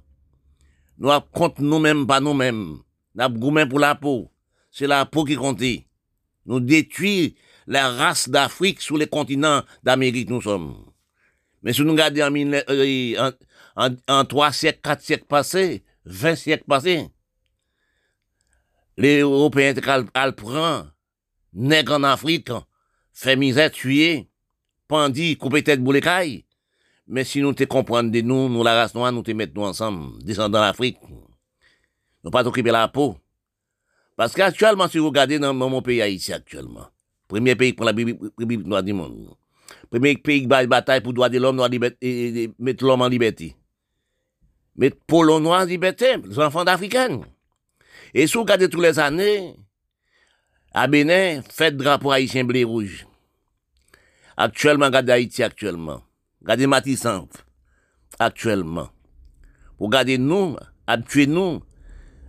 nous 0.98 1.10
compte 1.32 1.58
nous-mêmes, 1.58 2.06
pas 2.06 2.20
nous-mêmes. 2.20 2.78
Nous 3.14 3.22
avons 3.22 3.68
pour 3.68 3.80
la 3.80 3.94
peau 3.94 4.32
c'est 4.72 4.86
la 4.86 5.04
peau 5.06 5.24
qui 5.24 5.36
compte. 5.36 5.62
Nous 6.46 6.58
détruisons 6.60 7.34
la 7.68 7.90
race 7.90 8.28
d'Afrique 8.28 8.80
sur 8.80 8.96
les 8.96 9.06
continents 9.06 9.62
d'Amérique, 9.84 10.30
nous 10.30 10.40
sommes. 10.42 10.74
Mais 11.62 11.72
si 11.72 11.82
nous 11.82 11.92
regardons 11.92 12.22
en, 12.22 12.52
euh, 12.68 13.30
en, 13.76 13.90
en, 14.08 14.24
3 14.24 14.52
siècles, 14.52 14.80
4 14.82 15.00
siècles 15.02 15.26
passés, 15.26 15.84
20 16.06 16.34
siècles 16.34 16.64
passés, 16.66 17.06
les 18.96 19.20
Européens 19.20 19.74
prend, 20.36 20.86
nègres 21.54 21.94
en 21.94 22.04
Afrique, 22.04 22.50
fait 23.12 23.36
misère, 23.36 23.70
tuer, 23.70 24.28
pendit, 24.88 25.36
coupé 25.36 25.62
tête 25.62 25.82
boulecaille. 25.82 26.44
Mais 27.06 27.24
si 27.24 27.40
nous 27.40 27.52
te 27.52 27.64
comprenons 27.64 28.08
de 28.08 28.20
nous, 28.20 28.48
nous 28.48 28.62
la 28.62 28.74
race 28.74 28.94
noire, 28.94 29.12
nous 29.12 29.22
te 29.22 29.32
mettons 29.32 29.62
nous 29.62 29.66
ensemble, 29.66 30.22
descendons 30.22 30.60
l'Afrique. 30.60 30.98
Nous 32.24 32.30
pas 32.30 32.44
t'occuper 32.44 32.70
la 32.70 32.88
peau. 32.88 33.16
Parce 34.16 34.34
qu'actuellement, 34.34 34.88
si 34.88 34.98
vous 34.98 35.08
regardez 35.08 35.38
dans, 35.38 35.54
mon 35.54 35.82
pays 35.82 36.00
Haïti 36.00 36.32
actuellement, 36.32 36.86
premier 37.28 37.56
pays 37.56 37.72
pour 37.72 37.86
la 37.86 37.92
République 37.92 38.66
noire 38.66 38.82
du 38.82 38.92
monde, 38.92 39.34
premier 39.90 40.16
pays 40.16 40.42
qui 40.42 40.46
bat 40.46 40.64
bataille 40.66 41.00
pour 41.00 41.12
droit 41.12 41.28
de 41.28 41.38
l'homme, 41.38 41.60
et, 42.00 42.50
mettre 42.58 42.84
l'homme 42.84 43.02
en 43.02 43.08
liberté. 43.08 43.56
Mettre 44.76 44.98
pour 45.06 45.24
l'homme 45.24 45.46
en 45.46 45.64
liberté, 45.64 46.16
les 46.24 46.38
enfants 46.38 46.64
d'Africains. 46.64 47.20
Et 48.14 48.26
si 48.26 48.34
vous 48.34 48.40
regardez 48.42 48.68
tous 48.68 48.80
les 48.80 48.98
années, 48.98 49.54
A 50.72 50.86
Benin, 50.88 51.42
fèt 51.52 51.76
drapo 51.76 52.12
Haitien 52.14 52.48
blé 52.48 52.64
rouge. 52.64 53.04
Aktuellement, 54.36 54.90
gade 54.90 55.10
Haiti 55.12 55.42
aktuellement. 55.44 56.00
Gade 56.42 56.66
Matisanf 56.66 57.44
aktuellement. 58.18 58.88
Ou 59.78 59.90
gade 59.92 60.16
nou, 60.20 60.56
ap 60.88 61.04
tue 61.08 61.26
nou, 61.28 61.60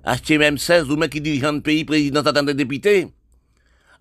HTM16 0.03 0.91
ou 0.91 0.99
men 0.99 1.11
ki 1.11 1.21
dirijan 1.23 1.59
de 1.59 1.65
peyi 1.65 1.85
prezident 1.87 2.27
atan 2.27 2.49
de 2.49 2.55
depite, 2.57 2.95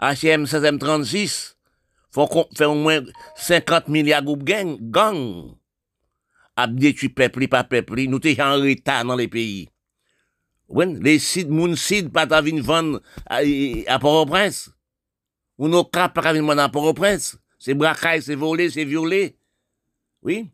HTM16 0.03 0.69
M36, 0.75 1.37
fò 2.13 2.27
fè 2.57 2.67
ou 2.67 2.79
mwen 2.79 3.11
50 3.39 3.91
milyar 3.93 4.25
goup 4.27 4.43
gang, 4.49 4.75
gang, 4.95 5.53
ap 6.59 6.75
detui 6.75 7.13
pepli 7.15 7.49
pa 7.51 7.63
pepli, 7.69 8.09
nou 8.11 8.23
te 8.23 8.35
jan 8.35 8.59
reta 8.65 9.03
nan 9.07 9.21
le 9.21 9.29
peyi. 9.31 9.69
Oui, 10.73 10.87
les 11.03 11.19
sites, 11.19 11.51
moun 11.51 11.77
sites, 11.77 12.11
pas 12.11 12.27
ta 12.27 12.41
vendre 12.41 13.03
à, 13.27 13.41
à 13.87 13.99
Port-au-Prince. 13.99 14.71
Ou 15.59 15.69
nos 15.69 15.85
cas, 15.85 16.09
pas 16.09 16.33
venir 16.33 16.59
à 16.59 16.69
Port-au-Prince. 16.71 17.37
C'est 17.59 17.75
braquage, 17.75 18.23
c'est 18.23 18.35
volé, 18.35 18.71
c'est 18.71 18.87
violé. 18.87 19.37
Oui. 20.23 20.51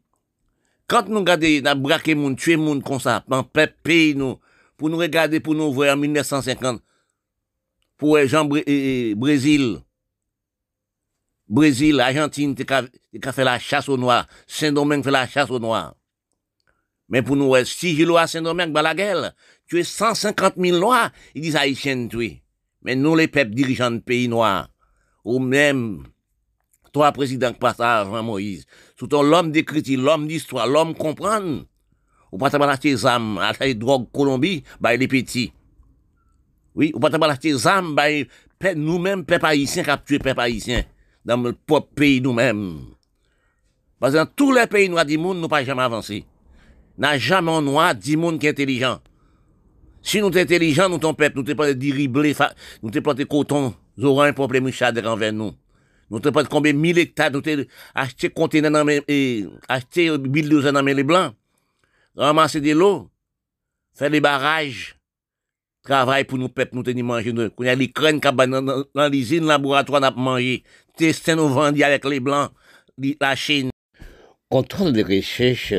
Quand 0.89 1.09
nous 1.09 1.21
regardons, 1.21 1.47
nous 1.47 1.81
braqué 1.81 2.15
moun, 2.17 2.35
tué 2.35 2.57
moun 2.57 2.83
comme 2.83 2.99
ça, 2.99 3.23
dans 3.29 3.45
peuple 3.45 3.77
pays, 3.83 4.15
nous, 4.17 4.41
pour 4.77 4.91
nous 4.91 4.97
regarder, 4.97 5.39
pour 5.39 5.55
nous 5.55 5.73
voir 5.73 5.95
en 5.95 5.97
1950, 5.97 6.83
pour 7.97 8.19
Jean 8.27 8.45
Brésil, 8.45 9.79
Brésil, 11.47 12.01
Argentine, 12.01 12.55
qui 12.55 12.65
a 12.73 13.33
fait 13.33 13.45
la 13.45 13.59
chasse 13.59 13.89
aux 13.89 13.97
Noirs, 13.97 14.27
Saint-Domingue 14.47 15.05
fait 15.05 15.11
la 15.11 15.29
chasse 15.29 15.51
aux 15.51 15.61
Noirs. 15.61 15.95
Mais 17.09 17.23
pour 17.23 17.37
nous, 17.37 17.55
si 17.65 17.97
je 17.97 18.13
à 18.15 18.27
Saint-Domingue, 18.27 18.73
bah 18.73 18.83
la 18.83 18.95
tu 19.69 19.79
es 19.79 19.85
150 19.85 20.55
000 20.57 20.79
noirs, 20.79 21.11
ils 21.35 21.43
disent 21.43 21.57
haïtiens 21.57 22.09
tués. 22.09 22.43
Mais 22.83 22.97
nous, 22.97 23.15
les 23.15 23.29
peuples 23.29 23.55
dirigeants 23.55 23.91
de 23.91 23.99
pays 23.99 24.29
noirs, 24.29 24.69
ou 25.25 25.39
même, 25.39 26.05
toi, 26.93 27.13
président, 27.13 27.53
passage, 27.53 28.09
Moïse, 28.09 28.65
tout 28.97 29.09
l'homme 29.13 29.53
d'écriture, 29.53 30.01
l'homme 30.01 30.27
d'histoire, 30.27 30.67
l'homme 30.67 30.95
comprendre, 30.95 31.67
ou 32.33 32.39
pas 32.39 32.49
acheter 32.49 32.91
des 32.91 33.07
armes, 33.07 33.39
acheter 33.39 33.75
drogue 33.75 34.11
Colombie, 34.13 34.63
bah, 34.81 34.97
les 34.97 35.09
petits. 35.09 35.53
Oui, 36.75 36.93
ou 36.95 37.01
pas 37.01 37.09
acheter 37.09 37.53
des 37.53 37.67
armes, 37.67 37.95
bah, 37.95 38.09
nous-mêmes, 38.75 39.25
peuple 39.25 39.47
haïtien, 39.47 39.83
qui 39.83 39.91
tué 40.07 40.19
peuple 40.19 40.41
haïtien, 40.41 40.85
dans 41.25 41.37
le 41.37 41.53
propre 41.53 41.93
pays 41.95 42.21
nous-mêmes. 42.21 42.79
Parce 44.01 44.13
que 44.13 44.19
dans 44.19 44.27
tous 44.27 44.53
les 44.53 44.67
pays 44.67 44.89
noirs 44.89 45.05
du 45.05 45.19
monde, 45.19 45.41
nous 45.41 45.49
pas 45.49 45.65
jamais 45.65 45.83
avancé. 45.83 46.25
N'a 46.97 47.19
jamais 47.19 47.53
un 47.53 47.63
noir 47.63 47.95
dit 47.95 48.17
monde 48.17 48.39
qui 48.39 48.47
est 48.47 48.51
intelligent. 48.51 49.01
Si 50.09 50.23
nous 50.23 50.33
sommes 50.33 50.41
intelligents, 50.41 50.89
nous, 50.89 50.97
ton 50.97 51.13
peuple, 51.13 51.37
nous 51.37 51.43
t'es 51.43 51.55
pas 51.55 51.75
diriblé, 51.75 52.35
nous 52.83 52.91
t'es 52.91 53.03
pas 53.03 53.13
de 53.13 53.25
coton, 53.25 53.75
nous 53.99 54.09
aurons 54.09 54.23
un 54.23 54.33
problème 54.33 54.65
de 54.65 55.07
envers 55.07 55.35
nous. 55.35 55.53
Nous 56.09 56.19
t'es 56.19 56.33
pas 56.33 56.45
combien 56.45 56.73
mille 56.73 56.99
hectares, 56.99 57.31
nous 57.31 57.43
t'es 57.43 57.69
acheté 57.95 58.31
conteneurs 58.31 58.71
dans 58.71 58.89
et 58.89 59.45
acheté 59.69 60.17
bulldozer 60.17 60.73
dans 60.73 60.81
les 60.81 61.03
blancs 61.03 61.35
ramasser 62.17 62.63
de 62.63 62.73
l'eau, 62.73 63.11
faire 63.93 64.11
des 64.11 64.23
barrages, 64.23 64.97
travail 65.83 66.25
pour 66.25 66.39
nous 66.39 66.49
peuple 66.49 66.75
nous 66.77 66.83
tenir 66.83 67.05
manger 67.05 67.35
nous. 67.35 67.51
Qu'on 67.51 67.65
y 67.65 67.69
a 67.69 67.75
les 67.75 67.93
crânes 67.93 68.19
qui 68.19 68.29
dans 68.33 68.85
dans 68.95 69.09
l'usine 69.13 69.45
laboratoire 69.45 70.01
n'a 70.01 70.11
manger. 70.11 70.65
Tester 70.97 71.35
nous 71.35 71.51
vendre 71.51 71.85
avec 71.85 72.07
les 72.07 72.21
blancs 72.21 72.51
la 73.21 73.37
Chine. 73.37 73.69
Contrôle 74.49 74.95
des 74.95 75.03
recherches 75.03 75.75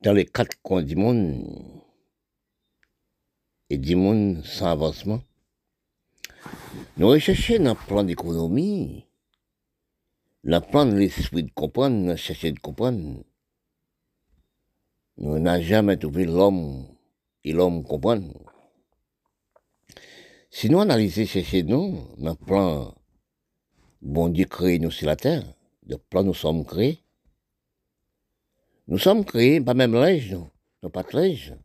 dans 0.00 0.12
les 0.12 0.26
quatre 0.26 0.56
coins 0.62 0.84
du 0.84 0.94
monde 0.94 1.42
et 3.70 3.78
du 3.78 3.96
monde 3.96 4.44
sans 4.44 4.66
avancement. 4.66 5.20
Nous 6.96 7.08
recherchons 7.08 7.62
dans 7.62 7.74
le 7.74 7.86
plan 7.86 8.04
d'économie, 8.04 9.04
dans 10.44 10.60
le 10.60 10.70
plan 10.70 10.86
de 10.86 10.96
l'esprit 10.96 11.42
de 11.42 11.50
comprendre, 11.50 11.96
nous 11.96 12.16
cherchons 12.16 12.50
de 12.50 12.58
comprendre. 12.58 13.24
Nous 15.18 15.38
n'avons 15.38 15.62
jamais 15.62 15.96
trouvé 15.96 16.24
l'homme 16.24 16.86
et 17.44 17.52
l'homme 17.52 17.82
comprendre. 17.82 18.32
Si 20.50 20.70
nous 20.70 20.80
analysons, 20.80 21.26
chercher 21.26 21.62
nous, 21.62 22.08
dans 22.16 22.30
le 22.30 22.36
plan, 22.36 22.94
bon 24.00 24.28
Dieu 24.28 24.46
créé 24.46 24.78
nous 24.78 24.90
sur 24.90 25.06
la 25.06 25.16
terre, 25.16 25.44
le 25.86 25.98
plan 25.98 26.22
nous 26.22 26.34
sommes 26.34 26.64
créés. 26.64 27.02
Nous 28.86 28.98
sommes 28.98 29.24
créés, 29.24 29.60
pas 29.60 29.74
même 29.74 29.92
l'âge, 29.92 30.32
nous, 30.32 30.48
nous 30.82 30.88
pas 30.88 31.02
de. 31.02 31.58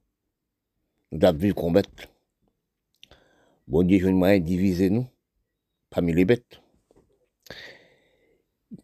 Nous 1.13 1.19
devons 1.19 1.37
vivre 1.37 1.55
combattre. 1.55 2.07
Bon 3.67 3.83
Dieu, 3.83 3.99
je 3.99 4.07
moyen 4.07 4.39
diviser 4.39 4.89
nous, 4.89 5.07
parmi 5.91 6.11
les 6.11 6.25
bêtes. 6.25 6.59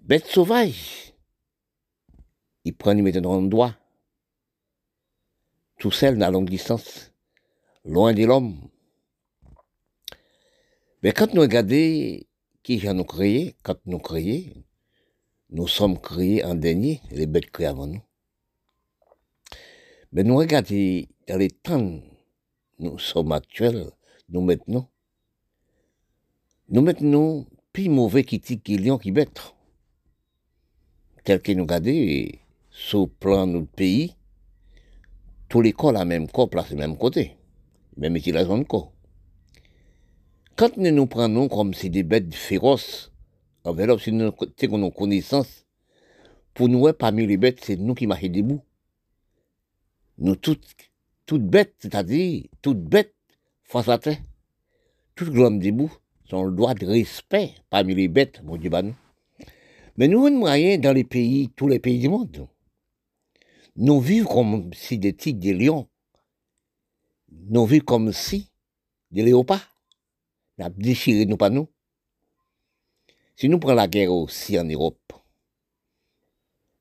Bêtes 0.04 0.28
sauvages, 0.28 1.16
ils 2.66 2.76
prennent, 2.76 3.00
ils 3.00 3.04
mettent 3.04 3.18
dans 3.18 3.42
le 3.42 3.48
doigt 3.48 3.76
tout 5.80 5.90
seul 5.90 6.22
à 6.22 6.30
longue 6.30 6.52
distance, 6.52 7.12
loin 7.84 8.14
de 8.14 8.24
l'homme. 8.26 8.70
Mais 11.02 11.14
quand 11.14 11.34
nous 11.34 11.42
regardons 11.42 12.20
qui 12.62 12.88
nous 12.94 13.06
créé, 13.06 13.56
quand 13.64 13.80
nous 13.88 13.98
créé, 13.98 14.54
nous 15.50 15.68
sommes 15.68 16.00
créés 16.00 16.44
en 16.46 16.54
dernier, 16.54 17.02
les 17.10 17.26
bêtes 17.26 17.50
créées 17.50 17.66
avant 17.66 17.88
nous. 17.88 18.04
Mais 20.12 20.22
nous 20.22 20.38
regardons 20.38 21.08
dans 21.28 21.38
les 21.38 21.50
temps, 21.50 22.02
nous 22.80 22.98
sommes 22.98 23.32
actuels, 23.32 23.92
nous 24.30 24.42
maintenant, 24.42 24.90
nous 26.70 26.82
maintenant, 26.82 27.46
plus 27.74 27.90
mauvais 27.90 28.24
qui 28.24 28.40
tic, 28.40 28.64
qui 28.64 28.78
lion, 28.78 28.98
qui 28.98 29.12
bête. 29.12 29.54
Tel 31.24 31.42
que 31.42 31.52
nous 31.52 31.64
regardons, 31.64 32.26
sur 32.72 33.02
le 33.02 33.08
plan 33.08 33.46
de 33.48 33.54
notre 33.54 33.72
pays, 33.72 34.16
tous 35.50 35.62
les 35.62 35.74
corps 35.74 35.92
la 35.92 36.06
même 36.06 36.30
corps 36.30 36.50
placés 36.50 36.76
même 36.76 36.98
côté, 36.98 37.38
même 37.98 38.16
utilisation 38.16 38.58
de 38.58 38.64
corps. 38.64 38.94
Quand 40.56 40.78
nous 40.78 40.92
nous 40.92 41.08
prenons 41.08 41.48
comme 41.48 41.74
si 41.74 41.90
des 41.90 42.04
bêtes 42.04 42.34
féroces, 42.34 43.12
enveloppe, 43.64 44.02
si 44.02 44.12
nous 44.12 44.32
avons 44.62 44.78
nos 44.78 44.92
connaissances, 44.92 45.66
pour 46.54 46.68
nous, 46.68 46.92
parmi 46.94 47.26
les 47.26 47.38
bêtes, 47.38 47.64
c'est 47.64 47.78
nous 47.78 47.96
qui 47.96 48.08
marchons 48.08 48.28
debout. 48.28 48.62
Nous 50.18 50.36
toutes, 50.36 50.89
toutes 51.30 51.46
bêtes, 51.46 51.76
c'est-à-dire 51.78 52.46
toutes 52.64 52.82
bêtes 52.82 53.14
face 53.62 53.88
à 53.88 54.00
terre, 54.00 54.18
toutes 55.14 55.36
l'homme 55.36 55.60
debout, 55.60 55.96
sont 56.28 56.44
le 56.44 56.56
droit 56.56 56.74
de 56.74 56.88
respect 56.88 57.54
parmi 57.70 57.94
les 57.94 58.08
bêtes, 58.08 58.42
mon 58.42 58.58
Dieu, 58.58 58.72
nous. 58.72 58.96
Mais 59.96 60.08
nous, 60.08 60.26
on 60.26 60.32
moyen 60.32 60.80
dans 60.80 60.92
les 60.92 61.04
pays, 61.04 61.52
tous 61.56 61.68
les 61.68 61.78
pays 61.78 62.00
du 62.00 62.10
monde. 62.10 62.48
Nous 63.76 64.02
vivons 64.02 64.28
comme 64.28 64.74
si 64.74 64.98
des 64.98 65.14
tigres, 65.14 65.40
des 65.40 65.54
lions. 65.54 65.88
Nous 67.32 67.68
vivons 67.68 67.86
comme 67.86 68.12
si 68.12 68.52
des 69.12 69.22
léopards. 69.22 69.84
Nous 70.58 70.66
avons 70.66 70.80
déchiré 70.80 71.28
nous 71.28 71.38
pas 71.38 71.52
nous. 71.52 71.68
Si 73.36 73.50
nous 73.50 73.60
prenons 73.60 73.76
la 73.76 73.88
guerre 73.88 74.12
aussi 74.12 74.58
en 74.58 74.66
Europe, 74.66 75.14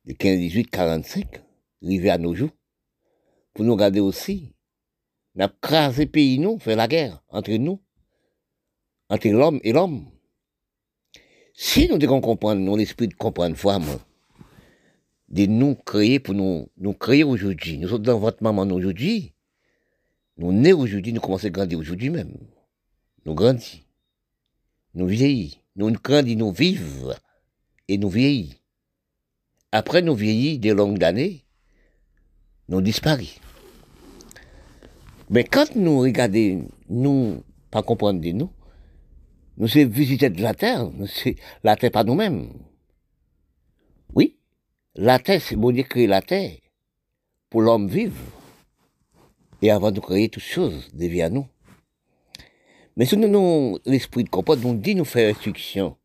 de 0.06 0.14
15, 0.14 0.38
18, 0.38 0.70
45, 0.70 1.42
arrivé 1.82 2.08
à 2.08 2.16
nos 2.16 2.34
jours, 2.34 2.57
pour 3.58 3.64
nous 3.64 3.72
regarder 3.72 3.98
aussi, 3.98 4.52
avons 5.36 5.52
crasé 5.60 6.06
pays, 6.06 6.38
nous, 6.38 6.60
fait 6.60 6.76
la 6.76 6.86
guerre 6.86 7.20
entre 7.28 7.50
nous, 7.54 7.80
entre 9.08 9.26
l'homme 9.30 9.58
et 9.64 9.72
l'homme. 9.72 10.06
Si 11.54 11.88
nous 11.88 11.98
devons 11.98 12.20
comprendre, 12.20 12.60
nous, 12.60 12.76
l'esprit 12.76 13.08
de 13.08 13.14
comprendre, 13.14 13.56
foi, 13.56 13.80
de 15.28 15.46
nous 15.46 15.74
créer 15.74 16.20
pour 16.20 16.34
nous, 16.34 16.68
nous 16.76 16.92
créer 16.92 17.24
aujourd'hui. 17.24 17.78
Nous 17.78 17.88
sommes 17.88 18.02
dans 18.02 18.20
votre 18.20 18.44
maman 18.44 18.62
aujourd'hui. 18.62 19.32
Nous 20.36 20.52
nés 20.52 20.72
aujourd'hui, 20.72 21.12
nous 21.12 21.20
commençons 21.20 21.48
à 21.48 21.50
grandir 21.50 21.80
aujourd'hui 21.80 22.10
même. 22.10 22.36
Nous 23.26 23.34
grandissons. 23.34 23.78
Nous 24.94 25.08
vieillis. 25.08 25.58
Nous 25.74 25.90
grandissons, 25.90 26.38
nous 26.38 26.52
vivons. 26.52 27.12
Et 27.88 27.98
nous 27.98 28.08
vieillis. 28.08 28.54
Après 29.72 30.00
nous 30.00 30.14
vieillis 30.14 30.60
des 30.60 30.74
longues 30.74 31.02
années, 31.02 31.42
nous 32.68 32.80
disparaissons. 32.80 33.47
Mais 35.30 35.44
quand 35.44 35.74
nous 35.76 36.00
regardons, 36.00 36.68
nous, 36.88 37.42
pas 37.70 37.82
comprendre 37.82 38.20
de 38.20 38.30
nous, 38.30 38.50
nous 39.58 39.68
sommes 39.68 39.88
visiter 39.88 40.30
de 40.30 40.40
la 40.40 40.54
terre, 40.54 40.90
nous 40.90 41.06
la 41.64 41.76
terre 41.76 41.90
pas 41.90 42.04
nous-mêmes. 42.04 42.52
Oui, 44.14 44.38
la 44.94 45.18
terre, 45.18 45.42
c'est 45.42 45.56
bon 45.56 45.70
Dieu 45.72 45.84
la 46.06 46.22
terre 46.22 46.56
pour 47.50 47.62
l'homme 47.62 47.88
vivre. 47.88 48.16
Et 49.60 49.70
avant 49.70 49.90
de 49.90 50.00
créer 50.00 50.28
toutes 50.28 50.42
choses, 50.42 50.88
devient 50.94 51.28
nous. 51.32 51.46
Mais 52.96 53.04
si 53.04 53.16
nous 53.16 53.28
avons 53.28 53.78
l'esprit 53.84 54.24
de 54.24 54.28
comprendre, 54.28 54.62
nous 54.62 54.78
dit 54.78 54.94
nous 54.94 55.04
faire 55.04 55.30
instruction. 55.30 55.96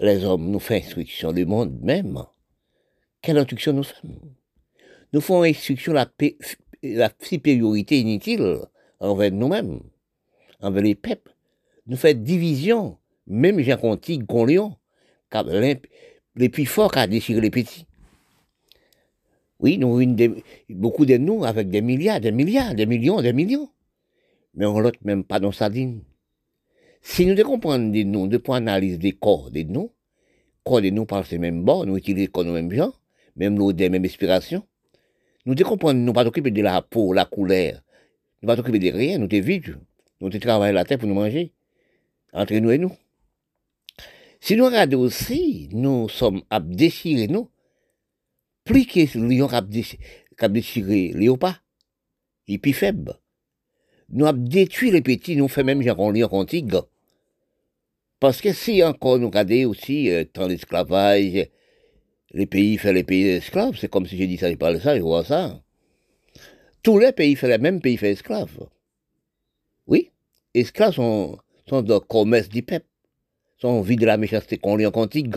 Les 0.00 0.24
hommes 0.24 0.50
nous 0.50 0.58
font 0.58 0.74
instruction, 0.74 1.32
le 1.32 1.44
monde 1.44 1.78
même. 1.80 2.22
Quelle 3.22 3.38
instruction 3.38 3.72
nous 3.72 3.82
faisons? 3.82 4.20
Nous 5.12 5.20
faisons 5.20 5.42
instruction 5.42 5.92
la, 5.92 6.06
la 6.82 7.10
supériorité 7.20 8.00
inutile 8.00 8.58
envers 9.00 9.32
nous-mêmes, 9.32 9.80
envers 10.60 10.82
les 10.82 10.94
peuples. 10.94 11.34
Nous 11.86 11.96
faisons 11.96 12.18
division, 12.18 12.98
même 13.26 13.60
Jean 13.60 13.76
Contigue, 13.76 14.26
Conlion, 14.26 14.76
les 16.36 16.48
plus 16.48 16.66
forts 16.66 16.92
qui 16.92 17.08
déchiré 17.08 17.40
les 17.40 17.50
petits. 17.50 17.86
Oui, 19.58 19.78
nous 19.78 20.00
une 20.00 20.42
beaucoup 20.68 21.06
de 21.06 21.16
nous 21.16 21.44
avec 21.44 21.70
des 21.70 21.80
milliards, 21.80 22.20
des 22.20 22.32
milliards, 22.32 22.74
des 22.74 22.86
millions, 22.86 23.22
des 23.22 23.32
millions. 23.32 23.70
Mais 24.54 24.66
on 24.66 24.78
l'autre 24.80 24.98
même 25.02 25.24
pas 25.24 25.40
dans 25.40 25.52
sa 25.52 25.68
ligne. 25.68 26.00
Si 27.00 27.24
nous 27.24 27.42
comprendre 27.42 27.90
des 27.92 28.04
noms, 28.04 28.26
de 28.26 28.36
prendre 28.36 28.68
analyse 28.68 28.98
des 28.98 29.12
corps 29.12 29.50
des 29.50 29.64
noms, 29.64 29.90
corps 30.64 30.82
de 30.82 30.90
nous 30.90 31.06
par 31.06 31.24
ces 31.24 31.38
mêmes 31.38 31.62
bords, 31.62 31.86
nous 31.86 31.96
utilisons 31.96 32.30
comme 32.32 32.52
même 32.52 32.72
gens, 32.72 32.92
même 33.36 33.54
nous 33.54 33.72
des 33.72 33.88
mêmes 33.88 34.04
inspirations. 34.04 34.64
Nous 35.46 35.54
devons 35.54 35.70
comprendre, 35.70 36.00
nous 36.00 36.12
pas 36.12 36.24
de 36.24 36.62
la 36.62 36.82
peau, 36.82 37.12
la 37.12 37.24
couleur. 37.24 37.80
Nous 38.42 38.48
pas 38.48 38.58
occuper 38.58 38.80
de 38.80 38.90
rien, 38.90 39.18
nous 39.18 39.28
sommes 39.30 39.40
vides. 39.40 39.78
Nous 40.20 40.28
travaillons 40.30 40.74
la 40.74 40.84
terre 40.84 40.98
pour 40.98 41.08
nous 41.08 41.14
manger. 41.14 41.52
Entre 42.32 42.54
nous 42.54 42.72
et 42.72 42.78
nous. 42.78 42.92
Si 44.40 44.56
nous 44.56 44.66
regardons 44.66 45.00
aussi, 45.00 45.68
nous 45.72 46.08
sommes 46.08 46.42
à 46.50 46.58
déchirer 46.60 47.28
nous. 47.28 47.48
Plus 48.64 48.86
que 48.86 49.18
lion 49.18 49.46
a 49.46 50.48
déchiré 50.48 51.12
léopard, 51.14 51.62
il 52.48 52.56
est 52.56 52.58
plus 52.58 52.72
faible. 52.72 53.14
Nous 54.08 54.26
avons 54.26 54.42
détruit 54.42 54.90
les 54.90 55.00
petits, 55.00 55.36
nous 55.36 55.48
faisons 55.48 55.66
même 55.66 55.80
un 55.80 56.12
lion 56.12 56.28
antique. 56.32 56.74
Parce 58.18 58.40
que 58.40 58.52
si 58.52 58.82
encore 58.82 59.18
nous 59.18 59.28
regardons 59.28 59.70
aussi, 59.70 60.10
euh, 60.10 60.24
dans 60.34 60.48
l'esclavage, 60.48 61.48
les 62.32 62.46
pays 62.46 62.76
font 62.76 62.92
les 62.92 63.04
pays 63.04 63.28
esclaves, 63.28 63.76
c'est 63.78 63.88
comme 63.88 64.06
si 64.06 64.16
j'ai 64.16 64.26
dit 64.26 64.36
ça, 64.36 64.54
parle 64.56 64.74
de 64.74 64.80
ça, 64.80 64.96
je 64.96 65.02
vois 65.02 65.24
ça. 65.24 65.62
Tous 66.82 66.98
les 66.98 67.12
pays 67.12 67.36
font 67.36 67.46
les 67.46 67.58
mêmes 67.58 67.80
pays 67.80 67.96
font 67.96 68.06
esclaves. 68.06 68.68
Oui, 69.86 70.10
esclaves 70.54 70.94
sont, 70.94 71.38
sont 71.68 71.82
de 71.82 71.98
commerce 71.98 72.48
du 72.48 72.62
peuple. 72.62 72.86
Sont 73.58 73.80
vie 73.80 73.96
de 73.96 74.04
la 74.04 74.18
méchanceté 74.18 74.58
qu'on 74.58 74.76
lit 74.76 74.86
en 74.86 74.90
cantique. 74.90 75.34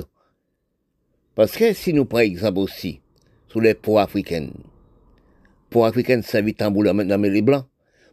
Parce 1.36 1.54
que 1.54 1.72
si 1.74 1.94
nous 1.94 2.04
prenons 2.04 2.24
exemple 2.24 2.60
aussi, 2.60 3.00
sur 3.48 3.62
les 3.62 3.74
peaux 3.74 3.98
africaines, 3.98 4.52
peaux 5.70 5.86
africaines 5.86 6.22
servent 6.22 6.52
tambour 6.54 6.84
dans 6.84 7.22
les 7.22 7.42
blancs, 7.42 7.66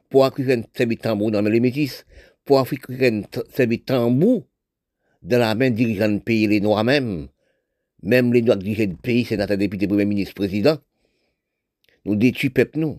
peaux 0.09 0.23
africaines 0.23 0.65
servent 0.75 0.97
tambour 0.97 1.33
dans 1.33 1.43
les 1.43 1.59
métis, 1.59 2.07
peaux 2.45 2.59
africaines 2.59 3.27
servent 3.53 3.79
tambour 3.79 4.45
dans 5.23 5.39
la 5.39 5.55
main 5.57 5.71
dirigeant 5.71 6.09
de 6.09 6.19
pays, 6.19 6.47
les 6.47 6.61
noirs 6.61 6.85
même, 6.85 7.27
même 8.07 8.33
les 8.33 8.43
noirs 8.43 8.57
dirigeants 8.57 8.87
du 8.87 8.97
pays, 8.97 9.25
sénateurs, 9.25 9.59
députés, 9.59 9.87
premier 9.87 10.05
ministre, 10.05 10.35
président, 10.35 10.79
nous 12.05 12.15
détruisons 12.15 12.53
peuple. 12.55 12.99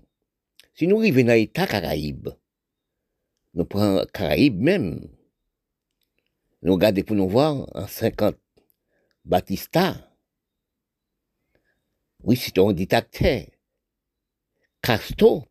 Si 0.76 0.88
nous 0.88 1.00
arrivons 1.00 1.24
dans 1.24 1.34
l'État 1.34 1.66
Caraïbe, 1.66 2.30
nous 3.54 3.66
prenons 3.66 4.06
Caraïbe 4.14 4.60
même, 4.60 5.08
nous 6.62 6.74
regardons 6.74 7.02
pour 7.04 7.16
nous 7.16 7.30
voir 7.30 7.68
en 7.76 7.88
50, 7.88 8.36
Batista, 9.26 10.08
oui, 12.24 12.36
c'est 12.36 12.58
un 12.58 12.74
dictateur. 12.74 13.46
Castro 14.82 15.46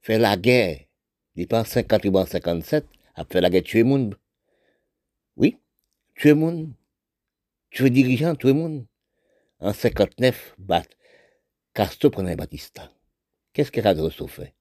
fait 0.00 0.18
la 0.18 0.36
guerre 0.36 0.80
Depuis 1.36 1.56
en 1.56 1.64
50 1.64 2.04
ou 2.06 2.16
en 2.16 2.26
57, 2.26 2.86
a 3.14 3.24
fait 3.24 3.40
la 3.40 3.50
guerre 3.50 3.62
tuer 3.62 3.80
le 3.80 3.84
monde. 3.84 4.18
Oui, 5.36 5.58
tuer 6.14 6.30
le 6.30 6.68
monde. 7.68 7.70
Tuer 7.70 7.90
dirigeant, 7.90 8.34
tuer 8.34 8.48
le 8.48 8.54
monde? 8.54 8.86
En 9.60 9.72
59, 9.72 10.54
bat, 10.58 10.84
Castro 11.74 12.10
prenait 12.10 12.36
Batista. 12.36 12.90
Qu'est-ce 13.52 13.72
que 13.72 13.80
Castro 13.80 14.28
fait? 14.28 14.54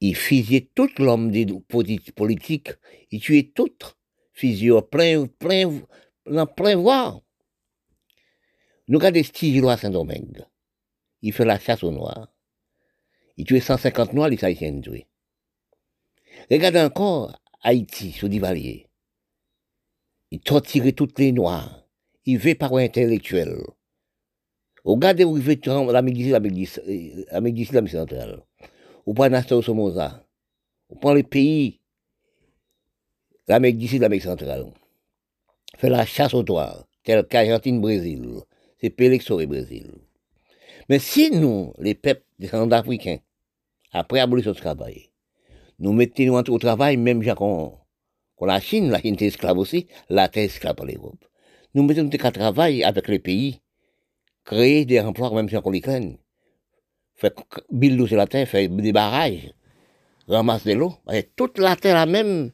Il 0.00 0.16
fusillait 0.16 0.70
tout 0.74 0.90
l'homme 0.98 1.30
des 1.30 1.46
politiques. 2.14 2.72
Il 3.10 3.20
tuait 3.20 3.52
tout. 3.54 3.70
Fusillait 4.32 4.82
plein, 4.82 5.26
plein, 5.26 5.80
dans 6.26 6.46
plein 6.46 6.76
voie. 6.76 7.22
Nous 8.88 8.98
regardons 8.98 9.22
Stiglo 9.22 9.68
à 9.70 9.78
Saint-Domingue. 9.78 10.44
Il 11.22 11.32
fait 11.32 11.46
la 11.46 11.58
chasse 11.58 11.82
aux 11.82 11.90
Noirs. 11.90 12.34
Il 13.38 13.46
tue 13.46 13.60
150 13.60 14.12
Noirs, 14.12 14.28
les 14.28 14.44
Haïtiens 14.44 14.78
tués. 14.80 15.06
Regardez 16.50 16.80
encore 16.80 17.40
Haïti, 17.62 18.12
sur 18.12 18.28
Divalier. 18.28 18.83
Il 20.34 20.40
torturait 20.40 20.90
toutes 20.90 21.20
les 21.20 21.30
Noirs. 21.30 21.86
Il 22.24 22.38
veut 22.38 22.56
par 22.56 22.74
intellectuel. 22.74 23.56
Regardez 24.82 25.22
où 25.22 25.36
il 25.36 25.42
veut 25.44 25.56
l'Amérique 25.92 26.16
d'ici, 26.16 26.30
l'Amérique 26.30 27.54
d'ici, 27.54 27.72
l'Amérique 27.72 27.96
centrale. 27.96 28.42
Ou 29.06 29.14
pas 29.14 29.28
Nasser 29.28 29.62
Somoza? 29.62 30.26
Ou 30.88 30.96
prend 30.96 31.14
les 31.14 31.22
pays, 31.22 31.80
l'Amérique 33.46 33.78
d'ici, 33.78 34.00
l'Amérique 34.00 34.24
centrale. 34.24 34.66
Fait 35.76 35.88
la 35.88 36.04
chasse 36.04 36.34
aux 36.34 36.42
Noirs, 36.42 36.84
tel 37.04 37.24
qu'Argentine, 37.28 37.80
Brésil. 37.80 38.26
C'est 38.80 38.90
Pélix 38.90 39.30
au 39.30 39.36
Brésil. 39.46 39.92
Mais 40.88 40.98
si 40.98 41.30
nous, 41.30 41.72
les 41.78 41.94
peuples 41.94 42.26
descendants 42.40 42.78
africains, 42.78 43.18
après 43.92 44.18
l'abolition 44.18 44.50
du 44.50 44.60
travail, 44.60 45.10
nous 45.78 45.92
mettons 45.92 46.40
au 46.40 46.58
travail, 46.58 46.96
même 46.96 47.22
la 47.22 47.36
Chine, 48.60 48.90
la 48.90 49.00
Chine 49.00 49.16
est 49.18 49.22
esclave 49.22 49.58
aussi, 49.58 49.86
la 50.08 50.28
terre 50.28 50.44
esclave 50.44 50.74
pour 50.74 50.86
l'Europe. 50.86 51.24
Nous 51.74 51.82
mettons 51.82 52.06
au 52.06 52.30
travail 52.30 52.84
avec 52.84 53.08
les 53.08 53.18
pays, 53.18 53.60
créer 54.44 54.84
des 54.84 55.00
emplois 55.00 55.30
même 55.32 55.48
si 55.48 55.56
on 55.56 55.70
les 55.70 55.80
craint. 55.80 56.12
Faire 57.16 57.32
sur 58.06 58.16
la 58.16 58.26
terre, 58.26 58.48
faire 58.48 58.68
des 58.68 58.92
barrages, 58.92 59.52
ramasser 60.28 60.74
de 60.74 60.78
l'eau. 60.78 60.94
Toute 61.36 61.58
la 61.58 61.76
terre 61.76 61.94
la 61.94 62.06
même, 62.06 62.50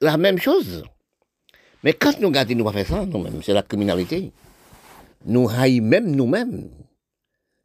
la 0.00 0.16
même 0.16 0.38
chose. 0.38 0.82
Mais 1.82 1.92
quand 1.92 2.18
nous 2.20 2.28
regardons, 2.28 2.54
nous 2.54 2.64
pas 2.64 2.72
faire 2.72 2.86
ça, 2.86 3.04
nous-mêmes, 3.06 3.42
c'est 3.42 3.52
la 3.52 3.62
criminalité. 3.62 4.32
Nous 5.26 5.48
haïssons 5.48 5.84
même 5.84 6.16
nous-mêmes. 6.16 6.70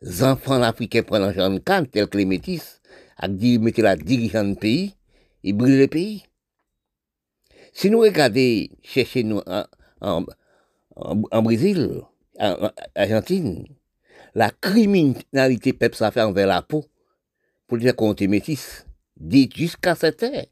Les 0.02 0.24
enfants 0.24 0.62
africains 0.62 1.04
prennent 1.04 1.32
de 1.32 1.60
canne, 1.60 1.88
tels 1.88 2.08
que 2.08 2.18
les 2.18 2.26
métis, 2.26 2.82
à 3.18 3.28
dire, 3.28 3.60
mettez 3.60 3.82
la 3.82 3.96
dirigeant 3.96 4.44
du 4.46 4.56
pays, 4.56 4.96
ils 5.44 5.54
brûlent 5.54 5.80
le 5.80 5.88
pays. 5.88 6.24
Si 7.74 7.90
nous 7.90 8.00
regardons, 8.00 8.68
chercher 8.84 9.24
nous 9.24 9.42
en, 10.02 10.26
en, 10.96 11.42
Brésil, 11.42 12.02
en, 12.40 12.70
Argentine, 12.96 13.66
la 14.36 14.52
criminalité 14.52 15.74
peuple 15.74 15.96
ça 15.96 16.12
fait 16.12 16.22
envers 16.22 16.48
la 16.48 16.62
peau, 16.62 16.86
pour 17.68 17.78
dire 17.78 17.96
qu'on 17.96 18.14
est 18.16 18.28
métis, 18.28 18.86
dit 19.18 19.50
jusqu'à 19.54 19.96
cette 19.96 20.24
heure. 20.24 20.46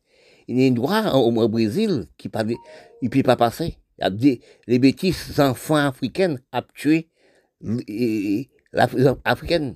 Il 0.47 0.59
y 0.59 0.65
a 0.65 0.69
un 0.69 0.71
droit 0.71 1.11
au, 1.13 1.49
Brésil 1.49 2.07
qui 2.17 2.29
ne 2.29 3.09
peut 3.09 3.23
pas 3.23 3.35
passer. 3.35 3.77
Les 3.99 4.79
bêtises 4.79 5.39
enfants 5.39 5.75
africains 5.75 6.37
ont 6.53 6.61
tué 6.73 7.09
l'Africaine. 8.71 9.75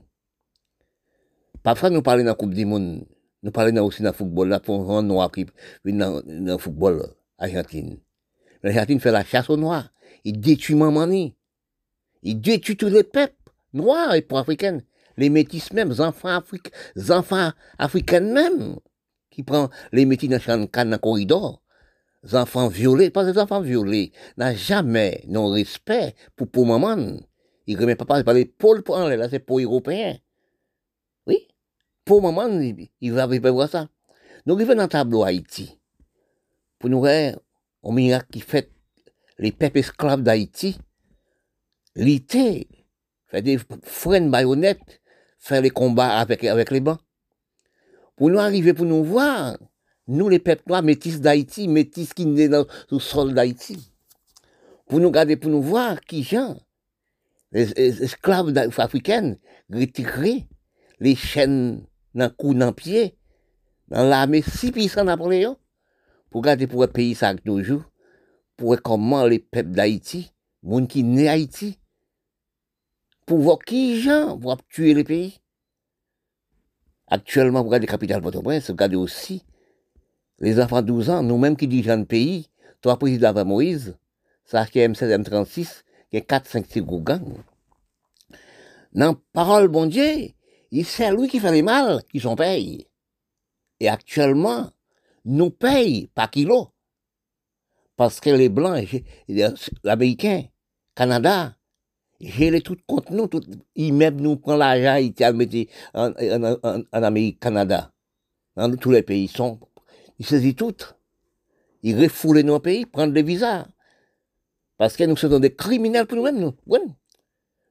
Parfois, 1.63 1.89
nous 1.89 2.01
parlons 2.01 2.23
de 2.23 2.27
la 2.27 2.35
Coupe 2.35 2.53
du 2.53 2.65
Monde, 2.65 3.05
nous 3.43 3.51
parlons 3.51 3.85
aussi 3.85 4.01
de 4.01 4.07
la 4.07 4.13
football, 4.13 4.49
là, 4.49 4.59
pour 4.59 4.89
un 4.91 5.03
noir 5.03 5.31
qui 5.31 5.45
dans 5.85 6.21
le 6.25 6.57
football 6.57 7.03
argentine. 7.41 7.97
L'Argentine 8.63 8.99
fait 8.99 9.11
la 9.11 9.25
chasse 9.25 9.49
aux 9.49 9.57
noirs. 9.57 9.89
Il 10.23 10.39
détruit 10.39 10.75
Mamani. 10.75 11.35
Il 12.21 12.39
détruit 12.39 12.77
tous 12.77 12.87
les 12.87 13.03
peuples, 13.03 13.33
noirs 13.73 14.13
et 14.13 14.21
pour 14.21 14.37
africains. 14.37 14.79
Les 15.17 15.29
métis 15.29 15.73
même, 15.73 15.89
les 15.89 16.01
enfants, 16.01 16.29
africains, 16.29 16.71
les 16.95 17.11
enfants 17.11 17.51
africains 17.77 18.21
même, 18.21 18.77
qui 19.29 19.43
prennent 19.43 19.69
les 19.91 20.05
métis 20.05 20.29
dans 20.29 20.37
le 20.37 20.67
dans 20.67 20.89
le 20.89 20.97
corridor. 20.97 21.61
Les 22.23 22.35
enfants 22.35 22.67
violés, 22.67 23.09
pas 23.09 23.23
les 23.23 23.37
enfants 23.39 23.61
violés, 23.61 24.11
n'a 24.37 24.53
jamais 24.53 25.23
non 25.27 25.49
respect 25.49 26.13
pour 26.35 26.49
pour 26.49 26.67
maman. 26.67 27.17
Il 27.65 27.79
remet 27.79 27.95
pas 27.95 28.05
par 28.05 28.33
l'épaule 28.33 28.83
pour 28.83 28.95
en 28.95 29.07
là, 29.07 29.29
c'est 29.29 29.39
pour 29.39 29.59
européen. 29.59 30.17
Oui? 31.25 31.47
Pour 32.05 32.21
maman, 32.21 32.61
il 33.01 33.13
va 33.13 33.51
voir 33.51 33.69
ça. 33.69 33.89
Nous 34.45 34.55
arrivons 34.55 34.75
dans 34.75 34.83
le 34.83 34.89
tableau 34.89 35.23
Haïti. 35.23 35.80
Pour 36.82 36.89
nous 36.89 36.99
voir, 36.99 37.34
un 37.84 37.93
miracle 37.93 38.25
qui 38.32 38.41
fait 38.41 38.71
les 39.38 39.51
peuples 39.51 39.77
esclaves 39.77 40.23
d'Haïti, 40.23 40.79
l'été, 41.95 42.67
fait 43.27 43.43
des 43.43 43.59
freins 43.84 44.27
baïonnettes, 44.27 44.99
faire 45.38 45.61
les 45.61 45.69
combats 45.69 46.17
avec, 46.17 46.43
avec 46.43 46.71
les 46.71 46.79
bancs. 46.79 46.99
Pour 48.15 48.32
nous 48.32 48.39
arriver, 48.39 48.73
pour 48.73 48.88
nous 48.88 49.03
voir, 49.03 49.59
nous 50.07 50.27
les 50.27 50.39
peuples 50.39 50.63
noirs, 50.67 50.82
métis 50.82 51.21
d'Haïti, 51.21 51.67
métis 51.67 52.15
qui 52.15 52.25
naissent 52.25 52.49
dans 52.49 52.65
le 52.89 52.97
sol 52.97 53.36
d'Haïti. 53.36 53.93
Pour 54.88 54.99
nous 54.99 55.11
garder, 55.11 55.38
pour 55.38 55.51
nous 55.51 55.61
voir 55.61 56.01
qui 56.01 56.23
gens, 56.23 56.57
les, 57.51 57.71
esclaves 58.03 58.57
africains, 58.79 59.36
retirés, 59.71 60.47
les 60.99 61.15
chaînes 61.15 61.86
dans 62.15 62.25
le 62.25 62.32
cou, 62.32 62.55
dans 62.55 62.67
le 62.67 62.73
pied, 62.73 63.19
dans 63.88 64.03
l'armée 64.03 64.41
si 64.41 64.71
puissante 64.71 65.05
Napoléon, 65.05 65.57
pour 66.32 66.41
garder 66.41 66.65
pour 66.65 66.82
un 66.82 66.88
pays 66.88 67.13
ça 67.13 67.36
toujours, 67.36 67.84
pour 68.57 68.75
comment 68.82 69.25
les 69.25 69.39
peuples 69.39 69.71
d'Haïti, 69.71 70.32
les 70.63 70.71
gens 70.71 70.86
qui 70.88 71.03
naissent 71.03 71.29
Haïti, 71.29 71.79
pour 73.25 73.39
voir 73.39 73.59
qui 73.59 73.99
gens 74.01 74.38
vont 74.38 74.57
tuer 74.69 74.93
les 74.93 75.03
pays. 75.03 75.39
Actuellement, 77.07 77.59
vous 77.59 77.67
regardez 77.67 77.86
la 77.86 77.91
capitale 77.91 78.21
Port-au-Prince, 78.21 78.69
regardez 78.69 78.95
aussi 78.95 79.43
les 80.39 80.59
enfants 80.59 80.82
de 80.82 80.88
12 80.88 81.09
ans, 81.09 81.21
nous-mêmes 81.21 81.57
qui 81.57 81.67
dirigeons 81.67 81.97
le 81.97 82.05
pays, 82.05 82.47
toi, 82.82 82.97
président 82.97 83.29
avant 83.29 83.45
Moïse, 83.45 83.95
ça 84.45 84.61
a 84.61 84.65
M16, 84.65 85.21
M36, 85.21 85.84
qui 86.09 86.17
est 86.17 86.21
4, 86.21 86.47
5, 86.47 86.65
6 86.65 86.82
gros 86.82 87.01
gangs. 87.01 87.38
Dans 88.93 89.15
parole, 89.34 89.67
bon 89.67 89.86
Dieu, 89.86 90.29
c'est 90.84 91.11
lui 91.11 91.27
qui 91.27 91.39
fait 91.39 91.51
les 91.51 91.61
mal, 91.61 92.01
qui 92.11 92.19
sont 92.19 92.36
payés. 92.36 92.89
Et 93.79 93.89
actuellement, 93.89 94.71
nous 95.26 95.51
payons 95.51 96.07
par 96.13 96.32
kilo. 96.32 96.69
Parce 97.95 98.19
que 98.19 98.30
les 98.30 98.49
Blancs, 98.49 98.84
l'Américain, 99.84 100.45
Canada, 100.95 101.55
les 102.19 102.61
tout 102.61 102.78
contre 102.88 103.11
nous, 103.13 103.28
tout, 103.28 103.41
ils 103.76 103.93
même 103.93 104.19
nous 104.19 104.38
prennent 104.38 104.59
l'argent, 104.59 104.95
ils 104.95 105.34
mettent 105.36 105.69
en, 105.93 106.13
Amérique, 106.91 107.39
Canada. 107.39 107.91
Tous 108.80 108.91
les 108.91 109.03
pays, 109.03 109.26
ils, 109.26 109.30
sont, 109.30 109.59
ils 110.19 110.26
saisissent 110.26 110.55
tout. 110.55 110.76
Ils 111.84 111.99
refoulent 111.99 112.41
nos 112.41 112.59
pays, 112.59 112.86
prennent 112.86 113.13
des 113.13 113.24
visas. 113.24 113.67
Parce 114.78 114.95
que 114.95 115.03
nous 115.03 115.15
sommes 115.15 115.39
des 115.39 115.55
criminels 115.55 116.07
pour 116.07 116.17
nous-mêmes, 116.17 116.39
nous. 116.39 116.55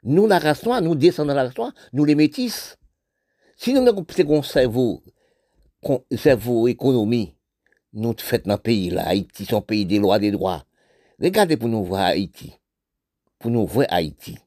Nous, 0.02 0.26
la 0.26 0.38
race 0.38 0.64
noire, 0.64 0.80
nous 0.80 0.94
descendons 0.94 1.30
de 1.30 1.36
la 1.36 1.44
race 1.44 1.56
noire, 1.56 1.72
nous 1.92 2.04
les 2.04 2.14
métis. 2.14 2.76
Si 3.56 3.74
nous 3.74 3.86
avons 3.86 4.06
un 4.38 4.42
cerveau, 4.42 5.02
cerveau 6.16 6.68
économie, 6.68 7.36
nous 7.92 8.14
faisons 8.16 8.42
dans 8.46 8.54
le 8.54 8.60
pays 8.60 8.90
là, 8.90 9.08
Haïti, 9.08 9.44
son 9.44 9.60
pays 9.60 9.86
des 9.86 9.98
lois, 9.98 10.18
des 10.18 10.30
droits. 10.30 10.64
Regardez 11.20 11.56
pour 11.56 11.68
nous 11.68 11.84
voir 11.84 12.02
Haïti. 12.02 12.54
Pour 13.38 13.50
nous 13.50 13.66
voir 13.66 13.86
Haïti. 13.90 14.38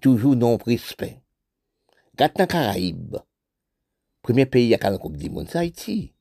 Toujours 0.00 0.36
non 0.36 0.56
respect. 0.56 1.20
Regardez 2.12 2.34
dans 2.38 2.46
Caraïbes. 2.46 3.16
Premier 4.22 4.46
pays 4.46 4.74
à 4.74 4.90
la 4.90 4.98
Coupe 4.98 5.16
du 5.16 5.28
Monde, 5.30 5.48
c'est 5.50 5.58
Haïti. 5.58 6.12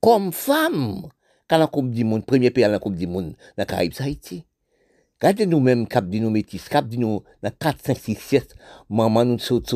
Comme 0.00 0.32
femme, 0.32 1.08
Monde, 1.50 2.26
premier 2.26 2.50
pays 2.50 2.64
à 2.64 2.68
la 2.68 2.78
Coupe 2.78 2.96
du 2.96 3.06
Monde, 3.06 3.34
dans 3.56 3.64
Caraïbes, 3.64 3.92
c'est 3.94 4.04
Haïti. 4.04 4.44
Regardez 5.20 5.46
nous-mêmes, 5.46 5.86
cap 5.86 6.08
de 6.08 6.18
nous 6.18 6.30
métis, 6.30 6.68
cap 6.68 6.88
de 6.88 6.96
nous, 6.96 7.22
dans 7.42 7.50
4, 7.50 7.78
5, 7.84 7.96
6, 7.96 8.14
7, 8.16 8.56
maman 8.90 9.24
nous 9.24 9.38
saute, 9.38 9.72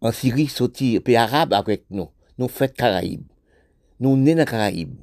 en 0.00 0.10
Syrie, 0.10 0.48
sorti, 0.48 0.98
pays 0.98 1.16
arabe 1.16 1.52
avec 1.52 1.84
nous. 1.90 2.08
Nous 2.36 2.48
faisons 2.48 2.72
Caraïbes. 2.76 3.31
Nous 4.02 4.16
nés 4.16 4.34
dans 4.34 4.38
la 4.38 4.46
Caraïbes. 4.46 4.96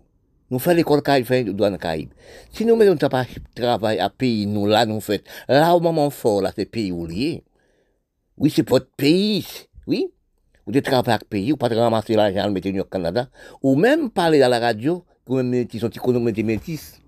Nous 0.52 0.60
faisons 0.60 0.76
l'école 0.76 1.02
Caraïbes, 1.02 1.56
dans 1.56 1.70
la 1.70 1.78
Caraïbes. 1.78 2.12
Si 2.52 2.66
nous 2.66 2.76
mettons 2.76 2.97
pas 3.08 3.26
travail 3.56 3.97
à 3.97 4.10
pays, 4.10 4.45
nous 4.45 4.68
là, 4.68 4.86
nous 4.86 5.00
faisons, 5.00 5.24
là 5.47 5.74
au 5.74 5.80
moment 5.80 6.10
fort, 6.10 6.41
là, 6.41 6.52
c'est 6.54 6.66
pays 6.66 6.91
où 6.91 7.08
lié. 7.08 7.45
Oui, 8.38 8.52
c'est 8.54 8.68
votre 8.68 8.89
pays, 8.97 9.47
oui. 9.88 10.12
Vous 10.66 10.74
devez 10.74 10.82
travailler 10.82 11.14
avec 11.14 11.30
pays, 11.30 11.54
ou 11.54 11.56
pas 11.56 11.70
ramasser 11.70 12.16
l'argent, 12.16 12.45
le 12.47 12.52
mettre 12.52 12.78
au 12.78 12.84
Canada, 12.84 13.30
ou 13.64 13.78
même 13.78 14.10
parler 14.10 14.41
à 14.41 14.50
la 14.50 14.60
radio, 14.60 15.06
comme 15.26 15.47
même 15.47 15.66
qui 15.66 15.80
sont 15.80 15.89
économes 15.89 16.30
métis. 16.30 17.00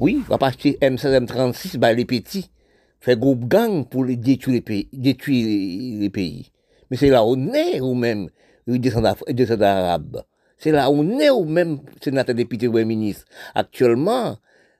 Oui, 0.00 0.24
on 0.26 0.32
va 0.32 0.38
pas 0.38 0.48
acheter 0.48 0.76
M16, 0.82 1.24
M36, 1.24 1.78
bah, 1.78 1.92
les 1.92 2.04
petits, 2.04 2.50
faire 2.98 3.16
groupe 3.16 3.46
gang 3.46 3.84
pour 3.84 4.04
les 4.04 4.16
détruire 4.16 4.56
les 4.56 4.60
pays, 4.60 4.88
détruire 4.92 6.00
les 6.00 6.10
pays. 6.10 6.50
Mais 6.90 6.96
c'est 6.96 7.10
là 7.10 7.24
où 7.24 7.36
on 7.36 7.54
est, 7.54 7.80
ou 7.80 7.94
même, 7.94 8.28
descendent 8.66 9.62
arabes. 9.62 10.24
C'est 10.58 10.70
là 10.70 10.90
où 10.90 10.94
on 10.94 11.18
est, 11.18 11.30
ou 11.30 11.44
même 11.44 11.80
sénateur 12.02 12.34
député 12.34 12.66
ou 12.66 12.72
ministre. 12.72 13.24
Actuellement, 13.54 14.36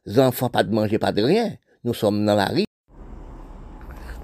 les 0.07 0.19
enfants 0.19 0.49
pas 0.49 0.63
de 0.63 0.75
manger, 0.75 0.99
pas 0.99 1.13
de 1.13 1.23
rien. 1.23 1.53
Nous 1.85 1.95
sommes 1.95 2.25
dans 2.25 2.35
la 2.35 2.47
rue. 2.47 2.65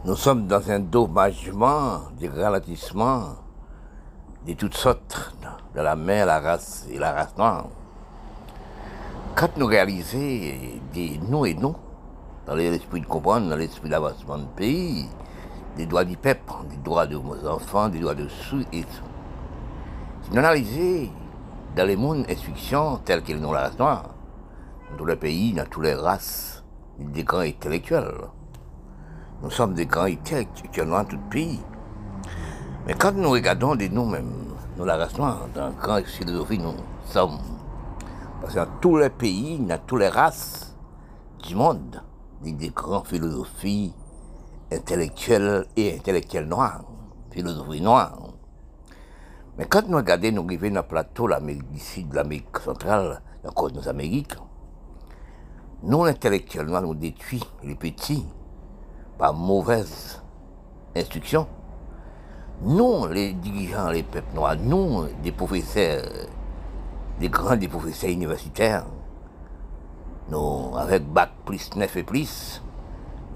Nous 0.04 0.16
sommes 0.16 0.46
dans 0.46 0.70
un 0.70 0.80
dommagement, 0.80 2.00
des 2.18 2.28
ralentissements 2.28 3.36
de 4.46 4.54
toutes 4.54 4.74
sortes, 4.74 5.34
de 5.74 5.80
la 5.80 5.94
mer, 5.94 6.26
la 6.26 6.40
race 6.40 6.86
et 6.90 6.98
la 6.98 7.12
race 7.12 7.36
noire. 7.36 7.68
Quand 9.34 9.56
nous 9.56 9.66
réalisons 9.66 10.18
des 10.92 11.20
nous 11.28 11.46
et 11.46 11.54
nous, 11.54 11.76
dans 12.46 12.54
l'esprit 12.54 13.00
de 13.00 13.06
comprendre, 13.06 13.48
dans 13.48 13.56
l'esprit 13.56 13.88
d'avancement 13.88 14.38
du 14.38 14.46
pays, 14.56 15.06
des 15.76 15.86
droits 15.86 16.04
du 16.04 16.16
peuple, 16.16 16.52
des 16.70 16.76
droits 16.78 17.06
de 17.06 17.16
nos 17.16 17.46
enfants, 17.46 17.88
des 17.88 18.00
droits 18.00 18.14
de 18.14 18.28
sous 18.28 18.62
et 18.72 18.82
tout. 18.82 18.88
Si 20.22 20.30
nous 20.32 20.38
analysons 20.38 21.10
dans 21.76 21.86
les 21.86 21.96
mondes 21.96 22.26
instructions 22.28 22.98
telles 23.04 23.22
qu'elles 23.22 23.40
nous 23.40 23.52
la 23.52 23.70
noire, 23.70 24.10
dans 24.90 24.96
tous 24.98 25.06
les 25.06 25.16
pays, 25.16 25.54
dans 25.54 25.64
toutes 25.64 25.84
les 25.84 25.94
races, 25.94 26.62
des 26.98 27.24
grands 27.24 27.38
intellectuels. 27.38 28.28
Nous 29.42 29.50
sommes 29.50 29.74
des 29.74 29.86
grands 29.86 30.04
intellectuels 30.04 30.88
dans 30.88 31.04
tout 31.04 31.18
pays. 31.30 31.60
Mais 32.86 32.94
quand 32.94 33.12
nous 33.12 33.30
regardons 33.30 33.74
de 33.74 33.86
nous-mêmes, 33.86 34.54
nous 34.76 34.84
la 34.84 34.96
race 34.96 35.16
noire, 35.16 35.46
dans 35.54 35.66
la 35.66 35.72
grande 35.72 36.04
philosophie, 36.04 36.58
nous 36.58 36.74
sommes. 37.06 37.38
Parce 38.40 38.54
que 38.54 38.58
dans 38.58 38.66
tous 38.80 38.98
les 38.98 39.10
pays, 39.10 39.58
dans 39.58 39.78
toutes 39.86 40.00
les 40.00 40.08
races 40.08 40.76
du 41.42 41.54
monde, 41.54 42.02
il 42.44 42.50
y 42.50 42.54
a 42.54 42.58
des 42.58 42.70
grandes 42.70 43.06
philosophies 43.06 43.94
intellectuelles 44.70 45.66
et 45.76 45.96
intellectuelles 45.96 46.48
noires, 46.48 46.82
philosophie 47.30 47.80
noire. 47.80 48.31
Mais 49.58 49.66
quand 49.66 49.86
nous 49.86 49.98
regardons, 49.98 50.32
nous 50.32 50.44
arrivons 50.44 50.70
dans 50.70 50.80
le 50.80 50.86
plateau, 50.86 51.28
du 51.28 51.78
Sud, 51.78 52.14
l'Amérique 52.14 52.58
centrale, 52.64 53.20
encore 53.46 53.70
nos 53.72 53.86
Amériques, 53.86 54.34
nous, 55.82 56.04
intellectuels 56.04 56.66
noirs, 56.66 56.82
nous 56.82 56.94
détruisons 56.94 57.44
les 57.64 57.74
petits 57.74 58.24
par 59.18 59.34
mauvaise 59.34 60.22
instruction. 60.96 61.46
Nous, 62.62 63.08
les 63.08 63.32
dirigeants, 63.32 63.90
les 63.90 64.04
peuples 64.04 64.34
noirs, 64.34 64.56
nous, 64.56 65.06
des 65.22 65.32
professeurs, 65.32 66.04
des 67.18 67.28
grands 67.28 67.56
des 67.56 67.68
professeurs 67.68 68.10
universitaires, 68.10 68.86
nous, 70.30 70.76
avec 70.76 71.04
bac 71.04 71.30
plus 71.44 71.74
9 71.74 71.96
et 71.96 72.02
plus, 72.04 72.62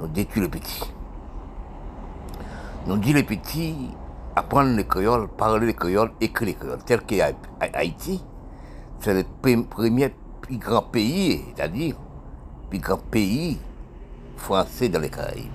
nous 0.01 0.07
détruisons 0.07 0.43
les 0.45 0.61
petits. 0.61 0.93
Nous 2.87 2.97
dit 2.99 3.13
les 3.13 3.25
petits 3.25 3.91
apprendre 4.37 4.77
le 4.77 4.83
créole, 4.85 5.29
parler 5.29 5.67
le 5.67 5.73
créole, 5.73 6.13
écrire 6.21 6.49
le 6.49 6.53
créole. 6.55 6.85
Tel 6.85 7.01
qu'à 7.03 7.33
Haïti, 7.73 8.23
c'est 9.01 9.15
le 9.15 9.25
pre- 9.43 9.67
premier 9.67 10.15
plus 10.43 10.59
grand 10.59 10.83
pays, 10.83 11.43
c'est-à-dire 11.55 11.97
plus 12.71 12.79
grand 12.79 12.99
pays 12.99 13.59
français 14.37 14.89
dans 14.89 15.01
les 15.01 15.09
Caraïbes. 15.09 15.51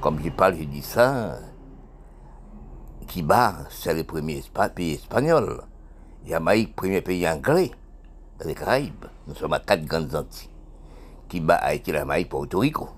Comme 0.00 0.18
je 0.24 0.30
parle, 0.30 0.56
je 0.56 0.64
dis 0.64 0.82
ça, 0.82 1.36
Cuba, 3.08 3.56
c'est 3.70 3.92
le 3.92 4.04
premier 4.04 4.42
pays 4.74 4.94
espagnol. 4.94 5.62
Jamaïque, 6.26 6.76
premier 6.76 7.00
pays 7.00 7.26
anglais 7.28 7.72
dans 8.38 8.46
les 8.46 8.54
Caraïbes. 8.54 9.06
Nous 9.26 9.34
sommes 9.34 9.52
à 9.52 9.58
quatre 9.58 9.84
grandes 9.84 10.14
Antilles. 10.14 10.48
Cuba, 11.28 11.56
Haïti, 11.56 11.90
la 11.92 12.00
Jamaïque, 12.00 12.28
Porto 12.28 12.60
Rico. 12.60 12.88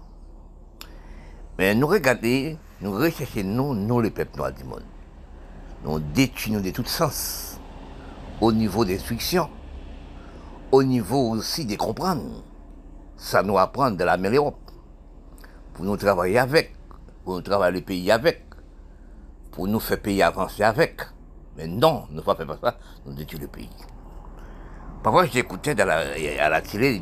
Mais 1.58 1.74
nous 1.74 1.86
regardons, 1.86 2.56
nous 2.82 2.92
recherchons, 2.92 3.44
nous, 3.44 3.74
nous 3.74 4.00
les 4.00 4.10
peuples 4.10 4.36
noirs 4.36 4.52
du 4.52 4.64
monde. 4.64 4.84
Nous 5.84 5.98
détruisons 5.98 6.60
de 6.60 6.70
tous 6.70 6.84
sens. 6.84 7.58
Au 8.40 8.52
niveau 8.52 8.84
des 8.84 8.96
instructions, 8.96 9.48
au 10.72 10.82
niveau 10.82 11.30
aussi 11.30 11.64
des 11.64 11.76
comprendre. 11.76 12.42
Ça 13.16 13.42
nous 13.42 13.56
apprend 13.56 13.90
de 13.92 14.02
la 14.02 14.16
même 14.16 14.34
Europe. 14.34 14.58
Pour 15.74 15.84
nous 15.84 15.96
travailler 15.96 16.38
avec, 16.38 16.74
pour 17.24 17.34
nous 17.34 17.40
travailler 17.40 17.78
le 17.80 17.84
pays 17.84 18.10
avec, 18.10 18.44
pour 19.52 19.68
nous 19.68 19.80
faire 19.80 20.00
payer 20.00 20.24
avancer 20.24 20.62
avec. 20.64 21.02
Mais 21.56 21.66
non, 21.68 22.06
ne 22.10 22.20
faisons 22.20 22.46
pas 22.46 22.58
ça, 22.62 22.78
nous 23.06 23.14
détruisons 23.14 23.42
le 23.42 23.48
pays. 23.48 23.70
Parfois, 25.02 25.26
j'écoutais 25.26 25.74
dans 25.74 25.86
la- 25.86 26.14
à 26.40 26.48
la 26.48 26.62
télé 26.62 27.00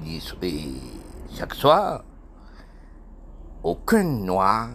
chaque 1.37 1.55
soir, 1.55 2.03
aucun 3.63 4.03
noir 4.05 4.71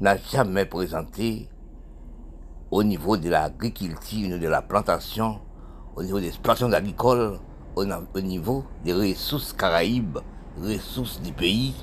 n'a 0.00 0.16
jamais 0.16 0.64
présenté 0.64 1.48
au 2.70 2.82
niveau 2.82 3.16
de 3.16 3.28
l'agriculture, 3.30 4.38
de 4.38 4.48
la 4.48 4.62
plantation, 4.62 5.40
au 5.94 6.02
niveau 6.02 6.18
des 6.18 6.28
exploitations 6.28 6.72
agricoles, 6.72 7.38
au, 7.76 8.20
niveau 8.20 8.64
des 8.84 8.92
ressources 8.92 9.52
caraïbes, 9.52 10.18
ressources 10.60 11.20
du 11.20 11.32
pays, 11.32 11.74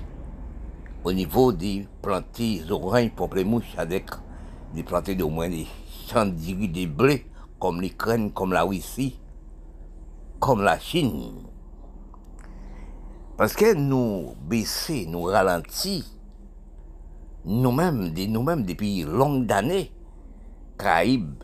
au 1.04 1.14
niveau 1.14 1.52
des 1.52 1.88
plantés 2.02 2.62
oranges, 2.70 3.12
pamplemousses, 3.16 3.64
avec 3.78 4.10
des 4.74 4.84
plantés 4.84 5.16
d'au 5.16 5.30
moins 5.30 5.50
des 5.50 5.68
champs 6.08 6.26
de 6.26 6.66
des 6.68 6.88
blés, 6.88 7.26
comme 7.60 7.82
l'Ukraine, 7.82 8.32
comme 8.32 8.52
la 8.54 8.64
Russie, 8.64 9.20
comme 10.40 10.62
la 10.62 10.80
Chine. 10.80 11.44
Parce 13.38 13.54
que 13.54 13.74
nous 13.74 14.36
baisser, 14.48 15.06
nous 15.08 15.24
ralentir, 15.24 16.04
nous-mêmes, 17.46 18.14
nous-mêmes 18.14 18.66
depuis 18.66 19.04
longues 19.04 19.52
années, 19.52 19.92
Caraïbes, 20.78 21.44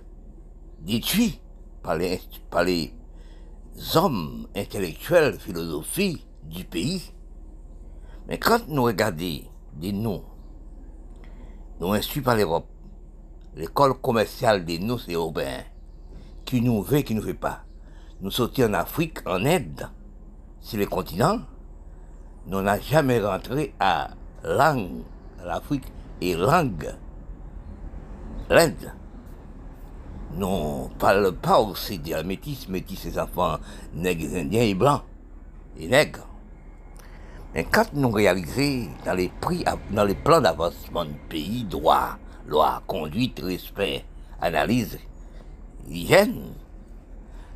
détruits 0.79 1.39
par 1.83 1.95
les, 1.95 2.19
les 2.65 2.93
hommes 3.95 4.47
intellectuels, 4.55 5.39
philosophie 5.39 6.25
du 6.43 6.63
pays. 6.65 7.13
Mais 8.27 8.37
quand 8.37 8.67
nous 8.67 8.83
regardons 8.83 9.41
des 9.75 9.91
nous, 9.91 10.21
nous 11.79 11.93
instruits 11.93 12.21
par 12.21 12.35
l'Europe, 12.35 12.67
l'école 13.55 13.99
commerciale 13.99 14.65
des 14.65 14.79
nous 14.79 14.99
européens, 15.09 15.63
qui 16.45 16.61
nous 16.61 16.81
veut, 16.81 17.01
qui 17.01 17.13
nous 17.13 17.21
fait 17.21 17.33
pas. 17.33 17.63
Nous 18.21 18.31
sortis 18.31 18.63
en 18.63 18.73
Afrique, 18.73 19.19
en 19.27 19.45
aide, 19.45 19.87
sur 20.59 20.79
les 20.79 20.85
continents, 20.85 21.39
nous 22.47 22.61
n'a 22.61 22.79
jamais 22.79 23.19
rentré 23.19 23.73
à 23.79 24.09
langue, 24.43 25.03
l'Afrique 25.45 25.85
et 26.21 26.35
langue, 26.35 26.93
l'Inde. 28.49 28.93
Nous 30.33 30.89
parle 30.99 31.33
pas 31.33 31.59
aussi 31.59 31.99
de 31.99 32.11
la 32.11 32.23
métis, 32.23 32.67
métis 32.67 32.99
ses 32.99 33.17
enfants 33.17 33.57
nègres 33.93 34.35
indiens 34.35 34.63
et 34.63 34.73
blancs, 34.73 35.03
et 35.79 35.88
nègres. 35.88 36.27
Mais 37.55 37.63
quand 37.63 37.93
nous 37.93 38.11
réalisons 38.11 38.89
dans 39.05 39.13
les 39.13 39.31
dans 39.91 40.03
les 40.03 40.15
plans 40.15 40.41
d'avancement 40.41 41.05
du 41.05 41.13
pays, 41.29 41.63
droit, 41.63 42.17
loi, 42.45 42.83
conduite, 42.88 43.39
respect, 43.39 44.05
analyse, 44.41 44.99
hygiène, 45.88 46.53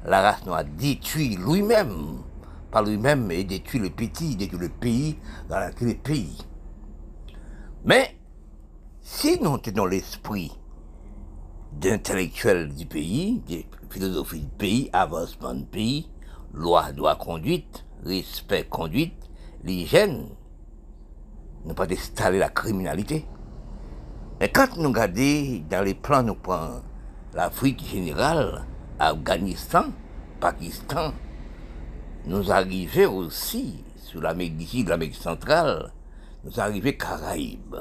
la 0.05 0.21
race 0.21 0.45
noire 0.45 0.63
détruit 0.63 1.36
lui-même, 1.38 2.23
par 2.71 2.84
lui-même, 2.84 3.29
et 3.32 3.43
détruit 3.43 3.79
le 3.79 3.89
petit, 3.89 4.36
détruit 4.36 4.59
le 4.59 4.69
pays, 4.69 5.17
dans 5.49 5.71
les 5.82 5.95
pays. 5.95 6.38
Mais, 7.84 8.15
si 9.01 9.39
nous 9.41 9.57
tenons 9.57 9.86
l'esprit 9.86 10.51
d'intellectuels 11.73 12.73
du 12.75 12.86
pays, 12.86 13.41
des 13.47 13.65
philosophies 13.89 14.41
du 14.41 14.47
pays, 14.49 14.89
avancement 14.93 15.55
du 15.55 15.65
pays, 15.65 16.09
loi, 16.53 16.91
droit, 16.91 17.15
conduite, 17.15 17.84
respect, 18.05 18.65
conduite, 18.69 19.29
l'hygiène, 19.63 20.27
ne 21.65 21.73
pas 21.73 21.91
installer 21.91 22.38
la 22.38 22.49
criminalité. 22.49 23.25
Mais 24.39 24.49
quand 24.49 24.77
nous 24.77 24.89
regardons 24.89 25.63
dans 25.67 25.84
les 25.84 25.95
plans, 25.95 26.21
nous 26.21 26.36
prenons 26.36 26.84
l'Afrique 27.34 27.84
générale, 27.84 28.63
Afghanistan, 28.99 29.86
Pakistan, 30.39 31.13
nous 32.25 32.51
arrivons 32.51 33.17
aussi 33.17 33.84
sur 33.95 34.21
l'Amérique 34.21 34.57
du 34.57 34.65
Sud, 34.65 34.89
l'Amérique 34.89 35.15
centrale, 35.15 35.91
nous 36.43 36.59
arrivons 36.59 36.91
Caraïbes. 36.91 37.75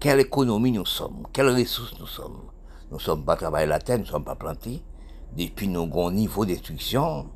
Quelle 0.00 0.20
économie 0.20 0.72
nous 0.72 0.86
sommes, 0.86 1.26
quelles 1.32 1.48
ressources 1.48 1.98
nous 1.98 2.06
sommes. 2.06 2.42
Nous 2.90 2.98
ne 2.98 3.02
sommes 3.02 3.24
pas 3.24 3.36
travaillés 3.36 3.66
la 3.66 3.78
terre, 3.78 3.98
nous 3.98 4.04
ne 4.04 4.08
sommes 4.08 4.24
pas 4.24 4.34
plantés. 4.34 4.82
Depuis 5.36 5.68
nos 5.68 5.86
grands 5.86 6.10
niveaux 6.10 6.44
d'instruction, 6.44 7.26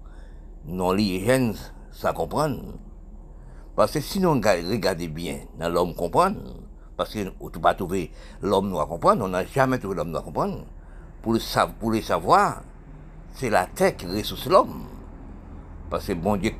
non 0.66 0.92
l'hygiène, 0.92 1.54
ça 1.90 2.12
comprendre. 2.12 2.74
Parce 3.76 3.92
que 3.92 4.00
si 4.00 4.20
nous 4.20 4.30
regardons 4.32 5.06
bien 5.06 5.38
l'homme 5.58 5.94
comprendre, 5.94 6.40
parce 6.96 7.14
que 7.14 7.32
on 7.40 7.46
ne 7.46 7.50
pas 7.50 7.74
trouver 7.74 8.10
l'homme 8.42 8.68
noir 8.68 8.86
comprendre, 8.86 9.24
on 9.24 9.28
n'a 9.28 9.44
jamais 9.44 9.78
trouvé 9.78 9.96
l'homme 9.96 10.10
noir 10.10 10.22
comprendre. 10.24 10.64
Pour 11.22 11.32
le, 11.32 12.00
savoir, 12.00 12.62
c'est 13.32 13.50
la 13.50 13.66
terre 13.66 13.96
qui 13.96 14.06
ressource 14.06 14.46
l'homme. 14.46 14.84
Parce 15.88 16.06
que 16.06 16.12
bon 16.12 16.36
Dieu 16.36 16.52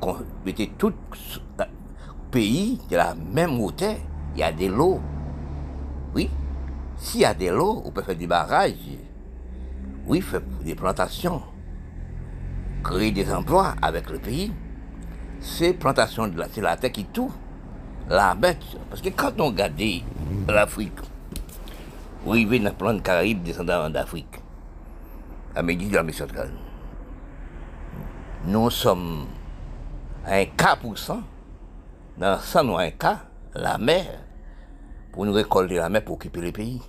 mettait 0.45 0.71
tout 0.77 0.89
le 0.89 0.95
pays 2.31 2.79
de 2.89 2.95
la 2.95 3.13
même 3.13 3.59
hauteur. 3.59 3.95
Il 4.33 4.39
y 4.39 4.43
a 4.43 4.51
des 4.51 4.69
lots. 4.69 5.01
Oui. 6.15 6.29
S'il 6.97 7.21
y 7.21 7.25
a 7.25 7.33
des 7.33 7.49
lots, 7.49 7.81
on 7.85 7.91
peut 7.91 8.01
faire 8.01 8.15
des 8.15 8.27
barrages. 8.27 8.73
Oui, 10.07 10.21
faire 10.21 10.41
des 10.63 10.73
plantations, 10.73 11.43
créer 12.83 13.11
des 13.11 13.31
emplois 13.31 13.75
avec 13.81 14.09
le 14.09 14.17
pays. 14.17 14.51
Ces 15.39 15.73
plantations, 15.73 16.27
de 16.27 16.37
la, 16.37 16.47
c'est 16.51 16.61
la 16.61 16.75
terre 16.75 16.91
qui 16.91 17.05
tout, 17.05 17.31
la 18.09 18.33
bête. 18.33 18.63
Parce 18.89 19.01
que 19.01 19.09
quand 19.09 19.39
on 19.39 19.47
regarde 19.47 19.79
l'Afrique, 20.47 20.99
vous 22.23 22.31
arrivez 22.31 22.59
dans 22.59 22.69
le 22.69 22.75
plan 22.75 22.93
de 22.93 22.99
Caraïbes 22.99 23.43
descendant 23.43 23.89
d'Afrique, 23.89 24.41
Amérique 25.55 25.89
de 25.89 25.95
l'Amérique 25.95 26.19
centrale, 26.19 26.51
nous 28.45 28.69
sommes 28.69 29.27
à 30.25 30.35
un 30.35 30.45
cas 30.45 30.75
pour 30.75 30.97
cent, 30.97 31.21
dans 32.21 32.37
100 32.37 32.63
nous 32.65 32.77
un 32.77 32.91
cas, 32.91 33.21
la 33.55 33.79
mer, 33.79 34.05
pour 35.11 35.25
nous 35.25 35.33
récolter 35.33 35.77
la 35.77 35.89
mer 35.89 36.05
pour 36.05 36.15
occuper 36.15 36.39
les 36.39 36.51
pays. 36.51 36.79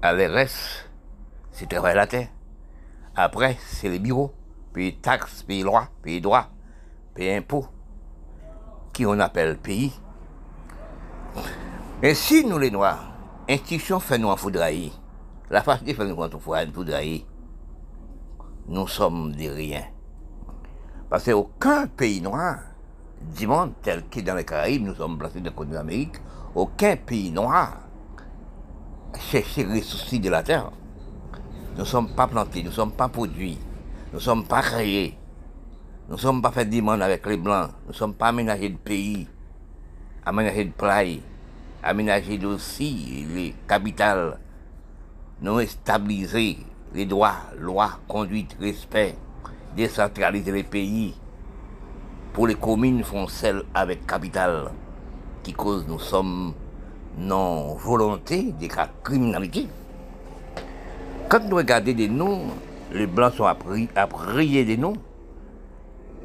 À 0.00 0.12
reste, 0.12 0.88
c'est 1.50 1.68
travailler 1.68 1.96
la 1.96 2.06
terre. 2.06 2.28
Après, 3.16 3.56
c'est 3.58 3.88
les 3.88 3.98
bureaux, 3.98 4.32
payer 4.72 4.94
taxes, 4.94 5.42
payer 5.42 5.64
lois, 5.64 5.88
payer 6.02 6.20
droits, 6.20 6.46
payer 7.14 7.36
impôts, 7.36 7.66
qui 8.92 9.04
on 9.06 9.18
appelle 9.18 9.58
pays. 9.58 9.92
Et 12.00 12.14
si 12.14 12.46
nous 12.46 12.58
les 12.58 12.70
Noirs, 12.70 13.12
institution 13.48 13.98
fait 13.98 14.18
nous 14.18 14.28
en 14.28 14.36
foudrailler, 14.36 14.92
la 15.50 15.62
facilité 15.62 15.94
fait 15.94 16.06
nous 16.06 16.14
en 16.14 16.30
foudrailler, 16.38 17.26
nous 18.68 18.86
sommes 18.86 19.32
des 19.32 19.50
riens. 19.50 19.88
Parce 21.08 21.24
qu'aucun 21.24 21.88
pays 21.88 22.20
noir 22.20 22.69
du 23.20 23.46
monde, 23.46 23.72
tel 23.82 24.04
que 24.08 24.20
dans 24.20 24.34
les 24.34 24.44
Caraïbes, 24.44 24.84
nous 24.84 24.94
sommes 24.94 25.18
placés 25.18 25.40
de 25.40 25.50
côté 25.50 25.72
d'Amérique, 25.72 26.16
aucun 26.54 26.96
pays 26.96 27.30
noir 27.30 27.76
cherche 29.18 29.56
les 29.56 29.80
ressources 29.80 30.14
de 30.14 30.30
la 30.30 30.42
terre. 30.42 30.70
Nous 31.74 31.80
ne 31.80 31.84
sommes 31.84 32.08
pas 32.14 32.26
plantés, 32.26 32.62
nous 32.62 32.70
ne 32.70 32.74
sommes 32.74 32.92
pas 32.92 33.08
produits, 33.08 33.58
nous 34.12 34.18
ne 34.18 34.22
sommes 34.22 34.46
pas 34.46 34.62
créés, 34.62 35.16
nous 36.08 36.16
ne 36.16 36.20
sommes 36.20 36.42
pas 36.42 36.50
fait 36.50 36.64
demande 36.64 37.02
avec 37.02 37.24
les 37.26 37.36
Blancs, 37.36 37.70
nous 37.84 37.92
ne 37.92 37.94
sommes 37.94 38.14
pas 38.14 38.28
aménagés 38.28 38.70
de 38.70 38.76
pays, 38.76 39.28
aménagés 40.24 40.64
de 40.64 40.72
play, 40.72 41.20
aménagés 41.82 42.44
aussi 42.44 43.26
les 43.32 43.54
capitales, 43.68 44.38
nous 45.40 45.60
stabiliser 45.66 46.58
les 46.94 47.06
droits, 47.06 47.36
lois, 47.58 48.00
conduite, 48.08 48.56
respect, 48.60 49.16
décentraliser 49.76 50.52
les 50.52 50.64
pays. 50.64 51.14
Les 52.46 52.54
communes 52.54 53.04
font 53.04 53.28
celle 53.28 53.62
avec 53.74 54.06
capital, 54.06 54.70
qui 55.42 55.52
cause 55.52 55.84
nous 55.86 55.98
sommes 55.98 56.54
non 57.18 57.74
volonté 57.74 58.52
de 58.58 58.66
la 58.74 58.88
criminalité. 59.04 59.68
Quand 61.28 61.44
nous 61.44 61.56
regardons 61.56 61.92
des 61.92 62.08
noms, 62.08 62.46
les 62.92 63.06
blancs 63.06 63.34
sont 63.34 63.44
à 63.44 63.54
prier 63.54 64.64
des 64.64 64.76
noms. 64.78 64.96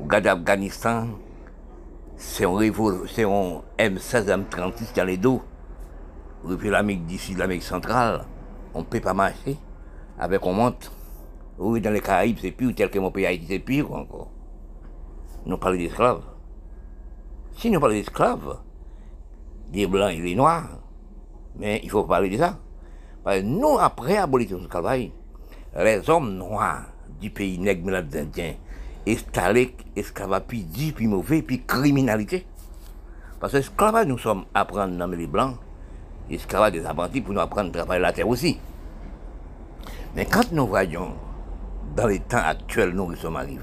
Regardez 0.02 0.30
l'Afghanistan, 0.30 1.08
c'est 2.16 2.46
un, 2.46 2.50
M16, 2.50 3.62
M36 3.78 4.96
dans 4.96 5.06
les 5.06 5.18
dos. 5.18 5.42
Depuis 6.46 6.70
l'Amérique 6.70 7.06
d'ici, 7.06 7.36
l'Amérique 7.36 7.64
centrale, 7.64 8.26
on 8.74 8.80
ne 8.80 8.86
peut 8.86 9.02
pas 9.02 9.14
marcher 9.14 9.58
avec 10.18 10.46
on 10.46 10.54
monte. 10.54 10.92
Oui, 11.60 11.82
dans 11.82 11.92
les 11.92 12.02
Caraïbes, 12.02 12.38
c'est 12.42 12.52
pire, 12.52 12.74
tel 12.74 12.90
que 12.90 13.00
mon 13.00 13.12
pays 13.12 13.46
c'est 13.48 13.60
pire 13.60 13.92
encore. 13.92 14.32
Nous 15.46 15.58
parlons 15.58 15.78
d'esclaves. 15.78 16.24
Si 17.58 17.70
nous 17.70 17.80
parlons 17.80 17.96
d'esclaves, 17.96 18.58
des 19.72 19.86
blancs 19.88 20.12
et 20.12 20.22
des 20.22 20.36
noirs, 20.36 20.70
mais 21.58 21.80
il 21.84 21.90
faut 21.90 22.04
parler 22.04 22.30
de 22.30 22.38
ça. 22.38 22.58
Parce 23.24 23.38
que 23.38 23.44
nous, 23.44 23.78
après 23.80 24.16
l'abolition 24.16 24.58
du 24.58 24.68
travail, 24.68 25.12
les 25.76 26.10
hommes 26.10 26.36
noirs 26.36 26.86
du 27.20 27.30
pays 27.30 27.60
nègre 27.60 27.96
indien, 27.96 28.54
installés, 29.08 29.76
esclavage, 29.96 30.44
puis 30.48 30.64
dit, 30.64 30.92
puis 30.92 31.08
mauvais, 31.08 31.42
puis 31.42 31.64
criminalité. 31.64 32.46
Parce 33.40 33.54
que 33.54 33.58
l'esclavage, 33.58 34.08
nous 34.08 34.18
sommes 34.18 34.46
apprendre 34.54 34.98
dans 34.98 35.08
les 35.08 35.28
blancs, 35.28 35.58
l'esclavage 36.30 36.74
des 36.74 36.86
apprentis 36.86 37.22
pour 37.22 37.34
nous 37.34 37.40
apprendre 37.40 37.70
à 37.70 37.74
travailler 37.74 38.02
la 38.02 38.14
terre 38.14 38.28
aussi. 38.28 38.60
Mais 40.16 40.26
quand 40.26 40.52
nous 40.52 40.66
voyons 40.66 41.14
dans 41.96 42.08
les 42.08 42.20
temps 42.20 42.38
actuels, 42.38 42.92
nous 42.92 43.10
qui 43.10 43.20
sommes 43.20 43.36
arrivés, 43.36 43.62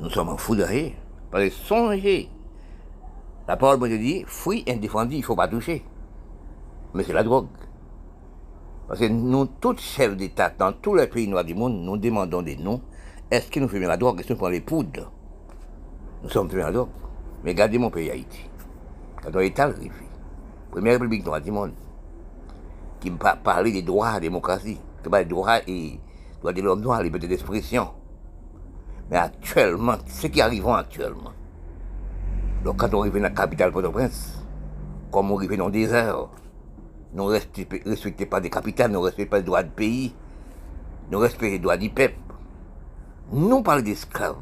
nous 0.00 0.10
sommes 0.10 0.28
en 0.28 0.36
foudrés. 0.36 0.96
Parce 1.30 1.44
que 1.44 1.50
songez, 1.50 2.28
la 3.48 3.56
parole 3.56 3.80
me 3.80 3.88
dit, 3.88 4.24
fruit 4.26 4.64
indéfendu, 4.68 5.16
il 5.16 5.20
ne 5.20 5.24
faut 5.24 5.36
pas 5.36 5.48
toucher. 5.48 5.84
Mais 6.94 7.02
c'est 7.02 7.12
la 7.12 7.24
drogue. 7.24 7.48
Parce 8.86 9.00
que 9.00 9.06
nous, 9.06 9.46
tous 9.46 9.78
chefs 9.78 10.16
d'État, 10.16 10.50
dans 10.56 10.72
tous 10.72 10.94
les 10.94 11.06
pays 11.06 11.26
noirs 11.26 11.44
du 11.44 11.54
monde, 11.54 11.74
nous 11.74 11.96
demandons 11.96 12.42
des 12.42 12.56
noms. 12.56 12.80
Est-ce 13.30 13.50
que 13.50 13.58
nous 13.58 13.68
faisons 13.68 13.88
la 13.88 13.96
drogue? 13.96 14.20
Est-ce 14.20 14.28
que 14.28 14.32
nous 14.34 14.38
prenons 14.38 14.52
les 14.52 14.60
poudres? 14.60 15.10
Nous 16.22 16.28
sommes 16.28 16.48
faisons 16.48 16.64
la 16.64 16.72
drogue. 16.72 16.88
Mais 17.42 17.50
regardez 17.50 17.78
mon 17.78 17.90
pays 17.90 18.10
Haïti. 18.10 18.48
Quand 19.22 19.30
on 19.34 19.40
est 19.40 19.58
arrivé, 19.58 19.90
première 20.70 20.92
république 20.94 21.24
noire 21.24 21.40
du 21.40 21.50
monde, 21.50 21.72
qui 23.00 23.10
parlait 23.10 23.72
des 23.72 23.82
droits 23.82 24.08
à 24.08 24.14
la 24.14 24.20
démocratie, 24.20 24.78
qui 25.02 25.10
parlait 25.10 25.24
des 25.24 25.30
droits 25.30 25.58
et 25.66 25.98
droits 26.40 26.52
de 26.52 26.62
l'homme 26.62 26.80
noir, 26.80 27.02
liberté 27.02 27.26
d'expression. 27.26 27.88
Mais 29.10 29.16
actuellement, 29.16 29.96
ce 30.06 30.26
qui 30.26 30.40
arrive 30.40 30.66
actuellement, 30.68 31.32
donc 32.64 32.78
quand 32.78 32.94
on 32.94 33.00
arrive 33.00 33.14
dans 33.14 33.22
la 33.22 33.30
capitale 33.30 33.70
Port-au-Prince, 33.70 34.42
comme 35.12 35.30
on 35.30 35.36
arrive 35.36 35.56
dans 35.56 35.66
le 35.66 35.72
désert, 35.72 36.28
nous 37.12 37.30
ne 37.30 37.38
respectons 37.88 38.24
pas 38.24 38.40
des 38.40 38.50
capitales, 38.50 38.90
nous 38.90 39.00
ne 39.00 39.04
respectons 39.04 39.30
pas 39.30 39.36
les 39.38 39.44
droits 39.44 39.62
du 39.62 39.70
pays, 39.70 40.14
nous 41.10 41.18
respectons 41.18 41.52
les 41.52 41.58
droits 41.58 41.76
du 41.76 41.90
peuple. 41.90 42.14
Nous 43.32 43.62
parlons 43.62 43.82
d'esclaves, 43.82 44.36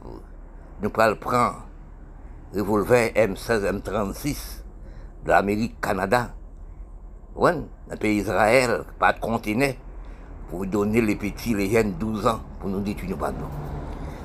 nous 0.81 0.91
parlons 0.91 1.17
prendre 1.17 1.67
revolver 2.55 3.13
M16, 3.15 3.81
M36 3.81 4.63
de 5.25 5.29
l'Amérique, 5.29 5.81
Canada, 5.81 6.35
ouais, 7.35 7.55
le 7.91 7.97
pays 7.97 8.19
Israël, 8.19 8.85
pas 8.99 9.13
de 9.13 9.21
conteneur, 9.21 9.75
pour 10.49 10.67
donner 10.67 11.01
les 11.01 11.17
petits, 11.17 11.55
les 11.55 11.71
jeunes 11.71 11.93
12 11.93 12.27
ans, 12.27 12.41
pour 12.61 12.69
nous 12.69 12.81
détruire 12.81 13.17
pas 13.17 13.33
nous. 13.33 13.72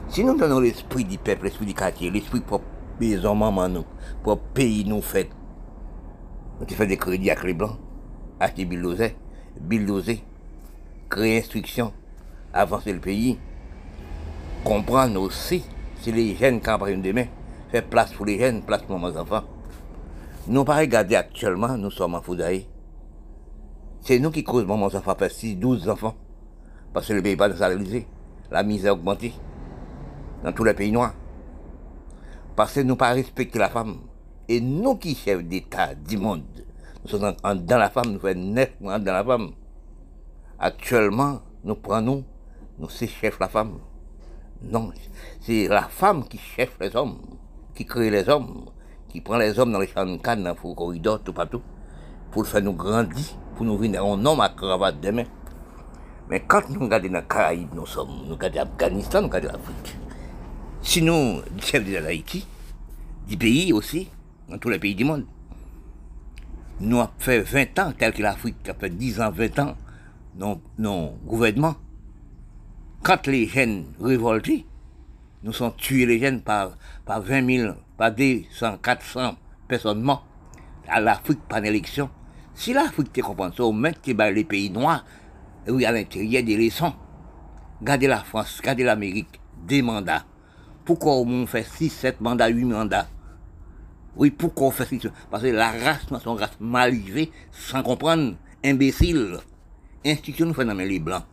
Si 0.10 0.24
nous 0.24 0.38
donnons 0.38 0.62
l'esprit 0.62 1.04
du 1.04 1.18
peuple, 1.18 1.46
l'esprit 1.46 1.66
du 1.66 1.74
quartier, 1.74 2.10
l'esprit 2.10 2.40
pour 2.40 2.62
maison, 3.00 3.36
maman 3.36 3.68
nous, 3.68 3.86
pour 4.24 4.40
pays 4.40 4.86
nous 4.86 5.02
fait, 5.02 5.30
nous 6.60 6.68
fait 6.68 6.88
des 6.88 6.98
crédits 6.98 7.30
avec 7.30 7.44
les 7.44 7.54
blancs, 7.54 7.78
acheter 8.40 8.66
bulldozer, 8.66 9.16
bulldozer, 9.60 10.24
créer 11.10 11.40
instruction, 11.40 11.92
avancer 12.54 12.94
le 12.94 13.00
pays, 13.00 13.38
comprendre 14.64 15.22
aussi, 15.22 15.64
si 16.00 16.12
les 16.12 16.36
jeunes 16.36 16.62
qui 16.62 16.70
une 16.92 17.02
demain, 17.02 17.26
faire 17.70 17.84
place 17.84 18.14
pour 18.14 18.26
les 18.26 18.40
jeunes, 18.40 18.62
place 18.62 18.84
pour 18.84 18.98
nos 18.98 19.16
enfants. 19.18 19.44
Nous 20.48 20.64
pas 20.64 20.78
regarder 20.78 21.16
actuellement, 21.16 21.78
nous 21.78 21.92
sommes 21.92 22.16
en 22.16 22.22
Foudaï. 22.22 22.66
C'est 24.02 24.20
nous 24.20 24.32
qui 24.32 24.46
causons 24.46 24.78
mon 24.78 24.86
enfants 24.86 25.16
faire 25.20 25.30
6, 25.30 25.56
12 25.58 25.90
enfants. 25.90 26.16
Parce 26.94 27.08
que 27.08 27.14
le 27.14 27.22
pays 27.22 27.34
n'est 27.34 27.38
pas 27.38 27.50
nationalisé. 27.50 28.08
La 28.50 28.64
misère 28.64 28.94
a 28.94 28.96
augmenté. 28.96 29.34
Dans 30.48 30.54
tous 30.54 30.64
les 30.64 30.74
pays 30.74 30.94
noirs. 30.94 31.14
Parce 32.56 32.72
que 32.72 32.80
nous 32.80 32.96
pas 32.96 33.10
respecter 33.10 33.60
la 33.60 33.68
femme. 33.68 33.98
Et 34.48 34.62
nous 34.62 34.96
qui 34.96 35.14
chefs 35.14 35.44
d'État 35.44 35.94
du 35.94 36.18
monde, 36.18 36.46
nous 37.04 37.10
sommes 37.10 37.36
dans 37.44 37.78
la 37.78 37.90
femme, 37.90 38.14
nous 38.14 38.20
faisons 38.20 38.40
neuf 38.40 38.70
mois 38.80 38.98
dans 38.98 39.12
la 39.12 39.26
femme. 39.26 39.52
Actuellement, 40.58 41.42
nous 41.66 41.76
prenons, 41.76 42.24
nous 42.80 42.88
c'est 42.88 43.08
chef 43.08 43.38
la 43.42 43.50
femme. 43.50 43.80
Non, 44.62 44.94
c'est 45.42 45.68
la 45.68 45.82
femme 45.82 46.24
qui 46.24 46.38
chef 46.38 46.78
les 46.80 46.96
hommes, 46.96 47.20
qui 47.76 47.86
crée 47.86 48.10
les 48.10 48.30
hommes, 48.30 48.70
qui 49.10 49.20
prend 49.20 49.36
les 49.36 49.60
hommes 49.60 49.74
dans 49.74 49.80
les 49.80 49.88
champs 49.88 50.06
de 50.06 50.16
canne, 50.16 50.46
dans 50.46 50.54
les 50.54 50.76
corridors, 50.76 51.22
tout 51.22 51.34
partout, 51.34 51.62
pour 52.32 52.48
faire 52.48 52.62
nous 52.62 52.72
grandir, 52.72 53.26
pour 53.58 53.66
nous 53.66 53.78
venir 53.78 54.02
un 54.02 54.26
homme 54.26 54.40
à 54.40 54.48
cravate 54.48 55.02
demain. 55.02 55.26
Mais 56.30 56.40
quand 56.48 56.70
nous 56.70 56.80
regardons 56.80 57.10
dans 57.10 57.50
les 57.50 57.68
nous 57.74 57.86
sommes, 57.86 58.22
nous 58.28 58.36
regardons 58.36 58.60
l'Afghanistan, 58.60 59.24
nous 59.24 59.28
regardons 59.28 59.50
l'Afrique. 59.50 60.07
Si 60.88 61.02
nous, 61.02 61.42
chefs 61.60 61.84
de 61.84 61.98
l'Haïti, 61.98 62.48
du 63.28 63.36
pays 63.36 63.74
aussi, 63.74 64.08
dans 64.48 64.58
tous 64.58 64.70
les 64.70 64.80
pays 64.80 64.96
du 64.96 65.04
monde, 65.04 65.26
nous 66.80 67.02
avons 67.02 67.10
fait 67.20 67.42
20 67.42 67.80
ans, 67.80 67.94
tel 67.96 68.14
que 68.14 68.22
l'Afrique 68.22 68.70
a 68.70 68.74
fait 68.74 68.90
10 68.90 69.20
ans, 69.20 69.30
20 69.30 69.60
ans, 69.60 69.76
non, 70.38 70.62
non 70.80 71.18
gouvernement. 71.26 71.76
Quand 73.04 73.28
les 73.28 73.48
jeunes 73.48 73.84
révoltés, 74.00 74.66
nous 75.44 75.52
sommes 75.52 75.76
tués 75.76 76.06
les 76.06 76.22
jeunes 76.22 76.40
par, 76.40 76.78
par 77.06 77.22
20 77.22 77.46
000, 77.46 77.74
par 77.98 78.14
200, 78.14 78.78
400 78.82 79.36
personnes 79.68 80.02
mortes 80.02 80.24
à 80.88 81.02
l'Afrique 81.02 81.42
par 81.50 81.66
élection. 81.66 82.10
Si 82.56 82.72
l'Afrique 82.72 83.12
te 83.12 83.20
comprend 83.20 83.52
ça, 83.52 83.66
au 83.66 83.74
moins 83.74 83.92
les 84.06 84.44
pays 84.46 84.70
noirs, 84.70 85.04
oui, 85.68 85.84
à 85.84 85.92
l'intérieur 85.92 86.44
des 86.44 86.56
leçons. 86.56 86.94
Gardez 87.82 88.08
la 88.08 88.24
France, 88.24 88.62
gardez 88.64 88.86
l'Amérique, 88.86 89.42
des 89.68 89.82
mandats. 89.82 90.24
Pourquoi 90.88 91.18
on 91.18 91.46
fait 91.46 91.68
6, 91.68 91.90
7 91.90 92.22
mandats, 92.22 92.48
8 92.48 92.64
mandats? 92.64 93.10
Oui, 94.16 94.32
pourquoi 94.32 94.68
on 94.68 94.72
fait 94.72 94.86
6 94.86 95.02
Parce 95.30 95.44
que 95.44 95.50
la 95.50 95.70
race, 95.70 96.10
nous 96.10 96.18
sommes 96.18 96.38
race 96.38 96.58
mal 96.62 96.94
sans 97.52 97.84
comprendre, 97.84 98.36
imbécile. 98.64 99.38
Institution 100.06 100.46
nous 100.46 100.54
fait 100.54 100.64
dans 100.64 100.74
les 100.74 101.00
blancs. 101.00 101.24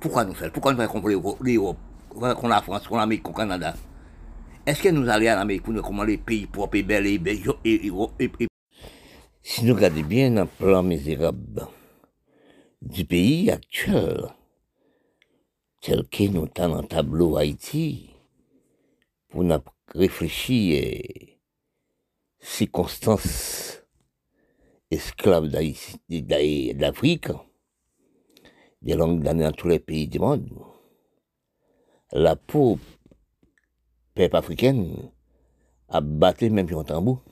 Pourquoi 0.00 0.24
nous 0.24 0.32
faisons 0.32 0.50
Pourquoi 0.50 0.72
nous 0.72 0.80
faisons 0.80 0.92
comme 0.92 1.36
l'Europe, 1.42 1.76
comme 2.08 2.48
la 2.48 2.62
France, 2.62 2.88
comme 2.88 2.96
l'Amérique, 2.96 3.22
comme 3.22 3.34
le 3.34 3.38
Canada. 3.40 3.74
Est-ce 4.64 4.82
que 4.82 4.88
nous 4.88 5.06
allons 5.06 5.28
en 5.28 5.40
Amérique 5.42 5.64
pour 5.64 5.74
nous 5.74 5.82
comment 5.82 6.04
les 6.04 6.16
pays 6.16 6.46
propres 6.46 6.76
et 6.76 6.82
belles 6.82 7.06
et 7.06 7.18
belles 7.18 7.42
et, 7.66 7.86
et, 7.86 7.92
et, 8.18 8.48
Si 9.42 9.62
nous 9.66 9.74
regardons 9.74 10.00
bien 10.00 10.30
dans 10.30 10.40
le 10.40 10.46
plan 10.46 10.82
misérable 10.82 11.66
du 12.80 13.04
pays 13.04 13.50
actuel, 13.50 14.22
tel 15.82 16.08
que 16.08 16.22
nous 16.30 16.48
dans 16.54 16.80
le 16.80 16.88
tableau 16.88 17.36
Haïti, 17.36 18.11
pour 19.32 19.42
nous 19.44 19.58
réfléchir 19.94 20.84
et 20.84 21.40
circonstances 22.38 23.82
esclaves 24.90 25.48
d'Afrique, 25.48 27.28
des 28.82 28.94
longues 28.94 29.26
années 29.26 29.44
dans 29.44 29.52
tous 29.52 29.68
les 29.68 29.78
pays 29.78 30.06
du 30.06 30.18
monde, 30.18 30.50
la 32.12 32.36
peau 32.36 32.78
peuple 34.14 34.36
africaine 34.36 35.10
a 35.88 36.02
battu 36.02 36.50
même 36.50 36.68
sur 36.68 36.80
un 36.80 36.84
tambour. 36.84 37.22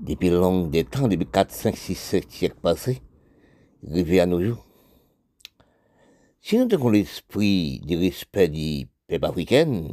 Depuis 0.00 0.28
long 0.28 0.66
des 0.66 0.84
temps, 0.84 1.08
depuis 1.08 1.26
4, 1.26 1.50
5, 1.50 1.76
6, 1.76 1.94
7 1.94 2.30
siècles 2.30 2.60
passés, 2.60 3.00
arrivé 3.88 4.20
à 4.20 4.26
nos 4.26 4.42
jours. 4.42 4.66
Si 6.42 6.58
nous 6.58 6.68
avons 6.74 6.90
l'esprit 6.90 7.80
du 7.80 7.96
respect 7.96 8.48
du 8.48 8.86
peuple 9.06 9.26
africain, 9.26 9.88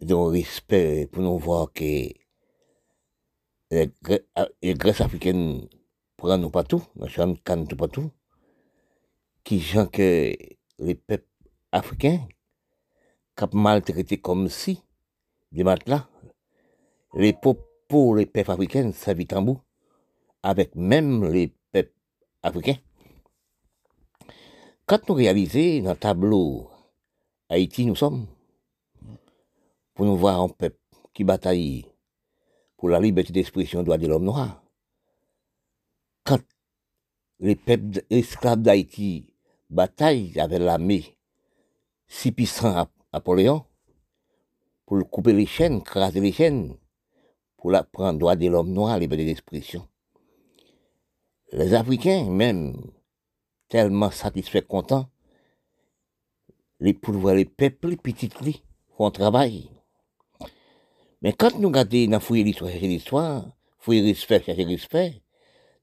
du 0.00 0.14
respect 0.14 1.08
pour 1.10 1.22
nous 1.22 1.38
voir 1.38 1.72
que 1.72 2.08
les, 3.70 3.90
Grèces 4.74 5.00
africaines 5.00 5.68
prennent 6.16 6.40
nous 6.40 6.50
partout, 6.50 6.82
nous 6.96 7.08
sommes 7.08 7.36
tout 7.38 7.76
partout, 7.76 8.10
qui 9.44 9.60
gens 9.60 9.86
que 9.86 10.34
les 10.78 10.94
peuples 10.94 11.26
africains, 11.72 12.26
cap 13.36 13.52
maltraités 13.54 14.18
comme 14.18 14.48
si, 14.48 14.82
des 15.52 15.64
matelas, 15.64 16.08
les 17.14 17.32
pour 17.88 18.16
les 18.16 18.26
peuples 18.26 18.50
africains, 18.50 18.92
ça 18.92 19.14
vit 19.14 19.28
en 19.32 19.42
bout, 19.42 19.60
avec 20.42 20.74
même 20.74 21.24
les 21.30 21.54
peuples 21.72 21.92
africains. 22.42 22.78
Quand 24.86 25.06
nous 25.08 25.14
réalisons 25.14 25.84
dans 25.84 25.90
le 25.90 25.96
tableau 25.96 26.70
Haïti, 27.50 27.86
nous 27.86 27.96
sommes, 27.96 28.26
pour 29.94 30.04
nous 30.04 30.18
voir 30.18 30.42
un 30.42 30.50
peuple 30.50 30.76
qui 31.14 31.24
bataille 31.24 31.86
pour 32.76 32.90
la 32.90 33.00
liberté 33.00 33.32
d'expression 33.32 33.82
droit 33.82 33.96
de 33.96 34.06
l'homme 34.06 34.24
noir. 34.24 34.62
Quand 36.24 36.40
les 37.40 37.56
peuples 37.56 38.02
esclaves 38.10 38.60
d'Haïti 38.60 39.32
bataillent 39.70 40.38
avec 40.38 40.60
l'armée 40.60 41.16
si 42.06 42.32
puissant 42.32 42.76
à 42.76 42.90
Napoléon 43.14 43.64
pour 44.84 45.08
couper 45.08 45.32
les 45.32 45.46
chaînes, 45.46 45.82
craser 45.82 46.20
les 46.20 46.32
chaînes, 46.32 46.76
pour 47.56 47.70
la 47.70 47.82
prendre 47.82 48.18
droit 48.18 48.36
de 48.36 48.46
l'homme 48.46 48.72
noir, 48.72 48.98
liberté 48.98 49.24
d'expression. 49.24 49.88
Les 51.52 51.72
Africains, 51.72 52.28
même, 52.28 52.76
tellement 53.68 54.10
satisfaits, 54.10 54.66
contents, 54.66 55.08
les, 56.80 56.94
pour 56.94 57.14
voir 57.14 57.34
les 57.34 57.44
peuples, 57.44 57.88
les 57.88 57.96
petits 57.96 58.30
font 58.96 59.10
travail. 59.10 59.68
Mais 61.22 61.32
quand 61.32 61.58
nous 61.58 61.68
regardons 61.68 62.06
dans 62.06 62.20
fouiller 62.20 62.44
l'histoire, 62.44 62.70
chercher 62.70 62.88
l'histoire, 62.88 63.44
fouiller 63.78 64.02
respect, 64.02 64.42
chercher 64.44 64.64
respect, 64.64 65.22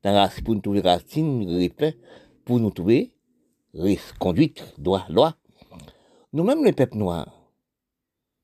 dans 0.04 0.14
la, 0.14 0.30
pour 0.44 0.56
nous 0.56 0.62
trouver 0.62 0.82
racine, 0.82 1.58
respect, 1.58 1.98
pour 2.46 2.60
nous 2.60 2.72
trouver 2.72 3.12
conduite, 4.20 4.64
droit, 4.78 5.06
loi. 5.10 5.36
Nous-mêmes, 6.32 6.64
les 6.64 6.74
peuples 6.74 6.98
noirs, 6.98 7.52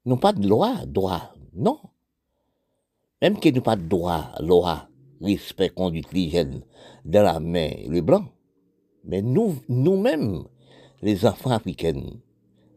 n'ont 0.06 0.18
pas 0.18 0.34
de 0.34 0.48
loi, 0.48 0.86
droit, 0.86 1.34
non. 1.54 1.80
Même 3.22 3.40
qu'ils 3.40 3.56
n'ont 3.56 3.62
pas 3.62 3.76
de 3.76 3.88
droit, 3.88 4.32
loi, 4.40 4.90
respect, 5.22 5.70
conduite, 5.70 6.12
l'hygiène, 6.12 6.64
dans 7.06 7.24
la 7.24 7.40
main, 7.40 7.72
les 7.88 8.02
blancs. 8.02 8.28
Mais 9.06 9.22
nous, 9.22 9.56
nous-mêmes, 9.70 10.44
les 11.02 11.26
enfants 11.26 11.52
africains, 11.52 12.02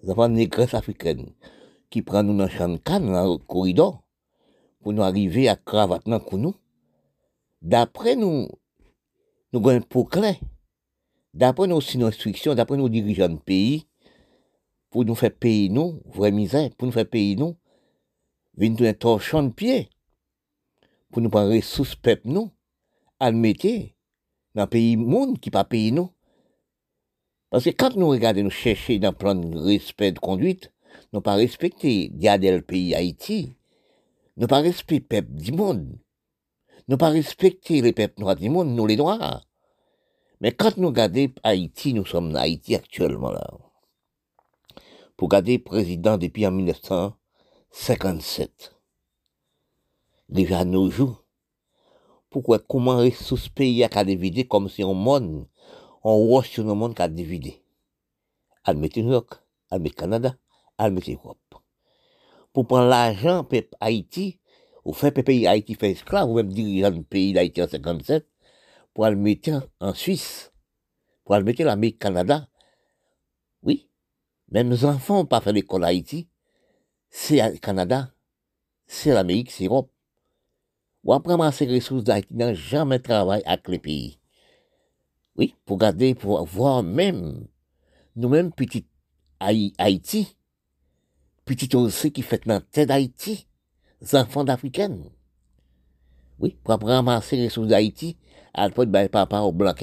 les 0.04 0.10
enfants 0.10 0.28
négresses 0.28 0.74
africaines, 0.74 1.32
qui 1.90 2.02
prennent 2.02 2.26
nous 2.26 2.36
dans 2.36 2.44
le 2.44 2.50
champ 2.50 2.68
de 2.68 2.76
canne, 2.76 3.06
dans 3.06 3.32
le 3.32 3.38
corridor, 3.38 4.02
pour 4.82 4.92
nous 4.92 5.02
arriver 5.02 5.48
à 5.48 5.56
cravate 5.56 6.06
dans 6.06 6.20
nous, 6.32 6.54
d'après 7.62 8.16
nous, 8.16 8.48
nous 9.52 9.60
avons 9.60 9.68
un 9.70 9.80
pot 9.80 10.04
clair. 10.04 10.36
D'après 11.32 11.66
nos 11.66 11.80
instructions, 12.02 12.54
d'après 12.54 12.76
nos 12.76 12.88
dirigeants 12.88 13.28
de 13.28 13.38
pays, 13.38 13.86
pour 14.90 15.04
nous 15.04 15.14
faire 15.14 15.34
payer 15.34 15.68
nous, 15.68 16.00
vraie 16.06 16.30
misère, 16.30 16.70
pour 16.76 16.86
nous 16.86 16.92
faire 16.92 17.08
payer 17.08 17.34
nous, 17.34 17.56
venir 18.56 18.88
un 18.88 18.92
torchon 18.92 19.44
de 19.44 19.48
pied, 19.48 19.88
pour 21.10 21.22
nous 21.22 21.30
prendre 21.30 21.52
ressources 21.52 21.96
peuple 21.96 22.28
nous, 22.28 22.50
à 23.18 23.30
le 23.30 23.36
mettre 23.36 23.66
dans 24.54 24.62
le 24.62 24.68
pays 24.68 24.96
monde 24.96 25.40
qui 25.40 25.50
pas 25.50 25.64
payer 25.64 25.90
nous. 25.90 26.10
Parce 27.54 27.66
que 27.66 27.70
quand 27.70 27.94
nous 27.94 28.08
regardons, 28.08 28.42
nous 28.42 28.50
chercher 28.50 28.98
dans 28.98 29.12
plan 29.12 29.36
de 29.36 29.56
respect 29.56 30.10
de 30.10 30.18
conduite, 30.18 30.72
nous 31.12 31.20
pas 31.20 31.36
respecter 31.36 32.10
le 32.12 32.60
pays 32.62 32.96
Haïti, 32.96 33.54
nous 34.36 34.48
pas 34.48 34.58
respecter 34.58 35.20
le 35.20 35.22
peuple 35.22 35.34
du 35.34 35.52
monde, 35.52 35.96
nous 36.88 36.96
pas 36.96 37.10
respecter 37.10 37.80
les 37.80 37.92
peuples 37.92 38.22
noirs 38.22 38.34
du 38.34 38.48
monde, 38.48 38.70
nous 38.70 38.88
les 38.88 38.96
noirs. 38.96 39.46
Mais 40.40 40.50
quand 40.50 40.76
nous 40.78 40.88
regardons 40.88 41.28
Haïti, 41.44 41.94
nous 41.94 42.04
sommes 42.04 42.32
en 42.32 42.40
Haïti 42.40 42.74
actuellement 42.74 43.30
là. 43.30 43.48
Pour 45.16 45.26
regarder 45.26 45.60
président 45.60 46.18
depuis 46.18 46.48
en 46.48 46.50
1957. 46.50 48.74
Déjà 50.28 50.58
à 50.58 50.64
nos 50.64 50.90
jours. 50.90 51.24
Pourquoi, 52.30 52.58
comment 52.58 53.08
ce 53.12 53.48
pays 53.48 53.86
diviser 54.04 54.48
comme 54.48 54.68
si 54.68 54.82
on 54.82 54.94
monde, 54.94 55.46
on 56.04 56.16
roche 56.16 56.50
sur 56.50 56.64
le 56.64 56.74
monde 56.74 56.94
qui 56.94 57.02
a 57.02 57.08
divisé. 57.08 57.62
Admettez 58.64 59.02
New 59.02 59.12
York, 59.12 59.40
admettez 59.70 59.96
Canada, 59.96 60.36
admettez 60.76 61.14
Europe. 61.14 61.38
Pour 62.52 62.66
prendre 62.66 62.88
l'argent, 62.88 63.48
Haïti, 63.80 64.38
ou 64.84 64.92
faire 64.92 65.12
pays 65.12 65.46
Haïti 65.46 65.74
fait 65.74 65.92
esclave, 65.92 66.28
ou 66.28 66.34
même 66.34 66.52
dirigeant 66.52 66.90
du 66.90 67.02
pays 67.02 67.32
d'Haïti 67.32 67.62
en 67.62 67.68
57, 67.68 68.28
pour 68.92 69.06
le 69.06 69.16
mettre 69.16 69.68
en 69.80 69.94
Suisse, 69.94 70.52
pour 71.24 71.36
le 71.36 71.42
mettre 71.42 71.62
l'Amérique 71.62 71.98
Canada. 71.98 72.48
Oui, 73.62 73.88
même 74.50 74.68
nos 74.68 74.84
enfants 74.84 75.16
n'ont 75.16 75.26
pas 75.26 75.40
fait 75.40 75.52
l'école 75.52 75.84
Haïti. 75.84 76.28
C'est 77.08 77.50
le 77.50 77.58
Canada, 77.58 78.12
c'est 78.86 79.12
l'Amérique, 79.12 79.50
c'est 79.50 79.64
l'Europe. 79.64 79.90
Ou 81.02 81.12
après 81.12 81.52
ces 81.52 81.66
ressources 81.66 82.04
d'Haïti 82.04 82.34
n'ont 82.34 82.54
jamais 82.54 82.98
travaillé 82.98 83.46
avec 83.46 83.68
les 83.68 83.78
pays. 83.78 84.18
Oui, 85.36 85.54
pour 85.64 85.78
garder, 85.78 86.14
pour 86.14 86.44
voir 86.44 86.82
même, 86.82 87.46
nous-mêmes, 88.16 88.52
petit 88.52 88.86
Haïti, 89.40 90.36
petit 91.44 91.74
aussi 91.74 92.12
qui 92.12 92.22
fait 92.22 92.46
dans 92.46 92.60
tête 92.60 92.88
d'Haïti, 92.88 93.46
les 94.00 94.14
enfants 94.14 94.44
d'Africaines. 94.44 95.10
Oui, 96.38 96.56
pour 96.62 96.78
ramasser 96.80 97.36
les 97.36 97.46
ressources 97.46 97.68
d'Haïti, 97.68 98.16
à 98.54 98.68
l'époque, 98.68 98.88
ben, 98.88 99.08
papa 99.08 99.40
au 99.40 99.52
blanc 99.52 99.74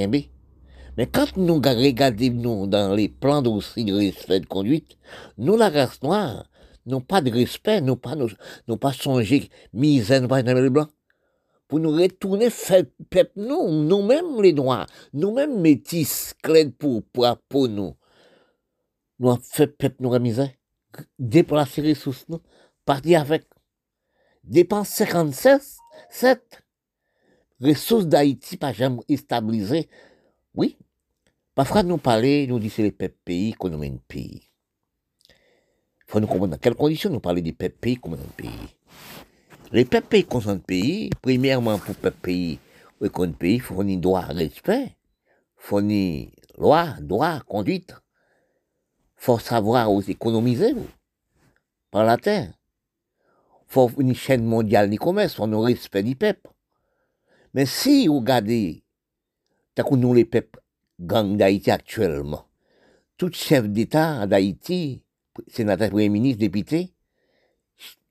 Mais 0.97 1.08
quand 1.08 1.36
nous 1.38 1.56
regardons 1.56 2.32
nous, 2.32 2.68
dans 2.68 2.93
les 2.93 3.10
plans 3.10 3.43
aussi 3.43 3.84
de 3.84 3.93
respect 3.93 4.39
de 4.39 4.45
conduite, 4.45 4.97
nous, 5.38 5.58
la 5.58 5.70
race 5.70 6.02
noire, 6.02 6.45
n'ont 6.86 7.02
pas 7.02 7.22
de 7.22 7.30
respect, 7.30 7.82
nous 7.82 7.95
pas, 7.95 8.16
nous, 8.16 8.78
pas 8.78 8.93
songé 8.93 9.49
misère, 9.74 10.22
nous 10.22 10.28
pas 10.28 10.41
les 10.41 10.70
blancs. 10.70 10.89
Pour 11.72 11.80
nous 11.80 11.91
retourner, 11.93 12.49
faire 12.49 12.84
peuple, 13.09 13.32
nous, 13.38 13.69
nous-mêmes 13.72 14.41
les 14.41 14.51
noirs, 14.51 14.88
nous-mêmes 15.13 15.61
métis, 15.61 16.34
clés 16.43 16.69
pour, 16.69 17.01
pour, 17.47 17.69
nous. 17.69 17.95
Nous 19.17 19.30
avons 19.30 19.39
fait 19.41 19.67
peuple, 19.67 19.95
nous, 20.01 20.11
la 20.11 20.19
misère. 20.19 20.49
Déplacer 21.17 21.82
les 21.82 21.93
ressources, 21.93 22.26
nous, 22.28 22.41
partir 22.84 23.22
avec. 23.22 23.45
Dépense 24.43 24.89
56, 24.89 25.78
7 26.09 26.61
ressources 27.61 28.05
d'Haïti 28.05 28.57
pas 28.57 28.74
jamais 28.74 28.99
stabilisées. 29.15 29.88
Oui. 30.53 30.78
Parfois, 31.55 31.84
nous 31.84 31.97
parler, 31.97 32.47
nous 32.47 32.59
disons 32.59 32.84
les 32.84 32.91
peuples 32.91 33.15
pays 33.24 33.53
qu'on 33.53 33.82
un 33.82 33.95
pays. 34.09 34.49
Il 35.30 36.11
faut 36.11 36.19
nous 36.19 36.28
comprendre 36.28 36.51
dans 36.51 36.57
quelles 36.57 36.76
conditions 36.76 37.09
nous 37.09 37.22
parlons 37.22 37.39
des 37.39 37.53
peuples 37.53 37.78
pays 37.80 37.95
comme 37.95 38.15
un 38.15 38.36
pays. 38.36 38.49
Les 39.74 39.86
peuples 39.86 40.24
comme 40.24 40.49
un 40.49 40.57
pays, 40.57 41.09
premièrement, 41.22 41.80
pour 41.80 41.95
peuple 41.95 42.17
pays, 42.22 42.59
ou 42.99 43.07
un 43.22 43.32
pays, 43.32 43.59
fournir 43.59 43.99
droit, 44.01 44.22
respect, 44.22 44.97
fournir 45.55 46.28
loi, 46.57 46.95
droit, 46.99 47.39
conduite. 47.47 47.95
Faut 49.15 49.39
savoir 49.39 49.89
aussi 49.89 50.11
économiser 50.11 50.74
par 51.89 52.03
la 52.03 52.17
terre. 52.17 52.53
Faut 53.67 53.89
une 53.97 54.13
chaîne 54.13 54.43
mondiale 54.43 54.89
de 54.89 54.97
commerce, 54.97 55.36
faut 55.36 55.47
nous 55.47 55.61
respect 55.61 56.03
du 56.03 56.17
peuple. 56.17 56.49
Mais 57.53 57.65
si 57.65 58.07
vous 58.07 58.19
regardez, 58.19 58.84
que 59.76 59.95
nous 59.95 60.13
les 60.13 60.26
peuples 60.26 60.59
gang 60.99 61.38
d'Haïti 61.38 61.72
actuellement, 61.72 62.45
tout 63.17 63.32
chef 63.32 63.69
d'État 63.69 64.28
d'Haïti, 64.28 65.01
sénateur, 65.47 65.89
premier 65.89 66.09
ministre, 66.09 66.39
député, 66.39 66.93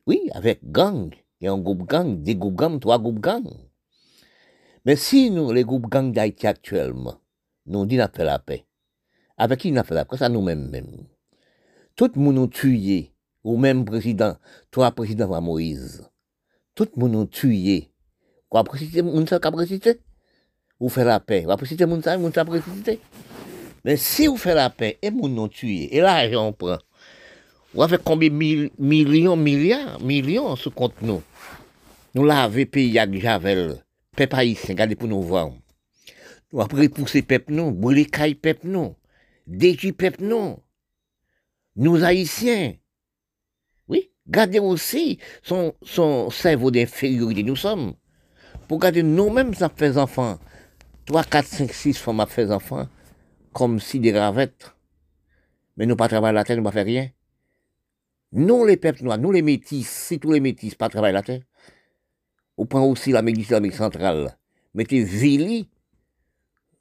oui, 0.07 0.31
avec 0.33 0.61
gang, 0.71 1.11
il 1.41 1.47
y 1.47 1.49
a 1.49 1.53
un 1.53 1.59
groupe 1.59 1.89
gang, 1.89 2.23
des 2.23 2.37
groupes 2.37 2.57
gang, 2.57 2.79
trois 2.79 2.99
groupes 2.99 3.21
gang. 3.21 3.49
Mais 4.85 4.97
si 4.97 5.31
nous, 5.31 5.53
les 5.53 5.65
groupes 5.65 5.89
gang 5.91 6.13
d'Haïti 6.13 6.47
actuellement, 6.47 7.19
nous 7.67 7.87
disons 7.87 8.09
fait 8.15 8.25
la 8.25 8.39
paix, 8.39 8.67
avec 9.37 9.61
qui 9.61 9.73
nous 9.73 9.83
fait 9.83 9.95
la 9.95 10.05
paix, 10.05 10.19
ça 10.19 10.29
nous-mêmes 10.29 10.69
même. 10.69 11.07
Tout 11.97 12.11
le 12.15 12.21
monde 12.21 12.37
nous 12.37 12.47
tué, 12.47 13.15
ou 13.43 13.57
même 13.57 13.85
président, 13.85 14.37
toi 14.71 14.91
président 14.91 15.41
Moïse, 15.41 16.09
tout 16.75 16.89
le 16.95 17.01
monde 17.01 17.13
nous 17.13 17.27
tué. 17.27 17.93
Quoi 18.49 18.65
moun 19.03 19.27
sa 19.27 19.39
ka 19.39 19.51
préciser? 19.53 20.01
Ou 20.81 20.89
fait 20.89 21.05
la 21.05 21.21
paix, 21.21 21.47
ou 21.47 22.01
sa, 22.03 22.17
moun 22.17 22.33
sa 22.33 22.45
préciser. 22.45 23.01
Mais 23.85 23.97
si 23.97 24.27
vous 24.27 24.37
faites 24.37 24.57
la 24.57 24.71
paix, 24.71 24.99
et 25.01 25.11
moun 25.11 25.35
nous 25.35 25.49
tué, 25.49 25.95
et 25.95 26.01
l'argent 26.01 26.49
on 26.49 26.53
prend, 26.53 26.79
ou 27.75 27.83
avec 27.83 28.03
combien 28.03 28.29
de 28.29 28.35
mil- 28.35 28.71
millions, 28.79 29.37
milliards, 29.37 30.01
millions 30.01 30.57
sous 30.57 30.71
compte 30.71 31.01
nous? 31.03 31.23
Nous 32.15 32.25
l'avons 32.25 32.65
payé 32.67 32.99
avec 32.99 33.21
Javel, 33.21 33.83
peuple 34.17 34.37
haïtien, 34.37 34.75
regardez 34.75 34.97
pour 34.97 35.09
nous 35.09 35.23
voir. 35.23 35.51
Nous 36.53 36.61
après 36.61 36.89
pousser 36.89 37.23
peuple 37.23 37.53
nous, 37.53 37.71
brûler 37.71 38.07
caille 38.07 38.35
peuple 38.35 38.67
nous, 38.67 38.97
détruire 39.47 39.95
peuple 39.95 40.25
nous. 40.25 40.59
Nous 41.77 42.03
haïtiens. 42.03 42.75
Oui, 43.87 44.11
gardez 44.27 44.59
aussi 44.59 45.19
son, 45.43 45.73
son 45.83 46.29
cerveau 46.31 46.73
d'infériorité, 46.73 47.45
nous 47.45 47.55
sommes. 47.57 47.95
Pour 48.67 48.81
garder 48.81 49.03
nous-mêmes, 49.05 49.55
ça 49.55 49.69
fait 49.69 49.97
enfants. 49.97 50.39
3, 51.07 51.25
4, 51.25 51.47
5, 51.47 51.73
6 51.73 51.95
femmes 51.99 52.21
à 52.21 52.27
faire 52.27 52.51
enfants, 52.51 52.89
comme 53.53 53.79
si 53.81 54.01
des 54.01 54.17
ravettes. 54.17 54.75
Mais 55.77 55.87
nous 55.87 55.97
pas 55.97 56.09
la 56.09 56.45
terre, 56.45 56.57
nous 56.57 56.63
pas 56.65 56.73
faire 56.73 56.85
rien. 56.85 57.09
Nous, 58.33 58.65
les 58.65 58.77
peuples 58.77 59.03
noirs, 59.03 59.19
nous, 59.19 59.33
les 59.33 59.43
métis, 59.43 59.89
si 59.89 60.21
tous 60.21 60.31
les 60.31 60.41
métis 60.41 60.77
pas 60.77 60.89
travailler 60.89 61.15
la 61.15 61.23
terre, 61.23 61.43
on 62.57 62.65
prend 62.65 62.85
aussi 62.85 63.11
l'Amérique 63.11 63.47
du 63.47 63.53
l'Amérique 63.53 63.77
centrale. 63.77 64.37
Mettez 64.75 65.03
Vili 65.03 65.69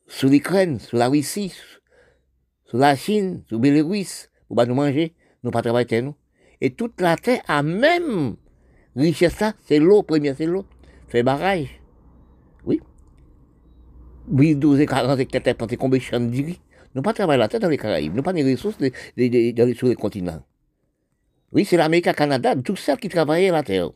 sur 0.08 0.30
l'Ukraine, 0.30 0.80
sur 0.80 0.98
la 0.98 1.08
Russie, 1.08 1.54
sur 2.66 2.78
la 2.78 2.96
Chine, 2.96 3.44
sur 3.48 3.58
Bélarus, 3.58 4.30
pour 4.48 4.58
pas 4.58 4.68
nous 4.68 4.76
manger, 4.76 5.16
nous 5.44 5.50
pas 5.50 5.64
travailler 5.64 5.88
terre, 5.88 6.04
nous. 6.04 6.16
Et 6.62 6.72
toute 6.72 7.02
la 7.02 7.16
terre 7.16 7.42
a 7.48 7.64
même 7.64 8.36
richesse 8.96 9.44
c'est 9.66 9.80
l'eau, 9.80 10.04
première 10.04 10.36
c'est 10.38 10.46
l'eau. 10.46 10.66
Fait 11.08 11.24
barrage. 11.24 11.82
Oui. 12.66 12.80
Oui, 14.28 14.56
12 14.56 14.82
et 14.82 14.86
40 14.86 15.20
hectares 15.20 15.56
plantés, 15.56 15.78
combien 15.78 15.98
de 15.98 16.04
champs 16.04 16.20
de 16.20 16.30
riz. 16.30 16.62
Nous 16.94 17.02
pas 17.02 17.14
travailler 17.14 17.40
la 17.40 17.48
terre 17.48 17.60
dans 17.60 17.70
les 17.70 17.78
Caraïbes, 17.78 18.14
nous 18.14 18.22
pas 18.22 18.34
des 18.34 18.52
ressources 18.52 18.78
sur 18.78 19.88
les 19.88 19.96
continents. 19.96 20.44
Oui, 21.52 21.66
c'est 21.66 21.78
l'Amérique 21.78 22.14
Canada, 22.14 22.56
tout 22.56 22.76
ça 22.76 22.96
qui 22.96 23.10
travaillait 23.10 23.52
la 23.52 23.64
terre. 23.64 23.90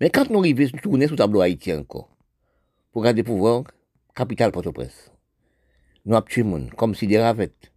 Mais 0.00 0.10
quand 0.10 0.28
nous 0.30 0.40
arrivons, 0.40 0.68
nous 0.74 0.80
tournons 0.80 1.02
sur 1.02 1.12
le 1.12 1.16
tableau 1.16 1.40
haïtien 1.40 1.80
encore, 1.80 2.10
pour 2.92 3.02
garder 3.02 3.22
le 3.22 3.26
pouvoir, 3.26 3.64
capitale 4.14 4.52
Port-au-Prince. 4.52 5.10
Nous 6.04 6.14
avons 6.14 6.26
tué 6.26 6.42
gens, 6.42 6.68
comme 6.76 6.94
si 6.94 7.06
des 7.06 7.18
ravettes. 7.18 7.72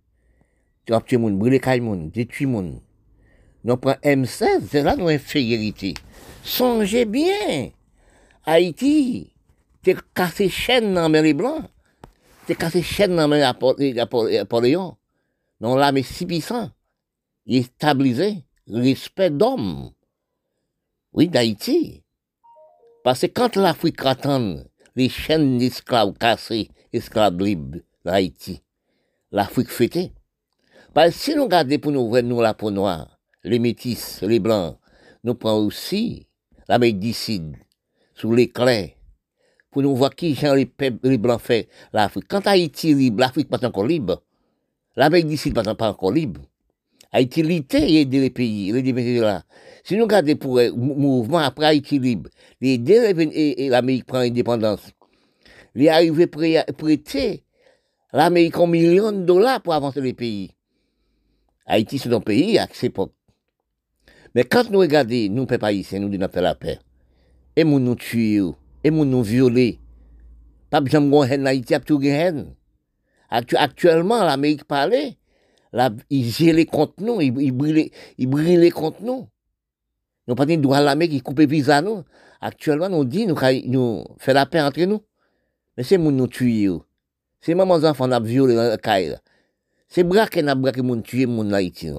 Nous 0.88 0.96
avons 0.96 1.06
tué 1.06 1.18
gens, 1.18 1.30
brûlé 1.32 1.60
les 1.60 1.78
gens, 1.78 1.96
détruit 1.96 2.52
gens. 2.52 2.82
Nous 3.64 3.78
prenons 3.78 3.98
M16, 4.04 4.62
c'est 4.70 4.84
là 4.84 4.96
nos 4.96 5.08
infériorités. 5.08 5.94
Songez 6.44 7.06
bien, 7.06 7.70
Haïti, 8.46 9.32
t'es 9.84 9.96
cassé 10.14 10.50
chaîne 10.50 10.94
dans 10.94 11.10
les 11.10 11.34
blancs, 11.34 11.64
t'es 12.46 12.56
cassé 12.56 12.82
chaîne 12.82 13.16
dans 13.16 13.28
les 13.78 13.94
Napoléon. 13.94 14.98
Non, 15.62 15.76
là, 15.76 15.92
mais 15.92 16.04
si 16.04 16.26
puissant, 16.26 16.72
il 17.46 17.58
est 17.58 17.64
stabilisé, 17.64 18.44
respect 18.70 19.30
d'homme. 19.30 19.92
Oui, 21.14 21.28
d'Haïti. 21.28 22.04
Parce 23.04 23.22
que 23.22 23.28
quand 23.28 23.56
l'Afrique 23.56 24.06
attend 24.06 24.58
les 24.96 25.10
chaînes 25.10 25.58
d'esclaves 25.58 26.14
cassées, 26.14 26.70
esclaves 26.94 27.40
libres 27.40 27.80
d'Haïti, 28.06 28.62
l'Afrique 29.32 29.70
fêtée. 29.70 30.12
Parce 30.94 31.16
que 31.16 31.20
si 31.20 31.36
nous 31.36 31.44
regardons 31.44 31.80
pour 31.80 31.92
nous 31.92 32.22
nous, 32.22 32.42
la 32.42 32.54
peau 32.54 32.72
noire, 32.72 33.20
les 33.44 33.60
métis, 33.60 34.22
les 34.22 34.40
blancs, 34.40 34.78
nous 35.24 35.36
prenons 35.36 35.66
aussi 35.66 36.28
l'Amérique 36.68 37.00
du 37.00 37.14
Sud, 37.14 37.56
sous 38.16 38.34
l'éclair, 38.34 38.90
pour 39.72 39.82
nous 39.82 39.96
voir 39.96 40.16
qui 40.16 40.36
gens 40.36 40.54
les, 40.54 40.66
blancs 41.18 41.42
fait 41.42 41.70
l'Afrique. 41.94 42.26
Quand 42.28 42.46
Haïti 42.48 42.94
libre, 42.94 43.20
l'Afrique 43.20 43.50
pas 43.50 43.66
encore 43.66 43.86
libre. 43.86 44.22
L'Amérique 44.96 45.28
du 45.28 45.38
Sud 45.38 45.54
pas 45.54 45.68
encore 45.68 46.12
libre. 46.12 46.42
Haïti 47.12 47.42
et 47.42 48.02
aider 48.02 48.20
les 48.20 48.30
pays, 48.30 48.72
les 48.72 48.94
pays 48.94 49.18
là. 49.20 49.44
Si 49.84 49.96
nous 49.96 50.04
regardons 50.04 50.36
pour 50.36 50.58
le 50.60 50.72
mouvement 50.72 51.40
après 51.40 51.66
Haïti 51.66 51.98
libre, 52.00 52.30
l'Amérique 52.62 54.06
prend 54.06 54.20
indépendance, 54.20 54.92
il 55.76 55.86
est 55.86 55.90
arrivé 55.90 56.28
prêt- 56.28 56.72
prêter 56.74 57.44
l'Amérique 58.14 58.58
en 58.60 58.68
millions 58.68 59.12
de 59.12 59.24
dollars 59.24 59.62
pour 59.62 59.74
avancer 59.74 60.02
les 60.02 60.14
pays. 60.14 60.52
Haïti, 61.66 62.00
c'est 62.00 62.12
un 62.14 62.20
pays 62.20 62.58
à 62.58 62.68
cette 62.72 62.86
époque. 62.86 63.14
Mais 64.36 64.44
quand 64.44 64.70
nous 64.70 64.80
regardons, 64.80 65.28
nous, 65.32 65.46
peuple 65.46 65.66
haïtien, 65.66 66.00
nous 66.00 66.10
disons 66.10 66.28
faire 66.28 66.42
la 66.42 66.56
paix. 66.56 66.80
Et 67.56 67.64
nous 67.64 67.80
nous 67.80 67.96
tuons, 67.96 68.56
et 68.84 68.92
nous 68.92 69.06
nous 69.06 69.24
violons. 69.24 69.74
Pas 70.70 70.82
besoin 70.82 71.02
de 71.02 71.32
haine 71.32 71.48
Haïti, 71.48 71.74
a 71.74 71.80
tout 71.80 72.02
haine. 72.02 72.56
Actu- 73.30 73.56
Actuellement, 73.58 74.24
l'Amérique 74.24 74.64
parlait, 74.66 75.18
la, 75.72 75.92
il 76.10 76.30
gelait 76.30 76.66
contre 76.66 76.96
nous, 77.00 77.22
il, 77.22 77.34
il 77.42 77.52
brûlait, 77.52 77.92
il 78.18 78.28
brûlait 78.28 78.72
contre 78.72 79.02
nous. 79.04 79.28
Nous 80.28 80.36
pas 80.36 80.46
de 80.46 80.56
droit 80.56 80.80
la 80.80 80.96
mer 80.96 81.10
qui 81.10 81.22
coupe 81.22 81.42
visa 81.42 81.82
nous. 81.82 82.04
Actuellement, 82.42 82.90
nous 82.90 83.04
dit, 83.04 83.26
nous, 83.26 83.36
nous 83.66 84.04
fait 84.18 84.34
la 84.34 84.46
paix 84.46 84.62
entre 84.62 84.82
nous. 84.82 85.02
Mais 85.76 85.84
c'est 85.84 85.98
moun 85.98 86.16
nous 86.16 86.28
tuer. 86.28 86.70
C'est 87.42 87.56
maman 87.56 87.76
enfants 87.84 88.08
n'a 88.08 88.20
violé 88.20 88.56
dans 88.56 88.64
la 88.64 88.78
caille. 88.78 89.18
C'est 89.88 90.04
braque 90.04 90.38
n'a 90.38 90.56
braqué 90.56 90.82
moun 90.82 91.02
tuer 91.02 91.26
moun 91.26 91.54
Haïti. 91.54 91.90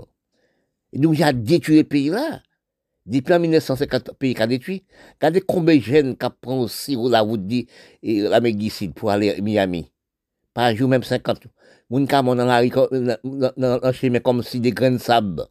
Et 0.93 0.99
donc, 0.99 1.15
j'ai 1.15 1.33
détruit 1.33 1.79
le 1.79 1.85
pays 1.85 2.09
là. 2.09 2.41
Depuis 3.07 3.39
1950, 3.39 4.13
pays 4.19 4.35
qui 4.35 4.43
a 4.43 4.47
détruit. 4.47 4.85
Regardez 5.15 5.41
combien 5.41 5.77
de 5.77 5.81
jeunes 5.81 6.17
qui 6.17 6.27
prennent 6.41 6.61
aussi 6.61 6.97
la 6.97 7.23
route 7.23 7.47
de 7.47 7.65
l'Amérique 8.03 8.59
du 8.59 8.71
Sud 8.71 8.95
pour 8.95 9.11
aller 9.11 9.31
à 9.31 9.41
Miami. 9.41 9.91
Par 10.55 10.75
jour, 10.75 10.89
même 10.89 11.03
50. 11.03 11.43
Moun 11.89 12.07
qui 12.07 12.15
dans 12.15 12.35
la 12.35 13.93
chemin 13.93 14.21
comme 14.21 14.43
si 14.43 14.61
des 14.61 14.73
grains 14.73 14.93
de 14.93 14.99
sable. 14.99 15.47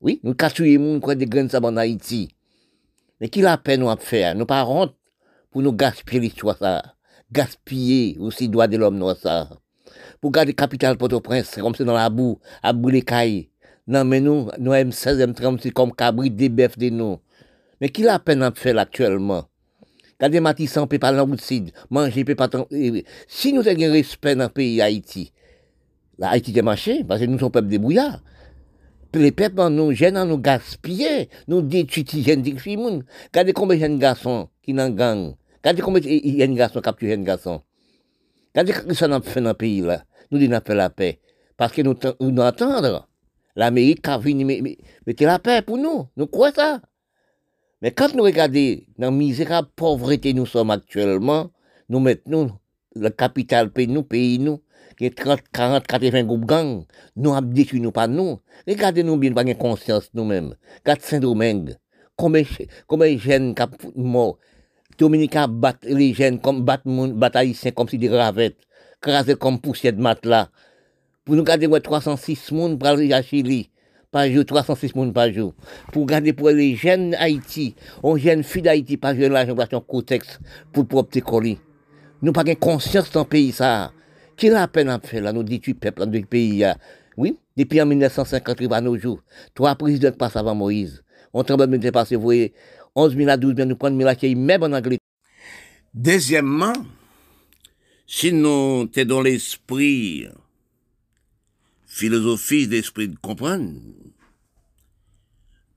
Oui, 0.00 0.20
nous 0.22 0.34
tué 0.34 0.78
moun 0.78 1.00
qui 1.00 1.16
des 1.16 1.26
grains 1.26 1.44
de 1.44 1.50
sable 1.50 1.66
en 1.66 1.76
Haïti. 1.76 2.28
Mais 3.20 3.28
qui 3.28 3.40
la 3.40 3.56
peine 3.56 3.80
nous 3.80 3.90
à 3.90 3.96
faire? 3.96 4.34
Nous 4.34 4.46
pas 4.46 4.64
honte 4.66 4.94
pour 5.50 5.62
nous 5.62 5.72
gaspiller 5.72 6.20
l'histoire 6.20 6.56
ça. 6.56 6.82
Gaspiller 7.32 8.16
aussi 8.18 8.48
droit 8.48 8.66
de 8.66 8.76
l'homme 8.76 9.14
ça. 9.14 9.48
Pour 10.20 10.30
garder 10.30 10.54
capitale 10.54 10.96
Port-au-Prince, 10.96 11.56
comme 11.56 11.74
c'est 11.74 11.84
dans 11.84 11.94
la 11.94 12.10
boue, 12.10 12.38
à 12.62 12.72
brûler 12.72 13.02
caille. 13.02 13.50
Non, 13.86 14.04
mais 14.04 14.20
nous, 14.20 14.48
nous 14.58 14.72
M16, 14.72 15.24
M36 15.32 15.72
comme 15.72 15.94
cabri, 15.94 16.30
des 16.30 16.48
bœufs 16.48 16.76
de 16.76 16.88
nous. 16.88 17.18
Mais 17.80 17.88
qui 17.88 18.02
la 18.02 18.18
peine 18.18 18.42
à 18.42 18.50
faire 18.50 18.78
actuellement? 18.78 19.46
Regardez 20.18 20.40
Matissan, 20.40 20.82
on 20.84 20.86
peut 20.86 20.98
pas 20.98 21.12
dans 21.12 21.26
le 21.26 21.36
sud, 21.36 21.72
manger, 21.90 22.24
tant- 22.24 22.66
eh, 22.70 23.04
Si 23.28 23.52
nous 23.52 23.66
avons 23.68 23.82
un 23.82 23.92
respect 23.92 24.34
dans 24.34 24.44
le 24.44 24.50
pays 24.50 24.80
Haïti, 24.80 25.32
la 26.18 26.30
Haïti 26.30 26.58
est 26.58 26.62
marché, 26.62 27.04
parce 27.04 27.20
que 27.20 27.26
nous 27.26 27.38
sommes 27.38 27.50
peuple 27.50 27.68
débrouillards. 27.68 28.22
Puis 29.12 29.22
les 29.22 29.32
peuples, 29.32 29.60
en 29.60 29.68
nous 29.70 29.92
gênent, 29.92 30.16
en 30.16 30.24
nous 30.24 30.38
gaspiller, 30.38 31.28
nous 31.48 31.60
détruisent, 31.62 32.24
des 32.24 32.58
filles, 32.58 32.76
moun. 32.78 33.04
Regardez 33.26 33.52
combien 33.52 33.76
de 33.76 33.82
jeunes 33.82 33.98
garçons 33.98 34.48
qui 34.62 34.72
n'en 34.72 34.88
gang. 34.90 35.34
Regardez 35.62 35.82
combien 35.82 36.00
de 36.00 36.08
jeunes 36.38 36.54
garçons 36.54 36.80
capturent 36.80 37.10
jeunes 37.10 37.24
garçons? 37.24 37.60
Regardez 38.54 38.72
ce 38.72 38.80
que 38.80 38.94
ça 38.94 39.08
n'a 39.08 39.20
fait 39.20 39.40
dans 39.42 39.50
le 39.50 39.54
pays 39.54 39.82
là. 39.82 40.02
Nous 40.30 40.38
disons 40.38 40.60
fait 40.66 40.74
la 40.74 40.88
paix. 40.90 41.20
Parce 41.58 41.72
que 41.72 41.82
nous, 41.82 41.94
nous 42.20 42.42
attendre. 42.42 43.06
L'Amérique 43.54 44.06
a 44.08 44.18
venu 44.18 44.44
me- 44.44 44.60
me- 44.62 44.76
mettre 45.06 45.24
la 45.24 45.38
paix 45.38 45.62
pour 45.62 45.78
nous. 45.78 46.06
Nous 46.16 46.26
croyons 46.26 46.54
ça. 46.54 46.80
Mais 47.86 47.92
quand 47.92 48.12
nous 48.16 48.24
regardons 48.24 48.80
dans 48.98 49.06
la 49.06 49.10
misérable 49.12 49.68
pauvreté 49.76 50.34
nous 50.34 50.44
sommes 50.44 50.72
actuellement, 50.72 51.52
nous 51.88 52.00
mettons 52.00 52.50
le 52.96 53.10
capital 53.10 53.70
pays 53.70 53.86
nous, 53.86 54.02
pays 54.02 54.40
nous, 54.40 54.60
qui 54.98 55.04
est 55.04 55.16
30, 55.16 55.40
40, 55.52 55.86
80 55.86 56.24
groupes 56.24 56.46
gangs, 56.46 56.84
nous 57.14 57.32
avons 57.32 57.46
détruit 57.46 57.80
nous 57.80 57.92
pas 57.92 58.08
nous. 58.08 58.40
Regardez-nous 58.66 59.16
bien, 59.18 59.32
pas 59.32 59.44
de 59.44 59.52
conscience 59.52 60.10
nous-mêmes. 60.14 60.56
Regardez 60.80 61.02
Saint-Domingue. 61.04 61.76
Combien, 62.16 62.42
combien 62.88 63.14
de 63.14 63.20
jeunes 63.20 63.54
qui 63.54 63.62
morts. 63.94 64.38
Dominique 64.98 65.36
a 65.36 65.46
battu 65.46 65.96
les 65.96 66.12
jeunes 66.12 66.40
comme 66.40 66.64
battre 66.64 67.36
haïtiens 67.36 67.70
comme 67.70 67.88
si 67.88 67.98
des 67.98 68.08
ravettes, 68.08 68.58
crasé 69.00 69.36
comme 69.36 69.60
poussière 69.60 69.92
de 69.92 70.00
matelas. 70.00 70.48
Pour 71.24 71.36
nous 71.36 71.44
garder 71.44 71.68
ouais, 71.68 71.78
306 71.78 72.50
moun 72.50 72.80
pour 72.80 72.88
aller 72.88 73.12
à 73.12 73.22
Chili. 73.22 73.70
Par 74.16 74.30
jour, 74.30 74.46
306 74.46 74.94
moun 74.94 75.12
par 75.12 75.30
jour. 75.30 75.52
Pour 75.92 76.06
garder 76.06 76.32
pour 76.32 76.48
les 76.48 76.74
jeunes 76.74 77.14
Haïti, 77.16 77.74
on 78.02 78.16
jeunes 78.16 78.42
filles 78.42 78.62
d'Haïti, 78.62 78.96
par 78.96 79.14
jour, 79.14 79.28
j'ai 79.30 79.76
un 79.76 79.80
cotex 79.80 80.40
pour 80.72 80.86
propre 80.86 81.20
colis. 81.20 81.58
Nous 82.22 82.32
pas 82.32 82.42
conscience 82.54 83.10
dans 83.12 83.24
le 83.24 83.26
pays, 83.26 83.52
ça. 83.52 83.92
Qui 84.34 84.48
la 84.48 84.68
peine 84.68 84.88
à 84.88 84.98
faire 85.00 85.22
là, 85.22 85.34
nous 85.34 85.42
dit 85.42 85.60
tu 85.60 85.74
peuple 85.74 86.06
dans 86.06 86.10
le 86.10 86.24
pays. 86.24 86.64
Oui, 87.18 87.36
depuis 87.58 87.78
en 87.82 87.84
1950 87.84 88.72
à 88.72 88.80
nos 88.80 88.96
jours. 88.96 89.20
Trois 89.54 89.74
présidents 89.74 90.12
passent 90.12 90.36
avant 90.36 90.54
Moïse. 90.54 91.04
On 91.34 91.44
tremble 91.44 91.78
de 91.78 91.90
passé, 91.90 92.16
vous 92.16 92.22
voyez, 92.22 92.54
11 92.94 93.14
000 93.18 93.28
à 93.28 93.36
12 93.36 93.54
000, 93.54 93.68
nous 93.68 93.76
prenons 93.76 93.98
la 93.98 94.14
qui 94.14 94.34
même 94.34 94.62
en 94.62 94.72
anglais. 94.72 94.96
Deuxièmement, 95.92 96.72
si 98.06 98.32
nous 98.32 98.88
sommes 98.94 99.04
dans 99.04 99.20
l'esprit, 99.20 100.26
philosophie 101.84 102.66
d'esprit 102.66 103.08
de 103.08 103.16
comprendre, 103.16 103.72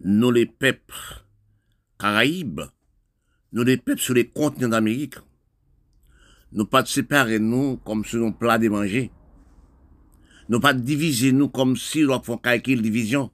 nous 0.02 0.32
les 0.32 0.46
peuples 0.46 1.24
Caraïbes, 1.98 2.62
nous 3.52 3.64
les 3.64 3.78
peuples 3.78 4.02
sur 4.02 4.14
les 4.14 4.28
continents 4.28 4.70
d'Amérique, 4.70 5.16
nous 6.52 6.66
pas 6.66 6.86
séparer 6.86 7.40
nous 7.40 7.78
comme 7.78 8.04
nous 8.14 8.32
plat 8.32 8.58
de 8.58 8.70
manger. 8.70 9.12
Nous 10.48 10.60
pas 10.60 10.74
diviser 10.74 11.32
nous 11.32 11.50
comme 11.50 11.76
si 11.76 12.02
nous 12.02 12.24
font 12.24 12.38
calcul 12.38 12.82
division. 12.82 13.32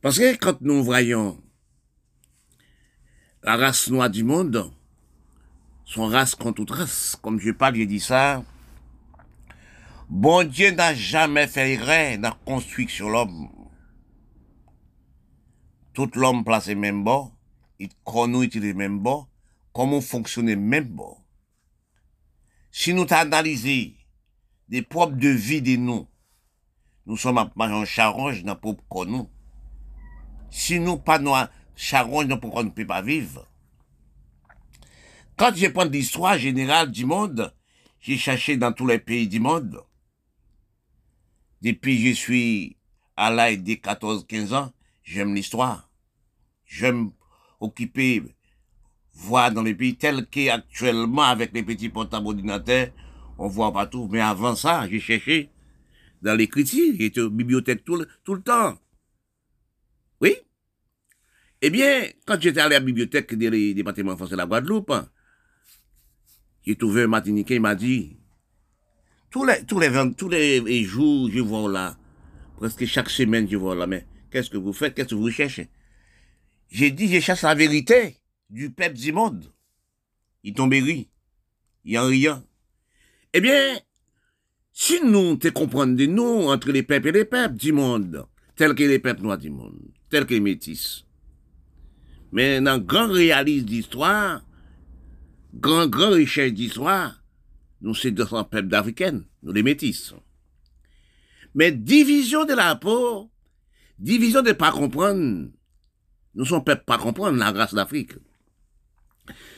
Parce 0.00 0.18
que 0.18 0.34
quand 0.36 0.62
nous 0.62 0.82
voyons 0.82 1.42
la 3.42 3.56
race 3.56 3.90
noire 3.90 4.08
du 4.08 4.24
monde, 4.24 4.70
son 5.84 6.06
race 6.06 6.34
contre 6.34 6.56
toute 6.56 6.70
race, 6.70 7.18
comme 7.20 7.38
je 7.38 7.50
parle, 7.50 7.74
j'ai 7.74 7.86
dit 7.86 8.00
ça, 8.00 8.42
bon 10.08 10.48
Dieu 10.48 10.70
n'a 10.70 10.94
jamais 10.94 11.48
fait 11.48 11.76
rien 11.76 12.16
dans 12.16 12.30
la 12.30 12.38
construction 12.46 13.08
de 13.08 13.12
l'homme. 13.12 13.59
Tout 15.92 16.10
l'homme 16.14 16.44
placé 16.44 16.74
même 16.74 17.02
bord, 17.02 17.34
il 17.78 17.88
connaît 18.04 18.46
les 18.46 18.74
même 18.74 19.00
bord, 19.00 19.28
comment 19.72 20.00
fonctionner 20.00 20.56
même 20.56 20.84
bord. 20.84 21.22
Si 22.70 22.94
nous 22.94 23.06
analysons 23.10 23.92
des 24.68 24.82
propres 24.82 25.16
de 25.16 25.28
vie 25.28 25.62
de 25.62 25.76
nous, 25.76 26.06
nous 27.06 27.16
sommes 27.16 27.38
en 27.38 27.84
charange 27.84 28.44
dans 28.44 28.54
propre 28.54 29.04
nous. 29.04 29.28
Si 30.50 30.78
nous 30.78 30.96
pas 30.96 31.18
nous 31.18 31.34
charange 31.74 32.28
dans 32.28 32.38
pourquoi 32.38 32.62
ne 32.62 32.70
peut 32.70 32.86
pas 32.86 33.02
vivre. 33.02 33.46
Quand 35.36 35.54
je 35.54 35.66
prends 35.68 35.84
l'histoire 35.84 36.38
générale 36.38 36.90
du 36.90 37.06
monde, 37.06 37.52
j'ai 38.00 38.18
cherché 38.18 38.56
dans 38.56 38.72
tous 38.72 38.86
les 38.86 38.98
pays 38.98 39.26
du 39.26 39.40
monde. 39.40 39.82
Depuis 41.62 42.06
je 42.06 42.14
suis 42.14 42.76
à 43.16 43.30
l'âge 43.30 43.58
de 43.58 43.72
14-15 43.72 44.54
ans, 44.54 44.72
j'aime 45.10 45.34
l'histoire. 45.34 45.90
J'aime 46.64 47.10
occuper, 47.58 48.22
voir 49.14 49.50
dans 49.50 49.62
les 49.62 49.74
pays 49.74 49.96
tels 49.96 50.26
qu'actuellement 50.26 51.22
avec 51.22 51.52
les 51.52 51.64
petits 51.64 51.88
portables 51.88 52.28
ordinateurs, 52.28 52.88
on 53.36 53.48
voit 53.48 53.72
partout. 53.72 54.08
Mais 54.10 54.20
avant 54.20 54.54
ça, 54.54 54.88
j'ai 54.88 55.00
cherché 55.00 55.50
dans 56.22 56.36
l'écriture, 56.36 56.94
j'étais 56.96 57.20
aux 57.20 57.30
bibliothèques 57.30 57.84
tout 57.84 57.96
le, 57.96 58.06
tout 58.24 58.34
le 58.34 58.42
temps. 58.42 58.78
Oui? 60.20 60.36
Eh 61.60 61.70
bien, 61.70 62.04
quand 62.24 62.40
j'étais 62.40 62.60
allé 62.60 62.76
à 62.76 62.78
la 62.78 62.84
bibliothèque 62.84 63.34
des 63.34 63.74
départements 63.74 64.16
français 64.16 64.32
de 64.32 64.36
la 64.36 64.46
Guadeloupe, 64.46 64.92
j'ai 66.64 66.76
trouvé 66.76 67.02
un 67.02 67.06
Martiniquais, 67.08 67.56
il 67.56 67.60
m'a 67.60 67.74
dit, 67.74 68.16
tous 69.30 69.44
les, 69.44 69.64
tous 69.64 69.80
les, 69.80 70.14
tous 70.14 70.28
les 70.28 70.84
jours, 70.84 71.28
je 71.32 71.40
vois 71.40 71.70
là, 71.70 71.98
presque 72.56 72.84
chaque 72.86 73.10
semaine, 73.10 73.48
je 73.50 73.56
vois 73.56 73.74
là, 73.74 73.86
mais 73.86 74.06
qu'est-ce 74.30 74.50
que 74.50 74.56
vous 74.56 74.72
faites, 74.72 74.94
qu'est-ce 74.94 75.10
que 75.10 75.14
vous 75.14 75.30
cherchez? 75.30 75.68
J'ai 76.70 76.90
dit, 76.90 77.08
je 77.08 77.20
cherche 77.20 77.42
la 77.42 77.54
vérité 77.54 78.16
du 78.48 78.70
peuple 78.70 78.96
du 78.96 79.12
monde. 79.12 79.52
Il 80.42 80.54
tombe 80.54 80.72
ri. 80.72 81.08
Il 81.84 81.98
en 81.98 82.06
rien. 82.06 82.44
Eh 83.32 83.40
bien, 83.40 83.78
si 84.72 85.00
nous 85.04 85.36
te 85.36 85.48
comprenons 85.48 86.06
nous 86.08 86.48
entre 86.48 86.70
les 86.70 86.82
peuples 86.82 87.08
et 87.08 87.12
les 87.12 87.24
peuples 87.24 87.56
du 87.56 87.72
monde, 87.72 88.26
tels 88.56 88.74
que 88.74 88.82
les 88.82 88.98
peuples 88.98 89.22
noirs 89.22 89.38
du 89.38 89.50
monde, 89.50 89.78
tels 90.08 90.26
que 90.26 90.34
les 90.34 90.40
métis. 90.40 91.04
Mais 92.32 92.60
dans 92.60 92.78
grand 92.78 93.08
réalisme 93.08 93.66
d'histoire, 93.66 94.42
grand, 95.54 95.86
grand 95.86 96.10
richesse 96.10 96.52
d'histoire, 96.52 97.22
nous 97.80 97.94
sommes 97.94 98.12
200 98.12 98.44
peuples 98.44 98.68
d'Africaines, 98.68 99.24
nous 99.42 99.52
les 99.52 99.62
métis. 99.62 100.14
Mais 101.54 101.72
division 101.72 102.44
de 102.44 102.54
la 102.54 102.76
peau, 102.76 103.30
division 104.00 104.42
de 104.42 104.52
pas 104.52 104.72
comprendre, 104.72 105.48
nous 106.34 106.44
sommes 106.44 106.64
peuple 106.64 106.84
pas 106.84 106.98
comprendre 106.98 107.38
la 107.38 107.52
grâce 107.52 107.74
d'Afrique. 107.74 108.12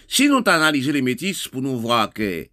Si 0.09 0.29
nous 0.29 0.43
analysons 0.45 0.93
les 0.93 1.03
métis 1.03 1.49
pour 1.49 1.63
nous 1.63 1.79
voir 1.79 2.13
que 2.13 2.49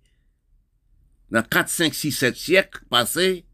dans 1.32 1.44
4, 1.44 1.70
5, 1.70 1.94
6, 1.94 2.12
7 2.12 2.36
siècles 2.36 2.86
passés, 2.90 3.46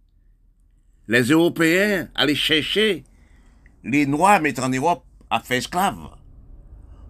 les 1.08 1.24
Européens 1.24 2.10
allaient 2.16 2.36
chercher 2.36 3.04
les 3.84 4.06
Noirs 4.06 4.42
mettre 4.42 4.64
en 4.64 4.70
Europe 4.70 5.04
à 5.30 5.40
faire 5.40 5.58
esclaves. 5.58 6.10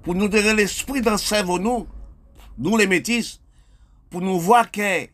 Pour 0.03 0.15
nous 0.15 0.27
donner 0.27 0.53
l'esprit 0.53 1.01
dans 1.01 1.17
cerveau, 1.17 1.59
nous, 1.59 1.87
nous 2.57 2.77
les 2.77 2.87
métis, 2.87 3.41
pour 4.09 4.21
nous 4.21 4.39
voir 4.39 4.69
que 4.69 5.07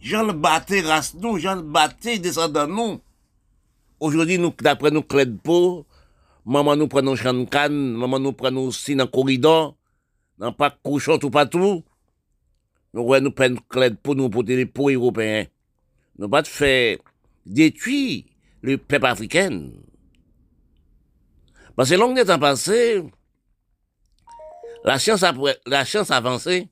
Jean 0.00 0.24
le 0.24 0.32
battait 0.32 0.80
race 0.80 1.14
nous, 1.14 1.38
Jean 1.38 1.56
le 1.56 1.62
battait 1.62 2.18
descendant 2.18 2.66
nous. 2.66 3.00
Aujourd'hui, 4.00 4.38
nous, 4.38 4.54
d'après 4.60 4.90
nous, 4.90 5.02
clés 5.02 5.26
de 5.26 5.36
peau, 5.36 5.86
maman 6.44 6.76
nous 6.76 6.86
de 6.86 7.44
canne, 7.44 7.92
maman 7.94 8.18
nous 8.18 8.32
prenons 8.32 8.66
aussi 8.66 8.94
dans 8.94 9.04
le 9.04 9.10
corridor, 9.10 9.76
dans 10.38 10.52
pas 10.52 10.70
couchon 10.70 11.18
tout 11.18 11.30
partout. 11.30 11.82
Nous, 12.94 13.02
ouais, 13.02 13.20
nous 13.20 13.32
prenons 13.32 13.60
clés 13.68 13.90
de 13.90 13.96
peau, 13.96 14.14
nous 14.14 14.30
porter 14.30 14.56
les 14.56 14.66
peaux 14.66 14.90
européens. 14.90 15.46
Nous 16.18 16.28
pas 16.28 16.42
de 16.42 16.48
faire 16.48 16.98
détruire 17.44 18.24
le 18.62 18.78
peuple 18.78 19.06
africain. 19.06 19.70
Parce 21.76 21.90
que 21.90 21.94
long 21.94 22.14
temps 22.14 22.38
passé, 22.38 23.04
la 24.84 24.98
science, 24.98 25.24
la 25.66 25.84
science 25.84 26.10
avancée, 26.10 26.68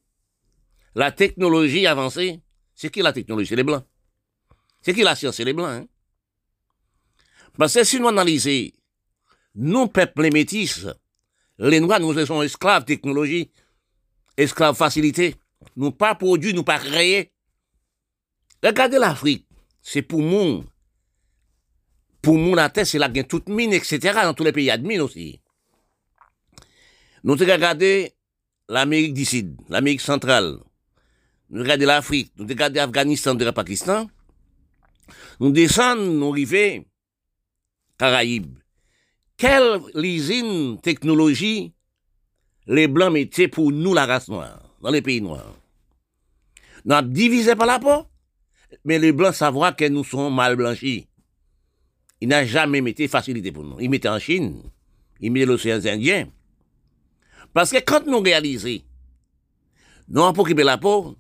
la 0.94 1.12
technologie 1.12 1.86
avancée, 1.86 2.40
c'est 2.74 2.90
qui 2.90 3.03
la 3.03 3.12
technologie? 3.12 3.48
C'est 3.48 3.57
les 3.57 3.62
Blancs. 3.62 3.85
C'est 4.81 4.94
qui 4.94 5.03
la 5.03 5.15
science? 5.15 5.36
C'est 5.36 5.44
les 5.44 5.53
Blancs. 5.53 5.69
Hein? 5.69 5.86
Parce 7.59 7.74
que 7.74 7.85
si 7.85 8.01
nous 8.01 8.09
analysons, 8.09 8.70
nous, 9.55 9.89
peuple 9.89 10.31
métis, 10.33 10.87
les 11.59 11.81
Noirs, 11.81 12.01
nous 12.01 12.27
sommes 12.27 12.43
esclaves 12.43 12.85
technologie, 12.85 13.51
esclaves 14.37 14.77
facilité. 14.77 15.37
Nous 15.77 15.93
pas 15.93 16.15
produits, 16.15 16.53
nous 16.53 16.65
pas 16.65 16.78
créés. 16.78 17.33
Regardez 18.62 18.99
l'Afrique, 18.99 19.47
c'est 19.81 20.03
pour 20.03 20.20
nous. 20.20 20.65
Pour 22.20 22.35
nous, 22.35 22.55
la 22.55 22.69
terre, 22.69 22.87
c'est 22.87 22.99
là 22.99 23.09
qu'il 23.09 23.19
y 23.19 23.20
a 23.20 23.24
toute 23.24 23.49
mine, 23.49 23.73
etc. 23.73 24.20
Dans 24.24 24.35
tous 24.35 24.45
les 24.45 24.53
pays, 24.53 24.65
il 24.65 24.69
y 24.69 24.70
a 24.70 24.78
de 24.78 24.87
mine 24.87 25.01
aussi. 25.01 25.41
Nous 27.24 27.35
regardons 27.35 28.09
l'Amérique 28.69 29.15
du 29.15 29.24
Sud, 29.24 29.57
l'Amérique 29.69 30.01
centrale. 30.01 30.59
Nous 31.49 31.62
regardons 31.62 31.87
l'Afrique, 31.87 32.33
nous 32.37 32.47
regardons 32.47 32.81
l'Afghanistan, 32.81 33.35
le 33.35 33.53
Pakistan. 33.53 34.11
Nous 35.41 35.53
descendons, 35.53 36.03
nous 36.03 36.31
arrivons, 36.33 36.85
Caraïbes. 37.98 38.59
Quelle 39.36 39.81
usine 39.94 40.81
technologie 40.81 41.73
les 42.66 42.89
Blancs 42.89 43.12
mettaient 43.12 43.48
pour 43.48 43.70
nous, 43.70 43.94
la 43.94 44.06
race 44.06 44.28
noire, 44.28 44.62
dans 44.82 44.90
les 44.90 45.02
pays 45.02 45.20
noirs? 45.20 45.55
Nous 46.85 46.94
avons 46.94 47.09
divisé 47.09 47.55
par 47.55 47.66
la 47.66 47.78
peau, 47.78 48.06
mais 48.85 48.98
les 48.98 49.12
Blancs 49.12 49.35
savent 49.35 49.74
que 49.74 49.89
nous 49.89 50.05
sommes 50.05 50.35
mal 50.35 50.56
blanchis. 50.56 51.06
Ils 52.20 52.28
n'ont 52.28 52.44
jamais 52.44 52.81
mis 52.81 52.94
facilité 53.09 53.52
pour 53.52 53.64
nous. 53.64 53.78
Ils 53.81 53.90
mettaient 53.90 54.09
en 54.09 54.18
Chine, 54.18 54.62
ils 55.20 55.31
mettaient 55.31 55.47
l'océan 55.47 55.85
Indien. 55.85 56.28
Parce 57.52 57.70
que 57.70 57.78
quand 57.78 58.06
nous 58.06 58.20
réalisons, 58.20 58.82
nous 60.09 60.23
avons 60.23 60.43
occuper 60.43 60.62
la 60.62 60.78
peau, 60.78 61.16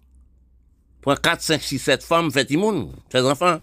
pour 1.00 1.20
4, 1.20 1.40
5, 1.40 1.62
6, 1.62 1.78
7 1.78 2.02
femmes, 2.02 2.30
fait 2.30 2.48
fait 2.48 3.20
enfants, 3.20 3.60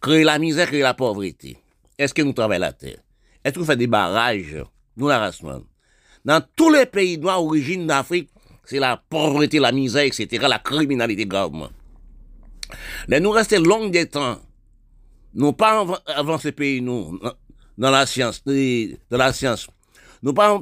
créer 0.00 0.24
la 0.24 0.38
misère, 0.38 0.66
créer 0.66 0.82
la 0.82 0.94
pauvreté. 0.94 1.56
Est-ce 1.98 2.14
que 2.14 2.22
nous 2.22 2.32
travaillons 2.32 2.60
la 2.60 2.72
terre? 2.72 2.98
Est-ce 3.44 3.54
que 3.54 3.58
nous 3.58 3.66
faisons 3.66 3.78
des 3.78 3.86
barrages? 3.86 4.64
Nous, 4.96 5.08
la. 5.08 5.30
Dans 6.24 6.44
tous 6.56 6.70
les 6.70 6.86
pays 6.86 7.18
noirs, 7.18 7.42
origine 7.42 7.86
d'Afrique, 7.86 8.30
c'est 8.64 8.78
la 8.78 8.96
pauvreté, 8.96 9.58
la 9.58 9.72
misère, 9.72 10.04
etc., 10.04 10.46
la 10.48 10.58
criminalité 10.58 11.26
gravement. 11.26 11.70
Mais 13.08 13.18
nous 13.20 13.30
restons 13.30 13.62
long 13.62 13.88
des 13.88 14.06
temps. 14.06 14.38
Nous 15.34 15.52
pas 15.52 15.86
avancé 16.06 16.52
pays, 16.52 16.80
nous, 16.80 17.18
dans 17.76 17.90
la 17.90 18.06
science, 18.06 18.42
dans 18.44 19.16
la 19.16 19.32
science. 19.32 19.68
Nous 20.22 20.34
pas 20.34 20.60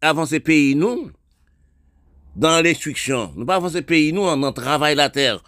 avancer 0.00 0.40
pays, 0.40 0.74
nous, 0.74 1.10
dans 2.34 2.62
l'instruction. 2.62 3.32
Nous 3.36 3.46
pas 3.46 3.56
avancer 3.56 3.82
pays, 3.82 4.12
nous, 4.12 4.24
dans 4.24 4.36
le 4.36 4.52
travail 4.52 4.94
la 4.94 5.10
terre, 5.10 5.42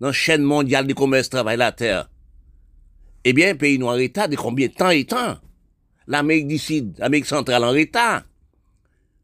dans 0.00 0.08
la 0.08 0.12
chaîne 0.12 0.42
mondiale 0.42 0.86
du 0.86 0.94
commerce 0.94 1.30
travail 1.30 1.56
la 1.56 1.72
terre. 1.72 2.08
Eh 3.24 3.32
bien, 3.32 3.54
pays 3.54 3.78
noir 3.78 3.98
état 3.98 4.26
de 4.26 4.36
combien 4.36 4.68
de 4.68 4.72
temps 4.72 4.90
et 4.90 5.04
temps? 5.04 5.38
L'Amérique 6.06 6.48
du 6.48 6.58
Sud, 6.58 6.94
l'Amérique 6.98 7.26
centrale 7.26 7.64
en 7.64 7.74
état. 7.74 8.24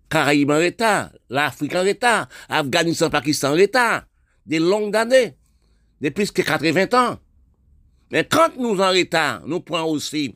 Caraïbes 0.09 0.51
en 0.51 0.61
état. 0.61 1.13
L'Afrique 1.29 1.75
en 1.75 1.85
état. 1.85 2.29
Afghanistan, 2.49 3.11
Pakistan 3.11 3.53
en 3.53 3.57
état. 3.57 4.07
Des 4.47 4.61
longues 4.61 4.97
années. 4.97 5.35
de 6.01 6.09
plus 6.11 6.31
que 6.31 6.43
80 6.43 6.95
ans. 6.95 7.19
Mais 8.11 8.25
quand 8.25 8.57
nous 8.57 8.81
en 8.81 8.91
retard, 8.91 9.43
nous 9.47 9.61
prenons 9.61 9.89
aussi, 9.89 10.35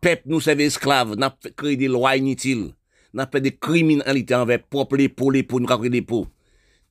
peuple 0.00 0.22
nous 0.26 0.40
servent 0.40 0.60
esclaves, 0.60 1.16
n'a 1.16 1.36
créé 1.56 1.76
des 1.76 1.88
lois 1.88 2.16
inutiles, 2.16 2.72
n'a 3.12 3.26
fait 3.26 3.40
des 3.40 3.56
criminalités 3.56 4.34
envers 4.34 4.62
propre 4.62 4.96
les 4.96 5.08
pour 5.08 5.32
les 5.32 5.42
pour 5.42 5.60
nous 5.60 5.88
des 5.88 6.02
pour. 6.02 6.28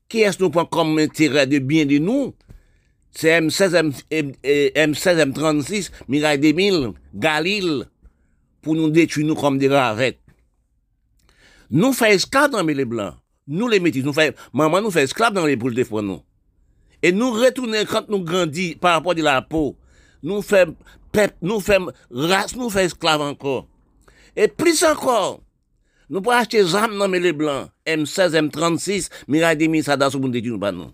Qui 0.07 0.21
est-ce 0.21 0.41
nous 0.41 0.49
prend 0.49 0.65
comme 0.65 0.99
intérêt 0.99 1.47
de 1.47 1.59
bien 1.59 1.85
de 1.85 1.97
nous? 1.97 2.35
c'est 3.19 3.41
M16, 3.41 3.93
M, 4.11 4.31
M16, 4.43 5.31
M36, 5.31 5.89
Mirai 6.07 6.37
2000, 6.37 6.91
Galil, 7.15 7.85
pour 8.61 8.75
nous 8.75 8.91
détruire 8.91 9.25
nous 9.25 9.33
comme 9.33 9.57
des 9.57 9.69
rats 9.69 9.89
avec. 9.89 10.19
Nous 11.71 11.93
faisons 11.93 12.11
esclave 12.11 12.51
dans 12.51 12.61
les 12.61 12.85
blancs. 12.85 13.15
Nous 13.47 13.67
les 13.67 13.79
métis, 13.79 14.03
nous 14.03 14.13
faisons, 14.13 14.33
maman 14.53 14.81
nous 14.81 14.91
fait 14.91 15.01
esclave 15.01 15.33
dans 15.33 15.47
les 15.47 15.57
poules 15.57 15.73
de 15.73 15.83
fois 15.83 16.03
nous. 16.03 16.21
Et 17.01 17.11
nous 17.11 17.31
retournons 17.31 17.85
quand 17.89 18.07
nous 18.07 18.23
grandissons 18.23 18.77
par 18.77 18.93
rapport 18.93 19.13
à 19.13 19.21
la 19.21 19.41
peau. 19.41 19.75
Nous 20.21 20.43
faisons 20.43 20.75
pep, 21.11 21.33
nous 21.41 21.59
faisons 21.59 21.91
race, 22.11 22.55
nous 22.55 22.69
faisons 22.69 22.85
esclave 22.85 23.21
encore. 23.21 23.67
Et 24.35 24.47
plus 24.47 24.83
encore, 24.83 25.41
nous 26.11 26.21
pouvons 26.21 26.35
acheter 26.35 26.63
des 26.63 26.75
armes 26.75 26.99
dans 26.99 27.07
les 27.07 27.33
blancs. 27.33 27.67
M16, 27.87 28.51
M36, 28.51 29.09
Mirai 29.27 29.55
2000, 29.55 29.83
ça 29.83 29.97
dans 29.97 30.11
ce 30.11 30.17
monde 30.17 30.33
détruire 30.33 30.53
nous 30.53 30.59
pas 30.59 30.71
nous. 30.71 30.91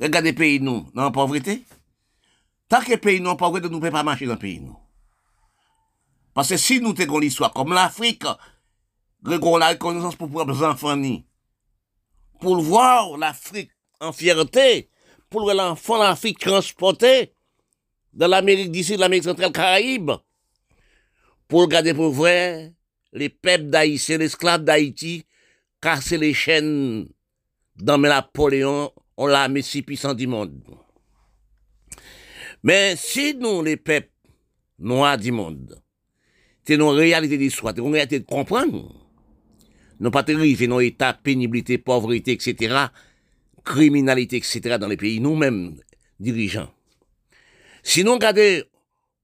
Regardez 0.00 0.30
les 0.30 0.36
pays 0.36 0.60
nous, 0.60 0.88
dans 0.94 1.04
la 1.04 1.10
pauvreté. 1.10 1.64
Tant 2.68 2.80
que 2.80 2.90
les 2.90 2.96
pays 2.96 3.20
nous 3.20 3.30
en 3.30 3.36
pauvreté, 3.36 3.68
nous 3.68 3.76
ne 3.76 3.80
pouvons 3.80 3.92
pas 3.92 4.02
marcher 4.02 4.26
dans 4.26 4.32
le 4.32 4.38
pays 4.38 4.60
nous. 4.60 4.76
Parce 6.32 6.48
que 6.48 6.56
si 6.56 6.80
nous 6.80 6.94
avons 6.98 7.18
l'histoire 7.18 7.52
comme 7.52 7.72
l'Afrique, 7.72 8.24
avons 9.24 9.56
la 9.56 9.68
reconnaissance 9.68 10.16
pour 10.16 10.28
propres 10.28 10.64
enfants. 10.64 11.00
Pour 12.40 12.60
voir 12.60 13.16
l'Afrique 13.16 13.70
en 14.00 14.12
fierté, 14.12 14.90
pour 15.30 15.42
voir 15.42 15.54
l'enfant 15.54 15.96
l'Afrique 15.96 16.40
transporté 16.40 17.32
dans 18.12 18.26
l'Amérique 18.26 18.72
d'ici, 18.72 18.96
l'Amérique 18.96 19.24
centrale, 19.24 19.52
Caraïbe, 19.52 20.10
pour 21.46 21.62
regarder 21.62 21.94
pour 21.94 22.12
vrai 22.12 22.74
les 23.12 23.28
peuples 23.28 23.70
d'Haïti, 23.70 24.18
les 24.18 24.24
esclaves 24.24 24.64
d'Haïti, 24.64 25.24
casser 25.80 26.18
les 26.18 26.34
chaînes 26.34 27.08
dans 27.76 27.98
Napoléon, 27.98 28.92
on 29.16 29.26
l'a 29.26 29.48
mis 29.48 29.62
si 29.62 29.82
puissant 29.82 30.14
du 30.14 30.26
monde. 30.26 30.60
Mais 32.62 32.94
si 32.96 33.34
nous, 33.34 33.62
les 33.62 33.76
peuples 33.76 34.10
noirs 34.78 35.18
du 35.18 35.32
monde, 35.32 35.80
c'est 36.66 36.76
nos 36.76 36.90
réalités 36.90 37.36
d'histoire, 37.36 37.74
c'est 37.76 37.82
nos 37.82 37.90
réalités 37.90 38.20
de 38.20 38.24
comprendre, 38.24 39.06
nous 40.00 40.10
pas 40.10 40.24
arriver 40.28 40.66
dans 40.66 40.80
état 40.80 41.12
pénibilité, 41.12 41.78
pauvreté, 41.78 42.32
etc., 42.32 42.86
criminalité, 43.64 44.36
etc., 44.36 44.78
dans 44.78 44.88
les 44.88 44.96
pays, 44.96 45.20
nous-mêmes, 45.20 45.76
dirigeants. 46.18 46.72
Sinon, 47.82 48.14
regardez, 48.14 48.64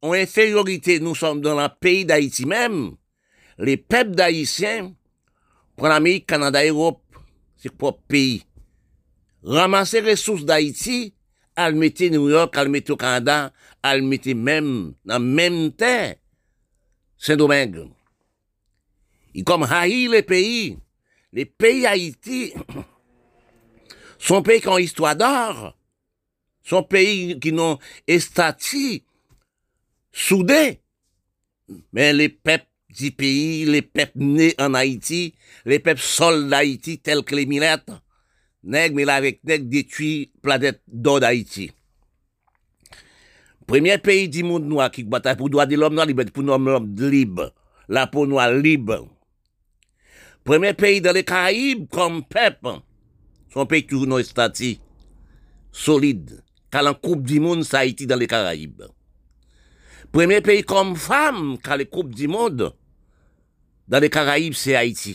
en 0.02 0.12
infériorité, 0.12 1.00
nous 1.00 1.14
sommes 1.14 1.40
dans 1.40 1.58
le 1.58 1.68
pays 1.80 2.04
d'Haïti 2.04 2.46
même, 2.46 2.96
les 3.58 3.76
peuples 3.76 4.14
d'Haïtiens, 4.14 4.94
pour 5.76 5.88
l'Amérique, 5.88 6.26
Canada, 6.26 6.64
Europe, 6.66 7.02
c'est 7.56 7.74
propre 7.74 8.02
pays. 8.06 8.44
Ramasser 9.42 10.02
les 10.02 10.12
ressources 10.12 10.44
d'Haïti, 10.44 11.14
à 11.56 11.70
le 11.70 11.76
mettre 11.76 12.04
New 12.04 12.28
York, 12.28 12.56
à 12.56 12.64
le 12.64 12.70
mettre 12.70 12.92
au 12.92 12.96
Canada, 12.96 13.52
à 13.82 13.96
le 13.96 14.02
mettre 14.02 14.32
même, 14.34 14.94
dans 15.04 15.20
même 15.20 15.72
terre, 15.72 16.16
Saint-Domingue. 17.16 17.88
Et 19.34 19.42
comme 19.42 19.64
haï 19.64 20.08
les 20.08 20.22
pays, 20.22 20.78
les 21.32 21.44
pays 21.44 21.86
Haïti, 21.86 22.52
sont 24.18 24.42
pays 24.42 24.60
qui 24.60 24.68
ont 24.68 24.78
histoire 24.78 25.16
d'or, 25.16 25.76
sont 26.62 26.82
pays 26.82 27.38
qui 27.38 27.52
n'ont 27.52 27.78
estati 28.06 29.04
soudés. 30.12 30.80
Mais 31.92 32.12
les 32.12 32.28
peuples 32.28 32.66
du 32.90 33.12
pays, 33.12 33.64
les 33.64 33.82
peuples 33.82 34.18
nés 34.18 34.54
en 34.58 34.74
Haïti, 34.74 35.34
les 35.64 35.78
peuples 35.78 36.00
sols 36.00 36.48
d'Haïti, 36.48 36.98
tels 36.98 37.22
que 37.22 37.36
les 37.36 37.46
Milettes, 37.46 37.92
neg 38.62 38.96
me 38.96 39.06
lavek 39.08 39.40
neg 39.48 39.68
detui 39.72 40.30
planet 40.44 40.80
do 40.86 41.18
da 41.22 41.32
iti. 41.36 41.70
Premye 43.70 44.00
peyi 44.02 44.26
di 44.26 44.42
moun 44.42 44.66
nou 44.66 44.82
akik 44.82 45.06
batay 45.10 45.36
pou 45.38 45.50
doa 45.52 45.62
di 45.68 45.78
lom 45.78 45.94
nan 45.94 46.08
libet 46.10 46.32
pou 46.34 46.42
nom 46.42 46.58
lom 46.58 46.88
libe. 46.98 47.52
La 47.90 48.08
pou 48.10 48.26
nou 48.26 48.40
a 48.42 48.48
libe. 48.50 48.98
Premye 50.46 50.74
peyi 50.74 51.02
dan 51.04 51.14
le 51.14 51.22
Karib 51.26 51.86
kom 51.94 52.20
pep. 52.26 52.66
Son 53.54 53.68
peyi 53.70 53.86
tou 53.86 54.08
nou 54.10 54.18
estati. 54.22 54.74
Solide. 55.70 56.40
Kalan 56.70 56.96
koup 56.98 57.22
di 57.26 57.38
moun 57.42 57.62
sa 57.66 57.84
iti 57.86 58.08
dan 58.10 58.18
le 58.18 58.26
Karib. 58.30 58.82
Premye 60.10 60.40
peyi 60.42 60.66
kom 60.66 60.96
fam 60.98 61.54
kalan 61.62 61.86
koup 61.86 62.10
di 62.10 62.26
moun 62.30 62.58
dan 63.86 64.02
le 64.02 64.10
Karib 64.10 64.58
se 64.58 64.74
Haiti. 64.74 65.14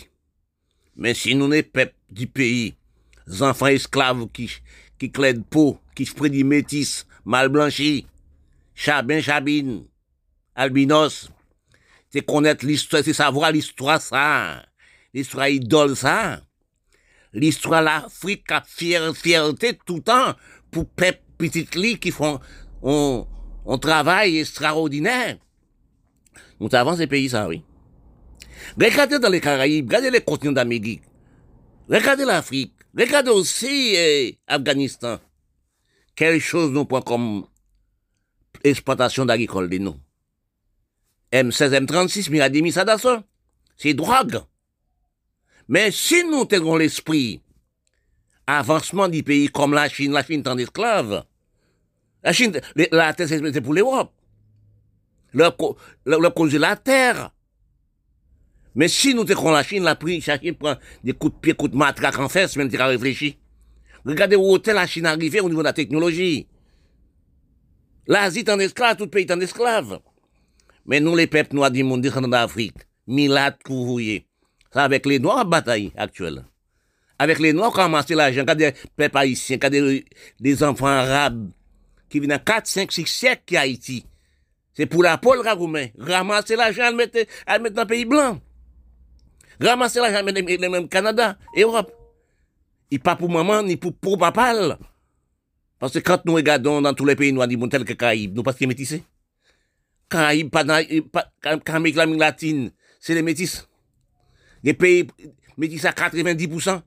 Men 0.95 1.15
si 1.19 1.35
nou 1.35 1.51
ne 1.51 1.59
pep 1.59 1.91
di 2.07 2.23
peyi 2.31 2.71
enfants 3.41 3.67
esclaves 3.67 4.27
qui, 4.31 4.51
qui 4.99 5.11
clèdent 5.11 5.45
peau, 5.45 5.79
qui 5.95 6.05
prédit 6.05 6.43
métis, 6.43 7.05
mal 7.23 7.49
blanchis, 7.49 8.05
chabin, 8.73 9.21
chabine, 9.21 9.85
albinos, 10.55 11.29
c'est 12.09 12.25
connaître 12.25 12.65
l'histoire, 12.65 13.03
c'est 13.03 13.13
savoir 13.13 13.51
l'histoire 13.51 14.01
ça, 14.01 14.65
l'histoire 15.13 15.49
idole 15.49 15.95
ça, 15.95 16.41
l'histoire 17.33 17.81
l'Afrique 17.81 18.51
a 18.51 18.61
fier, 18.61 19.15
fierté 19.15 19.77
tout 19.85 19.95
le 19.95 20.01
temps 20.01 20.35
pour 20.71 20.87
peuple 20.87 21.21
petit 21.37 21.67
lit 21.75 21.99
qui 21.99 22.11
font 22.11 22.39
un, 22.83 23.25
un 23.67 23.77
travail 23.77 24.39
extraordinaire. 24.39 25.37
Nous 26.59 26.73
avons 26.73 26.95
ces 26.95 27.07
pays 27.07 27.29
ça, 27.29 27.47
oui. 27.47 27.63
Regardez 28.79 29.19
dans 29.19 29.29
les 29.29 29.41
Caraïbes, 29.41 29.87
regardez 29.87 30.11
les 30.11 30.21
continents 30.21 30.53
d'Amérique, 30.53 31.03
regardez 31.89 32.23
l'Afrique, 32.23 32.74
regardez 33.03 33.31
aussi 33.31 33.93
eh, 33.95 34.39
Afghanistan. 34.47 35.19
Quelle 36.15 36.39
chose 36.39 36.71
nous 36.71 36.85
prend 36.85 37.01
comme 37.01 37.45
exploitation 38.63 39.25
d'agricole 39.25 39.69
de 39.69 39.77
nous. 39.77 39.95
M16, 41.31 41.85
M36, 41.85 42.31
Miradimi, 42.31 42.71
ça 42.71 42.85
C'est 43.77 43.93
drogue. 43.93 44.41
Mais 45.67 45.91
si 45.91 46.23
nous 46.23 46.47
avons 46.51 46.77
l'esprit, 46.77 47.41
avancement 48.47 49.07
du 49.07 49.23
pays 49.23 49.49
comme 49.49 49.73
la 49.73 49.89
Chine, 49.89 50.11
la 50.11 50.23
Chine 50.23 50.41
est 50.41 50.47
en 50.47 50.57
esclave. 50.57 51.25
La 52.23 52.33
Chine, 52.33 52.59
la 52.91 53.13
terre 53.13 53.27
c'est 53.27 53.61
pour 53.61 53.73
l'Europe. 53.73 54.11
Leur, 55.33 55.57
leur, 56.05 56.33
cause 56.33 56.55
la 56.55 56.75
terre. 56.75 57.31
Mais 58.75 58.89
si 58.89 59.13
nous 59.13 59.29
avons 59.31 59.51
la 59.51 59.63
Chine, 59.63 59.83
la 59.83 59.95
pris, 59.95 60.21
chacun 60.21 60.53
prend 60.53 60.75
des 61.03 61.13
coups 61.13 61.33
de 61.33 61.39
pied, 61.39 61.53
coups 61.53 61.71
de 61.71 61.77
matraque 61.77 62.19
en 62.19 62.27
face, 62.27 62.57
même 62.57 62.69
si 62.69 62.77
réfléchi. 62.77 63.37
Regardez 64.05 64.35
où 64.35 64.55
est 64.55 64.67
la 64.67 64.85
Chine 64.85 65.05
arrivée 65.05 65.39
au 65.39 65.49
niveau 65.49 65.61
de 65.61 65.67
la 65.67 65.73
technologie. 65.73 66.47
L'Asie 68.07 68.39
est 68.39 68.49
en 68.49 68.59
esclave, 68.59 68.97
tout 68.97 69.05
le 69.05 69.09
pays 69.09 69.25
est 69.25 69.31
en 69.31 69.39
esclave. 69.39 69.99
Mais 70.85 70.99
nous, 70.99 71.15
les 71.15 71.27
peuples 71.27 71.55
noirs 71.55 71.71
du 71.71 71.83
monde, 71.83 72.01
descendants 72.01 72.27
d'Afrique, 72.27 72.77
Milat, 73.07 73.57
Couvouillé, 73.63 74.27
c'est 74.71 74.79
avec 74.79 75.05
les 75.05 75.19
Noirs 75.19 75.45
en 75.45 75.45
bataille 75.45 75.91
actuelle. 75.95 76.43
Avec 77.17 77.39
les 77.39 77.53
Noirs 77.53 77.73
qui 77.73 77.79
ont 77.79 77.83
amassé 77.83 78.13
l'argent, 78.13 78.43
quand 78.45 78.55
des 78.55 78.73
peuples 78.95 79.17
haïtiens, 79.17 79.57
quand 79.57 79.69
des, 79.69 80.05
des 80.39 80.63
enfants 80.63 80.85
arabes, 80.85 81.49
qui 82.09 82.19
viennent 82.19 82.33
à 82.33 82.39
4, 82.39 82.67
5, 82.67 82.91
6 82.91 83.05
siècles 83.05 83.41
qui 83.45 83.57
Haïti. 83.57 84.05
C'est 84.73 84.85
pour 84.85 85.01
la 85.01 85.17
Paul 85.17 85.47
Roumain. 85.47 85.87
Ramasser 85.97 86.55
l'argent, 86.55 86.83
à 86.83 86.91
le 86.91 86.97
mettre, 86.97 87.19
à 87.47 87.57
dans 87.57 87.81
le 87.81 87.87
pays 87.87 88.05
blanc. 88.05 88.39
Ramase 89.59 90.01
la 90.01 90.11
jame 90.11 90.31
le 90.31 90.69
menm 90.69 90.87
Kanada, 90.87 91.37
Europe. 91.55 91.91
I 92.91 92.99
pa 93.01 93.15
pou 93.17 93.31
maman, 93.31 93.65
ni 93.65 93.77
pou 93.81 93.91
pou 93.91 94.19
papal. 94.19 94.75
Pase 95.81 96.01
kant 96.05 96.25
nou 96.27 96.39
e 96.39 96.43
gadon 96.45 96.85
dan 96.85 96.95
tou 96.95 97.07
le 97.07 97.15
peyi 97.17 97.33
nou 97.33 97.43
an 97.43 97.49
di 97.51 97.57
moun 97.59 97.71
tel 97.71 97.85
ke 97.87 97.97
Karaib, 97.97 98.35
nou 98.35 98.45
paske 98.45 98.67
metise. 98.69 99.01
Karaib, 100.11 100.53
Kamek 101.65 101.97
la 101.97 102.05
ming 102.07 102.21
latine, 102.21 102.69
se 103.01 103.17
le 103.17 103.23
metis. 103.25 103.63
Le 104.63 104.75
peyi 104.77 105.07
metis 105.59 105.85
a 105.89 105.93
90%. 105.97 106.83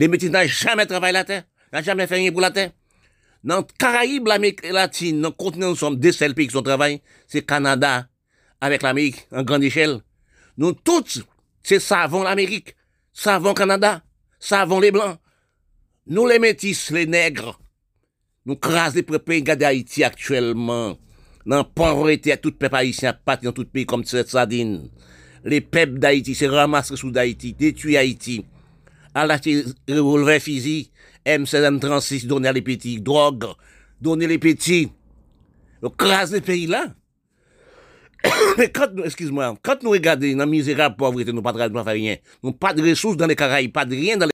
Le 0.00 0.08
metis 0.08 0.32
nan 0.32 0.48
jame 0.48 0.86
travay 0.88 1.12
la 1.14 1.26
ter, 1.28 1.44
nan 1.72 1.84
jame 1.84 2.08
fenye 2.10 2.32
pou 2.32 2.42
la 2.42 2.52
ter. 2.54 2.72
Nan 3.44 3.66
Karaib, 3.78 4.28
l'Amerik 4.30 4.62
latine, 4.72 5.20
nan 5.20 5.34
kontinent 5.34 5.74
nou 5.74 5.78
som 5.78 5.98
de 5.98 6.14
sel 6.14 6.34
peyi 6.38 6.48
ki 6.48 6.56
son 6.56 6.66
travay, 6.66 7.00
se 7.30 7.42
Kanada, 7.44 8.08
avek 8.62 8.86
l'Amerik, 8.86 9.20
an 9.34 9.46
gran 9.46 9.62
eshel. 9.66 10.00
Nou 10.56 10.74
tout 10.74 11.20
c'est 11.62 11.80
savons 11.80 12.22
l'Amérique, 12.22 12.76
savons 13.12 13.54
Canada, 13.54 14.02
savons 14.38 14.80
les 14.80 14.90
Blancs. 14.90 15.18
Nous 16.06 16.26
les 16.26 16.38
métis, 16.38 16.90
les 16.90 17.06
nègres, 17.06 17.60
nous 18.44 18.56
crasons 18.56 19.02
les 19.08 19.18
pays 19.18 19.42
d'Haïti 19.42 20.02
actuellement. 20.02 20.98
Dans 21.44 21.64
pauvreté 21.64 22.32
à 22.32 22.36
tout 22.36 22.52
peuple 22.52 22.76
haïtien, 22.76 23.12
parti 23.12 23.44
dans 23.46 23.52
tout 23.52 23.64
pays 23.64 23.86
comme 23.86 24.04
cette 24.04 24.28
sardine. 24.28 24.88
Les 25.44 25.60
peuples 25.60 25.98
d'Haïti, 25.98 26.34
c'est 26.34 26.46
ramasser 26.46 26.96
sous 26.96 27.10
d'Haïti, 27.10 27.52
détruire 27.52 28.00
Haïti. 28.00 28.44
à 29.14 29.26
l'acheter 29.26 29.64
revolver 29.88 30.40
fusil, 30.40 30.90
M16, 31.26 31.78
M36, 31.78 32.26
donner 32.26 32.52
les 32.52 32.62
petits, 32.62 33.00
drogue, 33.00 33.46
donner 34.00 34.26
les 34.26 34.38
petits, 34.38 34.90
craser 35.96 36.36
le 36.36 36.42
pays 36.42 36.66
là. 36.66 36.94
Mais 38.58 38.70
quand 38.70 38.88
excuse-moi, 39.04 39.54
quand 39.62 39.82
nous 39.82 39.90
regardons 39.90 40.36
la 40.36 40.46
misérable 40.46 40.96
pauvreté, 40.96 41.32
nous 41.32 41.42
pas 41.42 41.52
de 41.52 41.58
pas 41.68 41.84
faire 41.84 41.92
rien. 41.92 42.16
Nous 42.42 42.52
pas 42.52 42.72
de 42.72 42.82
ressources 42.88 43.16
dans 43.16 43.26
les 43.26 43.36
Caraïbes, 43.36 43.72
pas 43.72 43.84
de 43.84 43.94
rien 43.94 44.16
dans 44.16 44.26
les 44.26 44.30